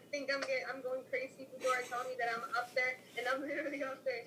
think 0.10 0.32
I'm 0.32 0.42
getting, 0.42 0.66
I'm 0.72 0.82
going 0.82 1.04
crazy. 1.12 1.44
People 1.52 1.70
are 1.76 1.84
telling 1.92 2.08
me 2.08 2.16
that 2.18 2.32
I'm 2.32 2.44
up 2.56 2.72
there, 2.74 2.96
and 3.20 3.28
I'm 3.28 3.42
literally 3.48 3.84
up 3.84 4.00
there. 4.08 4.24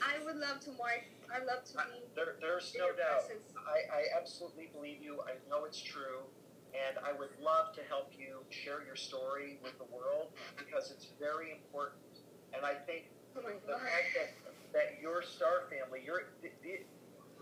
I 0.00 0.16
would 0.24 0.36
love 0.40 0.60
to, 0.64 0.72
Mark. 0.80 1.04
I 1.28 1.44
love 1.44 1.62
to 1.70 1.74
be 1.76 2.00
There, 2.16 2.40
there's 2.40 2.74
no 2.74 2.90
doubt. 2.96 3.28
presence. 3.28 3.52
I, 3.68 3.84
I 3.92 4.00
absolutely 4.16 4.72
believe 4.72 5.04
you. 5.04 5.20
I 5.28 5.36
know 5.48 5.68
it's 5.68 5.80
true. 5.80 6.24
And 6.72 6.96
I 7.02 7.12
would 7.12 7.34
love 7.42 7.74
to 7.74 7.82
help 7.90 8.14
you 8.14 8.46
share 8.48 8.82
your 8.86 8.96
story 8.96 9.58
with 9.62 9.76
the 9.78 9.86
world 9.90 10.30
because 10.56 10.90
it's 10.90 11.10
very 11.18 11.50
important. 11.50 12.22
And 12.54 12.64
I 12.64 12.74
think 12.74 13.10
Oh 13.36 13.42
my 13.42 13.58
the 13.66 13.78
fact 13.78 14.14
that, 14.14 14.30
that 14.72 14.88
your 15.02 15.22
star 15.22 15.66
family, 15.70 16.02
you're, 16.06 16.30
the, 16.42 16.50
the, 16.62 16.86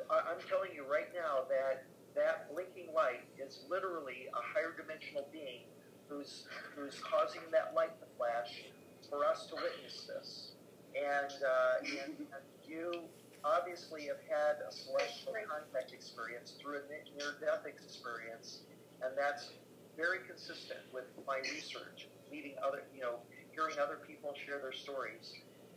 I'm 0.09 0.40
telling 0.49 0.72
you 0.72 0.84
right 0.88 1.12
now 1.12 1.44
that 1.49 1.84
that 2.19 2.51
blinking 2.53 2.93
light 2.93 3.23
is 3.39 3.62
literally 3.71 4.27
a 4.35 4.43
higher 4.43 4.75
dimensional 4.75 5.31
being 5.33 5.71
who's 6.09 6.51
who's 6.75 6.99
causing 6.99 7.43
that 7.53 7.73
light 7.75 7.95
to 8.01 8.07
flash 8.19 8.66
for 9.09 9.25
us 9.25 9.47
to 9.47 9.55
witness 9.55 10.11
this. 10.11 10.53
And, 10.99 11.31
uh, 11.31 12.03
and, 12.03 12.19
and 12.19 12.45
you 12.66 13.07
obviously 13.45 14.11
have 14.11 14.19
had 14.27 14.59
a 14.66 14.73
celestial 14.73 15.35
contact 15.47 15.93
experience 15.93 16.57
through 16.61 16.83
a 16.83 17.16
near-death 17.16 17.66
experience, 17.66 18.66
and 19.03 19.12
that's 19.16 19.53
very 19.97 20.19
consistent 20.27 20.81
with 20.93 21.05
my 21.27 21.39
research, 21.39 22.09
meeting 22.33 22.55
other, 22.66 22.83
you 22.95 23.01
know, 23.01 23.21
hearing 23.53 23.79
other 23.79 24.01
people 24.07 24.35
share 24.47 24.59
their 24.59 24.73
stories, 24.73 25.35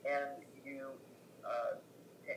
and 0.10 0.42
you, 0.66 0.89
uh, 1.46 1.78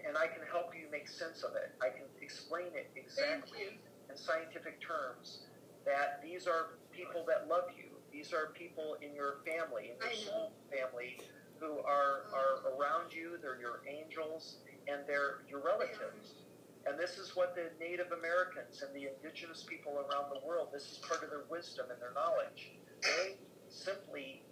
and 0.07 0.19
I 0.19 0.27
can 0.27 0.45
help 0.51 0.75
you 0.75 0.91
make 0.91 1.09
sense 1.09 1.43
of 1.43 1.57
it. 1.57 1.73
I 1.81 1.89
can 1.89 2.05
explain 2.21 2.69
it 2.75 2.91
exactly. 2.97 3.81
In 4.15 4.23
scientific 4.23 4.81
terms 4.81 5.41
that 5.85 6.23
these 6.23 6.47
are 6.47 6.79
people 6.93 7.25
that 7.27 7.49
love 7.49 7.65
you. 7.77 7.91
These 8.13 8.33
are 8.33 8.55
people 8.55 8.97
in 9.03 9.15
your 9.15 9.43
family, 9.45 9.91
in 9.91 9.97
your 9.99 10.15
soul 10.15 10.53
family, 10.71 11.19
who 11.59 11.79
are, 11.81 12.31
are 12.33 12.73
around 12.73 13.13
you. 13.13 13.37
They're 13.43 13.61
your 13.61 13.83
angels 13.89 14.59
and 14.87 15.03
they're 15.07 15.43
your 15.49 15.63
relatives. 15.65 16.47
And 16.87 16.99
this 16.99 17.19
is 17.19 17.35
what 17.35 17.57
the 17.57 17.71
Native 17.81 18.13
Americans 18.13 18.85
and 18.87 18.95
the 18.95 19.09
indigenous 19.11 19.65
people 19.67 19.93
around 19.99 20.31
the 20.31 20.47
world, 20.47 20.69
this 20.73 20.93
is 20.93 20.99
part 20.99 21.25
of 21.25 21.31
their 21.31 21.45
wisdom 21.51 21.87
and 21.91 22.01
their 22.01 22.13
knowledge. 22.13 22.73
They 23.03 23.37
simply 23.69 24.43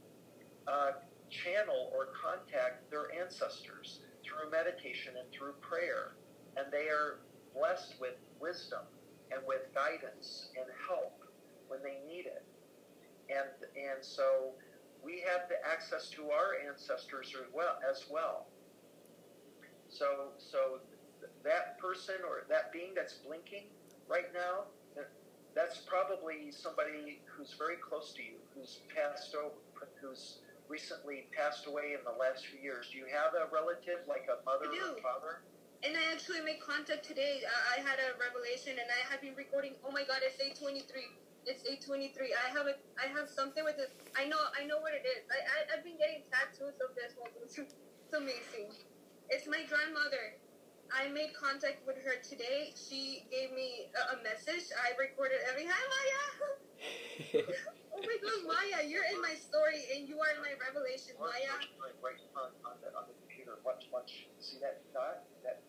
uh, 0.67 0.93
channel 1.31 1.93
or 1.95 2.09
contact 2.17 2.91
their 2.91 3.13
ancestors 3.13 4.01
through 4.25 4.51
meditation 4.51 5.13
and 5.21 5.31
through 5.31 5.53
prayer. 5.61 6.17
And 6.57 6.67
they 6.73 6.89
are 6.89 7.21
blessed 7.55 7.95
with 8.01 8.17
wisdom 8.41 8.81
and 9.33 9.43
with 9.47 9.73
guidance 9.75 10.49
and 10.57 10.67
help 10.87 11.17
when 11.69 11.81
they 11.83 11.99
need 12.07 12.27
it. 12.27 12.45
And, 13.31 13.49
and 13.77 14.05
so 14.05 14.53
we 15.03 15.25
have 15.27 15.49
the 15.49 15.57
access 15.67 16.09
to 16.11 16.31
our 16.31 16.55
ancestors 16.69 17.35
as 17.35 17.49
well. 17.53 17.79
As 17.89 18.05
well. 18.11 18.47
So, 19.89 20.33
so 20.39 20.81
that 21.45 21.79
person 21.79 22.17
or 22.27 22.45
that 22.49 22.73
being 22.73 22.95
that's 22.95 23.15
blinking 23.15 23.65
right 24.09 24.33
now, 24.35 24.65
that's 25.55 25.79
probably 25.85 26.51
somebody 26.51 27.21
who's 27.27 27.55
very 27.59 27.77
close 27.77 28.13
to 28.17 28.23
you, 28.23 28.41
who's 28.55 28.81
passed 28.95 29.35
over, 29.35 29.55
who's 30.01 30.39
recently 30.69 31.29
passed 31.37 31.67
away 31.67 31.93
in 31.93 32.01
the 32.05 32.17
last 32.19 32.47
few 32.47 32.61
years. 32.61 32.89
Do 32.91 32.99
you 32.99 33.05
have 33.13 33.35
a 33.37 33.53
relative 33.53 34.01
like 34.09 34.29
a 34.33 34.43
mother 34.45 34.73
or 34.73 34.97
do. 34.97 35.03
father? 35.03 35.45
And 35.85 35.97
I 35.97 36.13
actually 36.13 36.41
made 36.43 36.61
contact 36.61 37.05
today. 37.07 37.43
I, 37.47 37.79
I 37.79 37.83
had 37.83 37.99
a 38.01 38.19
revelation, 38.19 38.75
and 38.79 38.91
I 38.91 39.07
have 39.11 39.21
been 39.23 39.35
recording. 39.37 39.75
Oh 39.85 39.93
my 39.93 40.05
God, 40.05 40.21
it's 40.23 40.41
eight 40.43 40.59
twenty 40.59 40.83
three. 40.83 41.07
It's 41.47 41.65
eight 41.67 41.81
twenty 41.87 42.09
three. 42.11 42.35
I 42.35 42.51
have 42.51 42.67
a, 42.67 42.75
I 42.99 43.07
have 43.09 43.29
something 43.29 43.65
with 43.65 43.79
it. 43.79 43.91
I 44.17 44.27
know, 44.27 44.39
I 44.59 44.65
know 44.65 44.79
what 44.81 44.95
it 44.95 45.07
is. 45.07 45.23
I, 45.31 45.39
I 45.39 45.77
I've 45.79 45.85
been 45.85 45.97
getting 45.99 46.23
tattoos 46.33 46.75
of 46.83 46.95
this 46.97 47.15
one. 47.17 47.31
It's, 47.43 47.59
it's 47.59 48.15
amazing. 48.15 48.75
It's 49.31 49.47
my 49.47 49.63
grandmother. 49.65 50.35
I 50.93 51.09
made 51.09 51.33
contact 51.35 51.87
with 51.87 51.97
her 52.05 52.17
today. 52.23 52.73
She 52.77 53.25
gave 53.31 53.53
me 53.53 53.87
a, 53.95 54.15
a 54.15 54.23
message. 54.23 54.71
I 54.77 54.93
recorded 54.99 55.39
every. 55.49 55.65
Hi, 55.67 55.83
Maya. 55.89 56.23
oh 57.95 58.03
my 58.03 58.17
God, 58.23 58.41
Maya, 58.47 58.85
you're 58.87 59.07
in 59.13 59.21
my 59.23 59.35
story, 59.35 59.87
and 59.95 60.09
you 60.09 60.19
are 60.21 60.31
in 60.35 60.41
my 60.43 60.55
revelation, 60.61 61.15
Maya. 61.19 61.59
watch, 61.81 61.95
right 62.03 62.21
on, 62.37 62.51
on 62.67 62.77
the 62.83 62.89
on 62.99 63.05
the 63.09 63.15
computer. 63.25 63.57
Watch, 63.65 63.87
watch. 63.93 64.27
See 64.41 64.59
that 64.61 64.81
dot? 64.93 65.23
That 65.45 65.61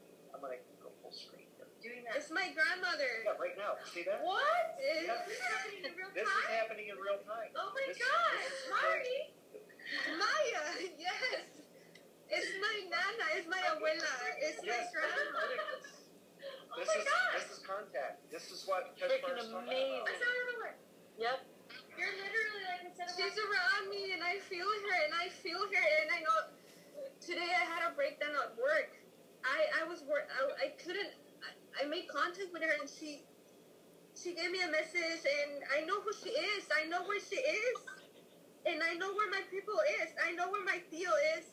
I'm 0.51 0.59
gonna 0.67 0.83
go 0.83 0.91
full 1.01 1.11
screen 1.15 1.47
here. 1.55 1.67
Doing 1.79 2.03
that. 2.07 2.15
It's 2.19 2.31
my 2.31 2.51
grandmother. 2.51 3.11
Yeah, 3.23 3.39
right 3.39 3.55
now. 3.55 3.79
See 3.87 4.03
that? 4.03 4.19
What? 4.23 4.75
Is 4.79 5.07
Yeah. 5.07 5.23
this 5.27 5.39
happening 5.39 5.83
in 5.87 5.91
real 5.95 6.07
time? 6.11 6.15
This 6.19 6.27
is 6.27 6.45
happening 6.51 6.87
in 6.91 6.97
real 6.99 7.19
time. 7.23 7.51
Oh 7.55 7.71
my 7.75 7.85
This- 7.87 7.97
God, 7.99 8.31
this 8.39 8.53
is- 8.53 8.69
Mari! 8.71 9.19
Maya, 10.17 10.63
yes. 10.97 11.43
It's 12.33 12.51
my 12.59 12.75
nana, 12.89 13.25
it's 13.37 13.47
my 13.47 13.59
abuela, 13.61 14.13
it's 14.41 14.57
my 14.63 14.67
Yes, 14.73 14.89
grandma. 14.91 15.39
this 15.53 15.85
Oh 16.73 16.79
this 16.79 16.87
my 16.87 16.95
is 16.97 17.05
God. 17.05 17.31
this 17.37 17.47
is 17.51 17.59
contact. 17.61 18.15
This 18.31 18.45
is 18.49 18.65
what 18.65 18.97
Freaking 18.97 19.37
amazing. 19.37 20.01
I 20.07 20.13
saw 20.17 20.25
her 20.25 20.41
everywhere. 20.47 20.75
Yep. 21.19 21.37
You're 21.99 22.15
literally 22.17 22.63
like 22.65 22.81
instead 22.89 23.09
of 23.09 23.15
She's 23.15 23.37
around 23.37 23.89
me 23.89 24.13
and 24.13 24.23
I 24.23 24.39
feel 24.39 24.65
her 24.65 24.95
and 25.05 25.13
I 25.13 25.29
feel 25.29 25.61
her 25.61 25.85
and 26.01 26.09
I 26.09 26.19
know 26.25 26.39
today 27.21 27.53
I 27.53 27.63
had 27.69 27.91
a 27.91 27.93
breakdown 27.93 28.33
at 28.33 28.57
work. 28.57 28.97
I, 29.45 29.83
I 29.83 29.87
was 29.87 30.03
I, 30.07 30.67
I 30.67 30.67
couldn't 30.81 31.11
I, 31.43 31.83
I 31.83 31.87
made 31.87 32.07
contact 32.07 32.51
with 32.53 32.63
her 32.63 32.73
and 32.79 32.89
she 32.89 33.23
she 34.15 34.33
gave 34.33 34.51
me 34.51 34.61
a 34.61 34.71
message 34.71 35.25
and 35.25 35.63
I 35.73 35.85
know 35.85 35.99
who 36.01 36.13
she 36.13 36.29
is. 36.29 36.69
I 36.71 36.85
know 36.87 37.03
where 37.03 37.19
she 37.19 37.35
is. 37.35 37.77
And 38.65 38.79
I 38.83 38.95
know 38.95 39.11
where 39.11 39.29
my 39.29 39.41
people 39.51 39.75
is. 40.03 40.13
I 40.23 40.31
know 40.31 40.47
where 40.49 40.63
my 40.63 40.79
Theo 40.89 41.11
is. 41.37 41.45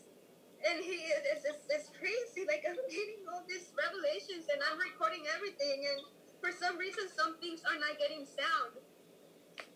And 0.63 0.79
he 0.79 1.09
is 1.11 1.23
it's, 1.33 1.45
it's, 1.45 1.65
it's 1.71 1.89
crazy. 1.97 2.47
Like 2.47 2.65
I'm 2.69 2.79
getting 2.91 3.25
all 3.33 3.43
these 3.49 3.73
revelations 3.75 4.47
and 4.53 4.61
I'm 4.71 4.79
recording 4.79 5.25
everything 5.35 5.89
and 5.91 6.01
for 6.41 6.53
some 6.53 6.79
reason 6.79 7.09
some 7.09 7.37
things 7.39 7.63
are 7.65 7.79
not 7.81 7.99
getting 7.99 8.25
sound 8.25 8.77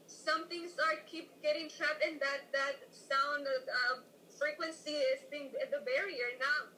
some 0.07 0.49
things 0.49 0.73
are 0.81 0.97
keep 1.05 1.29
getting 1.43 1.69
trapped 1.69 2.03
in 2.05 2.19
that 2.19 2.49
that 2.53 2.81
sound 2.91 3.45
uh, 3.47 4.01
frequency 4.39 4.97
is 4.97 5.21
being 5.31 5.53
the 5.53 5.81
barrier 5.85 6.33
now 6.41 6.73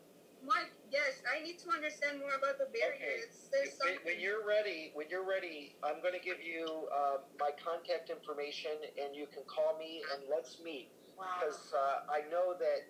mark 0.46 0.70
yes 0.90 1.20
i 1.26 1.42
need 1.42 1.58
to 1.58 1.68
understand 1.70 2.18
more 2.18 2.34
about 2.38 2.58
the 2.58 2.70
barriers. 2.70 3.50
Okay. 3.52 3.66
There's 3.66 3.78
When, 3.82 4.14
when 4.14 4.18
you're 4.20 4.44
ready, 4.44 4.90
when 4.94 5.08
you're 5.08 5.26
ready, 5.26 5.76
I'm 5.82 6.00
going 6.02 6.12
to 6.12 6.20
give 6.20 6.42
you 6.42 6.88
uh, 6.92 7.18
my 7.38 7.50
contact 7.56 8.10
information, 8.10 8.72
and 9.00 9.14
you 9.14 9.26
can 9.32 9.44
call 9.46 9.78
me 9.78 10.02
and 10.12 10.22
let's 10.28 10.58
meet. 10.60 10.88
Because 11.16 11.72
uh, 11.72 12.12
I 12.12 12.28
know 12.28 12.52
that 12.60 12.84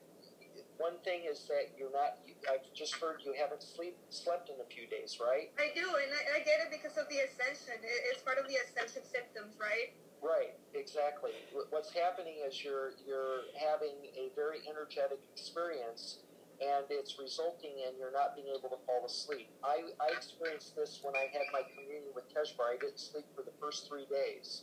one 0.77 0.99
thing 1.05 1.25
is 1.31 1.47
that 1.47 1.71
you're 1.79 1.93
not. 1.93 2.19
I've 2.51 2.67
just 2.75 2.97
heard 2.97 3.23
you 3.25 3.33
haven't 3.39 3.63
sleep 3.63 3.97
slept 4.11 4.51
in 4.51 4.57
a 4.61 4.69
few 4.69 4.87
days, 4.87 5.19
right? 5.21 5.53
i 5.59 5.71
do 5.75 5.87
and 5.87 6.11
I, 6.11 6.37
I 6.37 6.45
get 6.45 6.61
it 6.61 6.71
because 6.71 6.97
of 6.99 7.09
the 7.09 7.23
ascension 7.23 7.79
it's 7.83 8.23
part 8.23 8.39
of 8.39 8.49
the 8.49 8.57
ascension 8.61 9.03
symptoms 9.05 9.55
right 9.61 9.95
Right, 10.23 10.57
exactly. 10.75 11.33
What's 11.71 11.93
happening 11.93 12.37
is 12.47 12.65
you're 12.65 12.93
you're 13.07 13.43
having 13.55 14.11
a 14.17 14.33
very 14.35 14.59
energetic 14.69 15.21
experience, 15.33 16.19
and 16.61 16.85
it's 16.91 17.19
resulting 17.19 17.73
in 17.85 17.99
you're 17.99 18.13
not 18.13 18.35
being 18.35 18.49
able 18.49 18.69
to 18.71 18.81
fall 18.87 19.05
asleep. 19.05 19.49
I, 19.63 19.93
I 20.01 20.17
experienced 20.17 20.75
this 20.77 21.01
when 21.03 21.15
I 21.17 21.29
had 21.33 21.45
my 21.53 21.63
communion 21.75 22.13
with 22.15 22.25
Tezjbar. 22.33 22.75
I 22.75 22.79
didn't 22.81 22.99
sleep 22.99 23.25
for 23.35 23.43
the 23.43 23.53
first 23.61 23.89
three 23.89 24.07
days, 24.11 24.63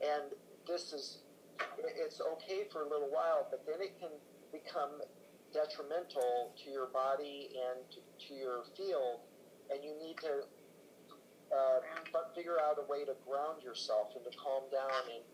and 0.00 0.30
this 0.66 0.92
is, 0.92 1.18
it's 1.82 2.20
okay 2.20 2.64
for 2.70 2.82
a 2.82 2.88
little 2.88 3.10
while, 3.10 3.46
but 3.50 3.66
then 3.66 3.80
it 3.80 3.98
can 3.98 4.10
become 4.52 5.00
detrimental 5.52 6.54
to 6.64 6.70
your 6.70 6.86
body 6.86 7.50
and 7.58 7.84
to, 7.90 7.98
to 8.28 8.34
your 8.34 8.64
field, 8.76 9.20
and 9.70 9.82
you 9.84 9.92
need 9.98 10.16
to 10.18 10.46
uh, 11.52 11.80
but 12.12 12.32
figure 12.34 12.56
out 12.60 12.78
a 12.80 12.86
way 12.90 13.04
to 13.04 13.12
ground 13.28 13.62
yourself 13.62 14.08
and 14.16 14.24
to 14.24 14.32
calm 14.38 14.62
down, 14.72 15.02
and 15.12 15.24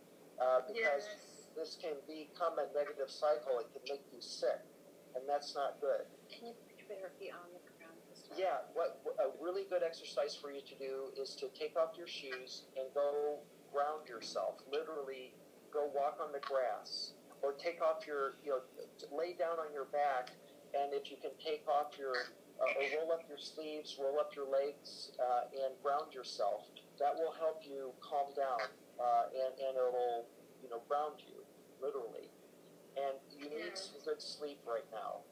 uh, 0.42 0.61
because 0.66 1.06
Yes. 1.06 1.46
this 1.54 1.78
can 1.80 1.94
become 2.06 2.59
a 2.59 2.66
negative 2.74 3.11
cycle, 3.11 3.59
it 3.61 3.66
can 3.70 3.82
make 3.86 4.02
you 4.12 4.20
sick, 4.20 4.59
and 5.18 5.28
that's 5.28 5.54
not 5.54 5.80
good. 5.80 6.06
Can 6.30 6.48
you 6.48 6.54
put 6.86 7.02
her 7.02 7.10
feet 7.18 7.34
on 7.34 7.50
the 7.50 7.62
ground 7.66 7.98
this 8.08 8.22
time? 8.22 8.38
Yeah, 8.38 8.62
what 8.74 9.02
a 9.18 9.34
really 9.42 9.66
good 9.66 9.82
exercise 9.82 10.38
for 10.38 10.54
you 10.54 10.62
to 10.62 10.76
do 10.78 11.10
is 11.20 11.34
to 11.42 11.50
take 11.58 11.74
off 11.76 11.98
your 11.98 12.06
shoes 12.06 12.70
and 12.78 12.86
go 12.94 13.42
ground 13.74 14.08
yourself. 14.08 14.62
Literally, 14.70 15.34
go 15.74 15.90
walk 15.94 16.18
on 16.22 16.32
the 16.32 16.40
grass, 16.40 17.12
or 17.42 17.52
take 17.52 17.82
off 17.82 18.06
your, 18.06 18.38
you 18.44 18.50
know, 18.50 18.62
lay 19.10 19.34
down 19.34 19.58
on 19.58 19.72
your 19.74 19.86
back, 19.90 20.30
and 20.72 20.94
if 20.94 21.10
you 21.10 21.18
can 21.20 21.34
take 21.42 21.66
off 21.68 21.98
your, 21.98 22.14
uh, 22.14 22.78
or 22.78 22.84
roll 22.96 23.12
up 23.12 23.26
your 23.28 23.38
sleeves, 23.38 23.96
roll 24.00 24.18
up 24.18 24.34
your 24.34 24.48
legs, 24.48 25.10
uh, 25.20 25.66
and 25.66 25.74
ground 25.82 26.14
yourself. 26.14 26.62
That 26.98 27.14
will 27.14 27.34
help 27.38 27.62
you 27.62 27.92
calm 28.00 28.32
down, 28.34 28.64
uh, 28.98 29.24
and 29.34 29.52
and 29.60 29.76
it'll, 29.76 30.26
you 30.62 30.70
know, 30.70 30.80
ground 30.88 31.20
you, 31.26 31.44
literally. 31.82 32.27
You 33.39 33.51
need 33.51 33.78
some 33.78 34.01
good 34.05 34.20
sleep 34.20 34.59
right 34.66 34.86
now. 34.93 35.22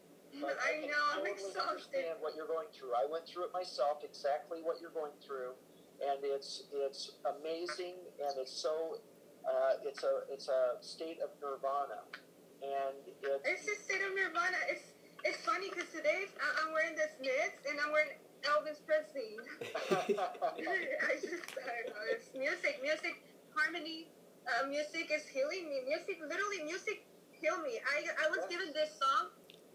But 0.40 0.58
I 0.62 0.80
can 0.80 0.90
know, 0.90 1.02
I'm 1.12 1.24
totally 1.24 1.32
exhausted. 1.32 1.64
understand 1.64 2.16
what 2.20 2.36
you're 2.36 2.46
going 2.46 2.68
through. 2.76 2.92
I 2.94 3.06
went 3.10 3.26
through 3.26 3.44
it 3.48 3.52
myself, 3.54 4.04
exactly 4.04 4.60
what 4.62 4.80
you're 4.80 4.92
going 4.92 5.16
through, 5.24 5.56
and 6.04 6.20
it's 6.22 6.64
it's 6.72 7.16
amazing, 7.24 7.96
and 8.20 8.36
it's 8.36 8.52
so 8.52 9.00
uh, 9.48 9.80
it's 9.82 10.04
a 10.04 10.28
it's 10.28 10.48
a 10.48 10.76
state 10.84 11.18
of 11.24 11.30
nirvana, 11.40 12.04
and 12.60 13.00
it's 13.22 13.48
It's 13.48 13.64
a 13.64 13.76
state 13.82 14.02
of 14.04 14.12
nirvana. 14.12 14.60
It's 14.68 14.92
it's 15.24 15.40
funny 15.40 15.70
because 15.70 15.88
today 15.90 16.28
I- 16.36 16.54
I'm 16.62 16.72
wearing 16.72 16.94
this 16.94 17.16
knits 17.18 17.64
and 17.64 17.80
I'm 17.80 17.90
wearing 17.90 18.20
Elvis 18.44 18.84
Presley. 18.84 19.40
I 19.90 21.16
just 21.16 21.48
I 21.56 21.80
don't 21.80 21.96
know. 21.96 22.04
It's 22.12 22.28
music, 22.36 22.78
music, 22.82 23.16
harmony. 23.56 24.08
Uh, 24.46 24.68
music 24.68 25.10
is 25.10 25.26
healing 25.26 25.66
me. 25.66 25.80
Music, 25.88 26.20
literally, 26.20 26.62
music 26.62 27.02
heal 27.40 27.60
me. 27.62 27.80
I 27.84 28.26
I 28.26 28.30
was 28.30 28.44
given 28.48 28.72
this 28.72 28.90
song, 28.98 29.30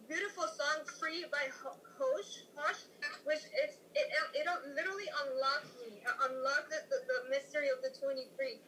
beautiful 0.08 0.48
song, 0.48 0.86
"Free" 1.00 1.26
by 1.32 1.50
Hosh, 1.52 2.46
Hosh, 2.56 2.82
which 3.24 3.44
it's 3.64 3.78
it 3.96 4.08
it 4.34 4.46
literally 4.76 5.10
unlocked 5.26 5.74
me, 5.82 6.02
unlocked 6.30 6.70
the, 6.70 6.80
the, 6.90 7.00
the 7.06 7.20
mystery 7.30 7.70
of 7.70 7.82
the 7.82 7.92
twenty 7.98 8.28
three. 8.38 8.60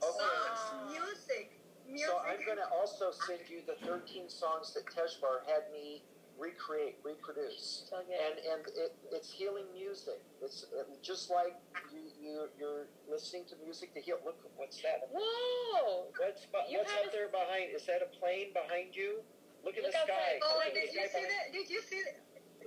Okay. 0.00 0.16
Songs, 0.16 0.96
music, 0.96 1.60
music. 1.86 2.08
so 2.08 2.18
I'm 2.24 2.40
going 2.46 2.56
to 2.56 2.68
also 2.72 3.12
send 3.12 3.40
you 3.50 3.60
the 3.66 3.76
13 3.84 4.30
songs 4.30 4.72
that 4.72 4.86
Tezjbar 4.86 5.44
had 5.44 5.68
me 5.72 6.00
recreate, 6.40 6.96
reproduce. 7.04 7.84
So 7.92 8.00
and 8.00 8.34
and 8.40 8.62
it, 8.74 8.96
it's 9.12 9.30
healing 9.30 9.68
music. 9.76 10.18
It's 10.42 10.64
just 11.04 11.28
like 11.30 11.54
you, 11.92 12.00
you 12.16 12.48
you're 12.58 12.88
listening 13.08 13.44
to 13.52 13.54
music 13.62 13.92
to 13.94 14.00
heal. 14.00 14.16
Look, 14.24 14.40
what's 14.56 14.80
that? 14.82 15.12
Whoa! 15.12 16.08
What's 16.16 16.48
You 16.72 16.78
what's 16.80 16.90
up 16.96 17.06
a- 17.08 17.12
there 17.12 17.28
behind? 17.28 17.76
Is 17.76 17.84
that 17.86 18.00
a 18.00 18.08
plane 18.18 18.56
behind 18.56 18.96
you? 18.96 19.20
Look 19.62 19.76
at 19.76 19.84
Look 19.84 19.92
the 19.92 20.00
sky. 20.08 20.40
outside. 20.40 20.40
Oh, 20.42 20.56
Look 20.64 20.72
did 20.72 20.88
you 20.88 21.04
see 21.04 21.20
behind- 21.20 21.30
that? 21.36 21.46
Did 21.52 21.68
you 21.68 21.80
see 21.84 22.00
that? 22.08 22.16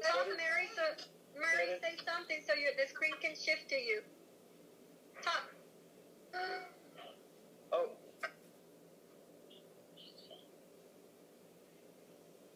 Tell 0.06 0.26
Mary 0.38 0.70
so 0.78 0.86
Mary 1.34 1.80
say 1.82 1.98
something 2.06 2.38
so 2.46 2.54
your 2.54 2.72
the 2.78 2.88
screen 2.88 3.14
can 3.22 3.34
shift 3.36 3.70
to 3.70 3.76
you. 3.76 4.02
Talk. 5.26 5.50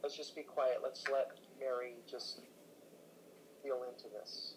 Let's 0.08 0.16
just 0.16 0.38
be 0.38 0.44
quiet. 0.44 0.78
Let's 0.82 1.04
let 1.12 1.32
Mary 1.60 1.92
just 2.10 2.40
feel 3.62 3.84
into 3.84 4.08
this. 4.08 4.54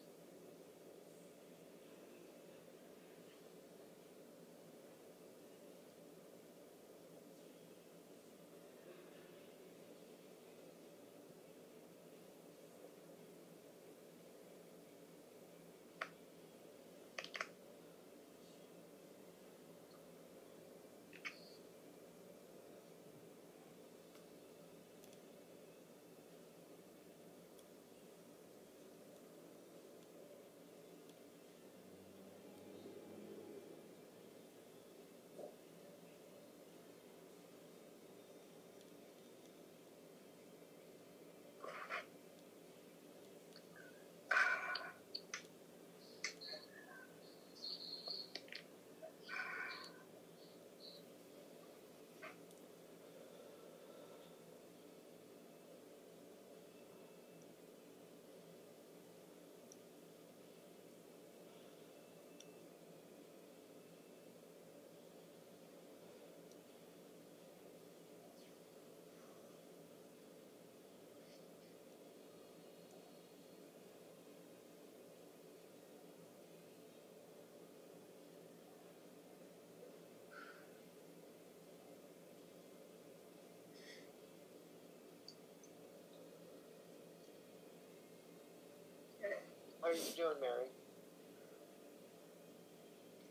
How 89.90 89.96
are 89.96 89.98
you 89.98 90.14
doing, 90.16 90.40
Mary? 90.40 90.70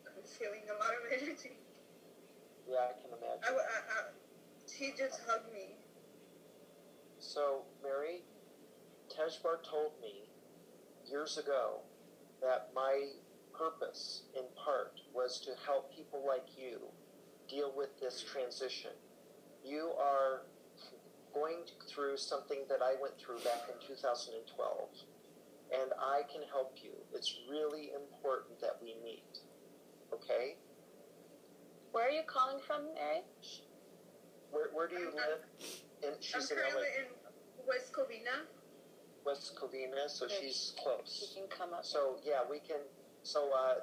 I'm 0.06 0.24
feeling 0.28 0.68
a 0.68 0.74
lot 0.74 0.92
of 0.92 1.08
energy. 1.10 1.56
Yeah, 2.68 2.80
I 2.90 3.00
can 3.00 3.12
imagine. 3.16 3.44
I, 3.48 3.54
I, 3.54 3.56
I, 3.56 4.12
she 4.68 4.92
just 4.92 5.22
hugged 5.26 5.54
me. 5.54 5.78
So, 7.20 7.62
Mary, 7.82 8.24
Tezjbar 9.08 9.64
told 9.64 9.94
me 10.02 10.28
years 11.10 11.38
ago 11.38 11.80
that 12.42 12.72
my 12.76 13.08
purpose, 13.58 14.24
in 14.36 14.44
part, 14.62 15.00
was 15.14 15.40
to 15.46 15.52
help 15.66 15.96
people 15.96 16.26
like 16.28 16.48
you 16.58 16.80
deal 17.50 17.72
with 17.74 17.98
this 18.02 18.22
transition. 18.22 18.92
You 19.64 19.92
are 19.98 20.42
going 21.34 21.60
through 21.88 22.18
something 22.18 22.66
that 22.68 22.82
I 22.84 22.96
went 23.02 23.18
through 23.18 23.40
back 23.46 23.70
in 23.70 23.88
2012, 23.88 24.90
and 25.72 25.92
I 26.00 26.22
can 26.32 26.42
help 26.50 26.78
you. 26.84 26.92
It's 27.14 27.36
really 27.50 27.92
important 27.94 28.60
that 28.62 28.78
we 28.82 28.96
meet. 29.04 29.40
Okay? 30.14 30.56
Where 31.92 32.08
are 32.08 32.12
you 32.12 32.24
calling 32.26 32.60
from, 32.66 32.94
Mary? 32.94 33.22
Where, 34.52 34.70
where 34.74 34.88
do 34.88 34.96
you 34.96 35.12
live? 35.14 35.46
And 36.04 36.14
I'm 36.16 36.22
she's 36.22 36.52
in 36.52 36.58
in 36.58 37.06
West 37.68 37.94
Covina. 37.94 38.46
West 39.26 39.56
Covina, 39.56 40.10
so 40.10 40.26
Yes. 40.30 40.40
she's 40.40 40.74
close. 40.82 41.30
She 41.34 41.40
can 41.40 41.48
come 41.50 41.74
up. 41.74 41.86
So 41.86 42.18
yeah, 42.24 42.42
we 42.50 42.60
can. 42.60 42.82
So 43.24 43.52
uh, 43.54 43.76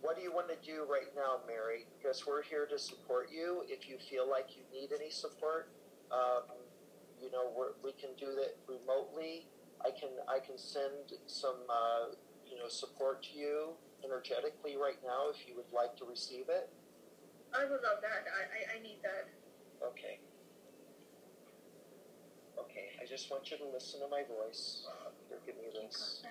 what 0.00 0.16
do 0.16 0.22
you 0.22 0.32
want 0.32 0.48
to 0.48 0.56
do 0.64 0.84
right 0.90 1.14
now, 1.16 1.40
Mary? 1.46 1.86
Because 1.96 2.26
we're 2.26 2.42
here 2.42 2.66
to 2.66 2.78
support 2.78 3.30
you. 3.30 3.64
If 3.68 3.88
you 3.88 3.96
feel 4.10 4.28
like 4.28 4.56
you 4.56 4.62
need 4.72 4.90
any 4.92 5.10
support, 5.10 5.70
um, 6.10 6.42
you 7.20 7.30
know, 7.30 7.50
we're, 7.56 7.72
we 7.82 7.92
can 7.92 8.10
do 8.18 8.34
that 8.36 8.56
remotely. 8.68 9.46
I 9.84 9.90
can 9.90 10.10
I 10.28 10.38
can 10.38 10.58
send 10.58 11.18
some 11.26 11.56
uh, 11.68 12.14
you 12.48 12.56
know 12.58 12.68
support 12.68 13.22
to 13.24 13.38
you 13.38 13.70
energetically 14.04 14.76
right 14.76 14.98
now 15.04 15.30
if 15.30 15.46
you 15.46 15.54
would 15.56 15.70
like 15.72 15.96
to 15.96 16.04
receive 16.04 16.48
it. 16.48 16.70
I 17.54 17.64
would 17.64 17.82
love 17.82 18.00
that. 18.00 18.24
I, 18.26 18.74
I, 18.74 18.78
I 18.78 18.82
need 18.82 18.98
that. 19.02 19.28
Okay. 19.84 20.18
Okay, 22.58 22.90
I 23.02 23.06
just 23.06 23.30
want 23.30 23.50
you 23.50 23.58
to 23.58 23.64
listen 23.66 24.00
to 24.00 24.08
my 24.08 24.22
voice. 24.22 24.86
Here, 25.28 25.38
give 25.44 25.56
me 25.56 25.68
this. 25.74 26.22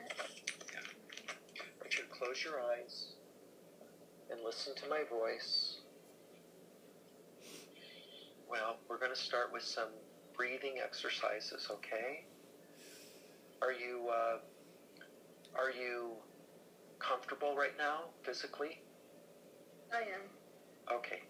Richard, 1.83 2.09
close 2.09 2.43
your 2.43 2.61
eyes 2.61 3.13
and 4.31 4.39
listen 4.43 4.73
to 4.75 4.89
my 4.89 5.03
voice. 5.09 5.81
Well, 8.49 8.77
we're 8.89 8.97
going 8.97 9.13
to 9.13 9.19
start 9.19 9.51
with 9.53 9.63
some 9.63 9.89
breathing 10.35 10.75
exercises, 10.83 11.67
okay? 11.69 12.25
Are 13.61 13.71
you 13.71 14.09
uh, 14.09 14.37
are 15.55 15.71
you 15.71 16.11
comfortable 16.99 17.55
right 17.55 17.77
now 17.77 18.05
physically? 18.23 18.81
I 19.93 19.99
am. 19.99 20.97
Okay. 20.97 21.21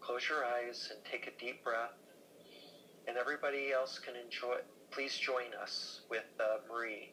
Close 0.00 0.28
your 0.28 0.44
eyes 0.44 0.90
and 0.90 1.00
take 1.10 1.26
a 1.26 1.40
deep 1.40 1.64
breath. 1.64 1.96
And 3.06 3.16
everybody 3.16 3.72
else 3.72 3.98
can 3.98 4.14
enjoy. 4.16 4.56
Please 4.90 5.16
join 5.16 5.54
us 5.60 6.02
with 6.10 6.24
uh, 6.40 6.58
Marie. 6.70 7.12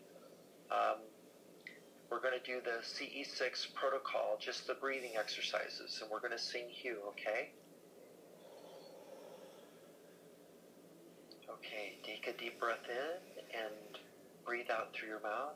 Um, 0.72 0.99
we're 2.09 2.22
going 2.22 2.38
to 2.38 2.45
do 2.45 2.59
the 2.64 2.84
CE6 2.84 3.74
protocol, 3.74 4.38
just 4.39 4.68
the 4.68 4.74
breathing 4.74 5.12
exercises, 5.18 5.99
and 6.01 6.12
we're 6.12 6.20
going 6.20 6.34
to 6.34 6.39
sing 6.39 6.66
HU, 6.84 6.97
okay? 7.09 7.51
Okay, 11.49 11.97
take 12.03 12.28
a 12.28 12.38
deep 12.38 12.59
breath 12.59 12.86
in 12.89 13.59
and 13.59 13.91
breathe 14.46 14.70
out 14.72 14.94
through 14.94 15.10
your 15.10 15.20
mouth. 15.22 15.54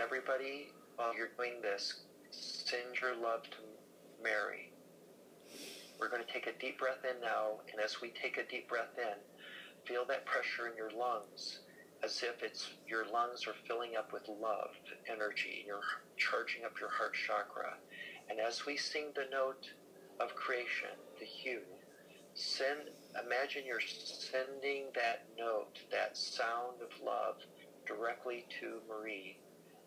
Everybody, 0.00 0.68
while 0.96 1.14
you're 1.16 1.30
doing 1.36 1.62
this, 1.62 1.94
send 2.30 3.00
your 3.00 3.16
love 3.16 3.42
to 3.44 3.58
Mary. 4.22 4.70
We're 5.98 6.08
going 6.08 6.24
to 6.24 6.32
take 6.32 6.46
a 6.46 6.52
deep 6.60 6.78
breath 6.78 7.04
in 7.08 7.20
now, 7.20 7.60
and 7.72 7.80
as 7.80 8.00
we 8.00 8.10
take 8.10 8.36
a 8.36 8.44
deep 8.44 8.68
breath 8.68 8.98
in, 8.98 9.16
feel 9.86 10.04
that 10.06 10.26
pressure 10.26 10.68
in 10.68 10.76
your 10.76 10.90
lungs 10.90 11.58
as 12.04 12.22
if 12.22 12.42
it's 12.42 12.70
your 12.86 13.04
lungs 13.10 13.46
are 13.46 13.54
filling 13.66 13.96
up 13.96 14.12
with 14.12 14.28
love 14.28 14.70
energy. 15.10 15.64
You're 15.66 15.80
charging 16.16 16.64
up 16.64 16.78
your 16.78 16.90
heart 16.90 17.14
chakra. 17.14 17.74
And 18.28 18.38
as 18.40 18.66
we 18.66 18.76
sing 18.76 19.06
the 19.14 19.26
note 19.30 19.70
of 20.20 20.34
creation, 20.34 20.90
the 21.18 21.26
HU, 21.26 21.60
send 22.34 22.90
imagine 23.24 23.62
you're 23.66 23.80
sending 23.80 24.86
that 24.94 25.24
note, 25.38 25.78
that 25.90 26.16
sound 26.16 26.82
of 26.82 27.04
love 27.04 27.36
directly 27.86 28.44
to 28.60 28.80
Marie. 28.88 29.38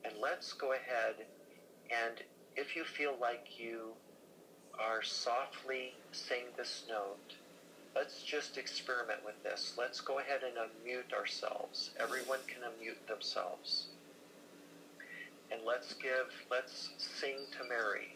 And 0.03 0.13
let's 0.21 0.53
go 0.53 0.73
ahead 0.73 1.25
and 1.91 2.23
if 2.55 2.75
you 2.75 2.83
feel 2.83 3.15
like 3.21 3.59
you 3.59 3.93
are 4.79 5.03
softly 5.03 5.93
saying 6.11 6.47
this 6.57 6.83
note, 6.89 7.35
let's 7.97 8.21
just 8.21 8.57
experiment 8.57 9.19
with 9.25 9.41
this. 9.43 9.73
Let's 9.77 10.01
go 10.01 10.19
ahead 10.19 10.41
and 10.43 10.53
unmute 10.55 11.17
ourselves. 11.17 11.91
Everyone 11.99 12.39
can 12.47 12.61
unmute 12.61 13.07
themselves. 13.07 13.87
And 15.51 15.61
let's 15.65 15.93
give, 15.93 16.31
let's 16.51 16.89
sing 16.97 17.37
to 17.57 17.67
Mary. 17.67 18.15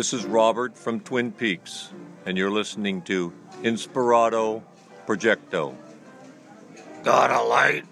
This 0.00 0.14
is 0.14 0.24
Robert 0.24 0.78
from 0.78 1.00
Twin 1.00 1.30
Peaks, 1.30 1.92
and 2.24 2.38
you're 2.38 2.50
listening 2.50 3.02
to 3.02 3.34
Inspirato 3.62 4.62
Projecto. 5.06 5.74
Got 7.04 7.30
a 7.30 7.42
light? 7.42 7.84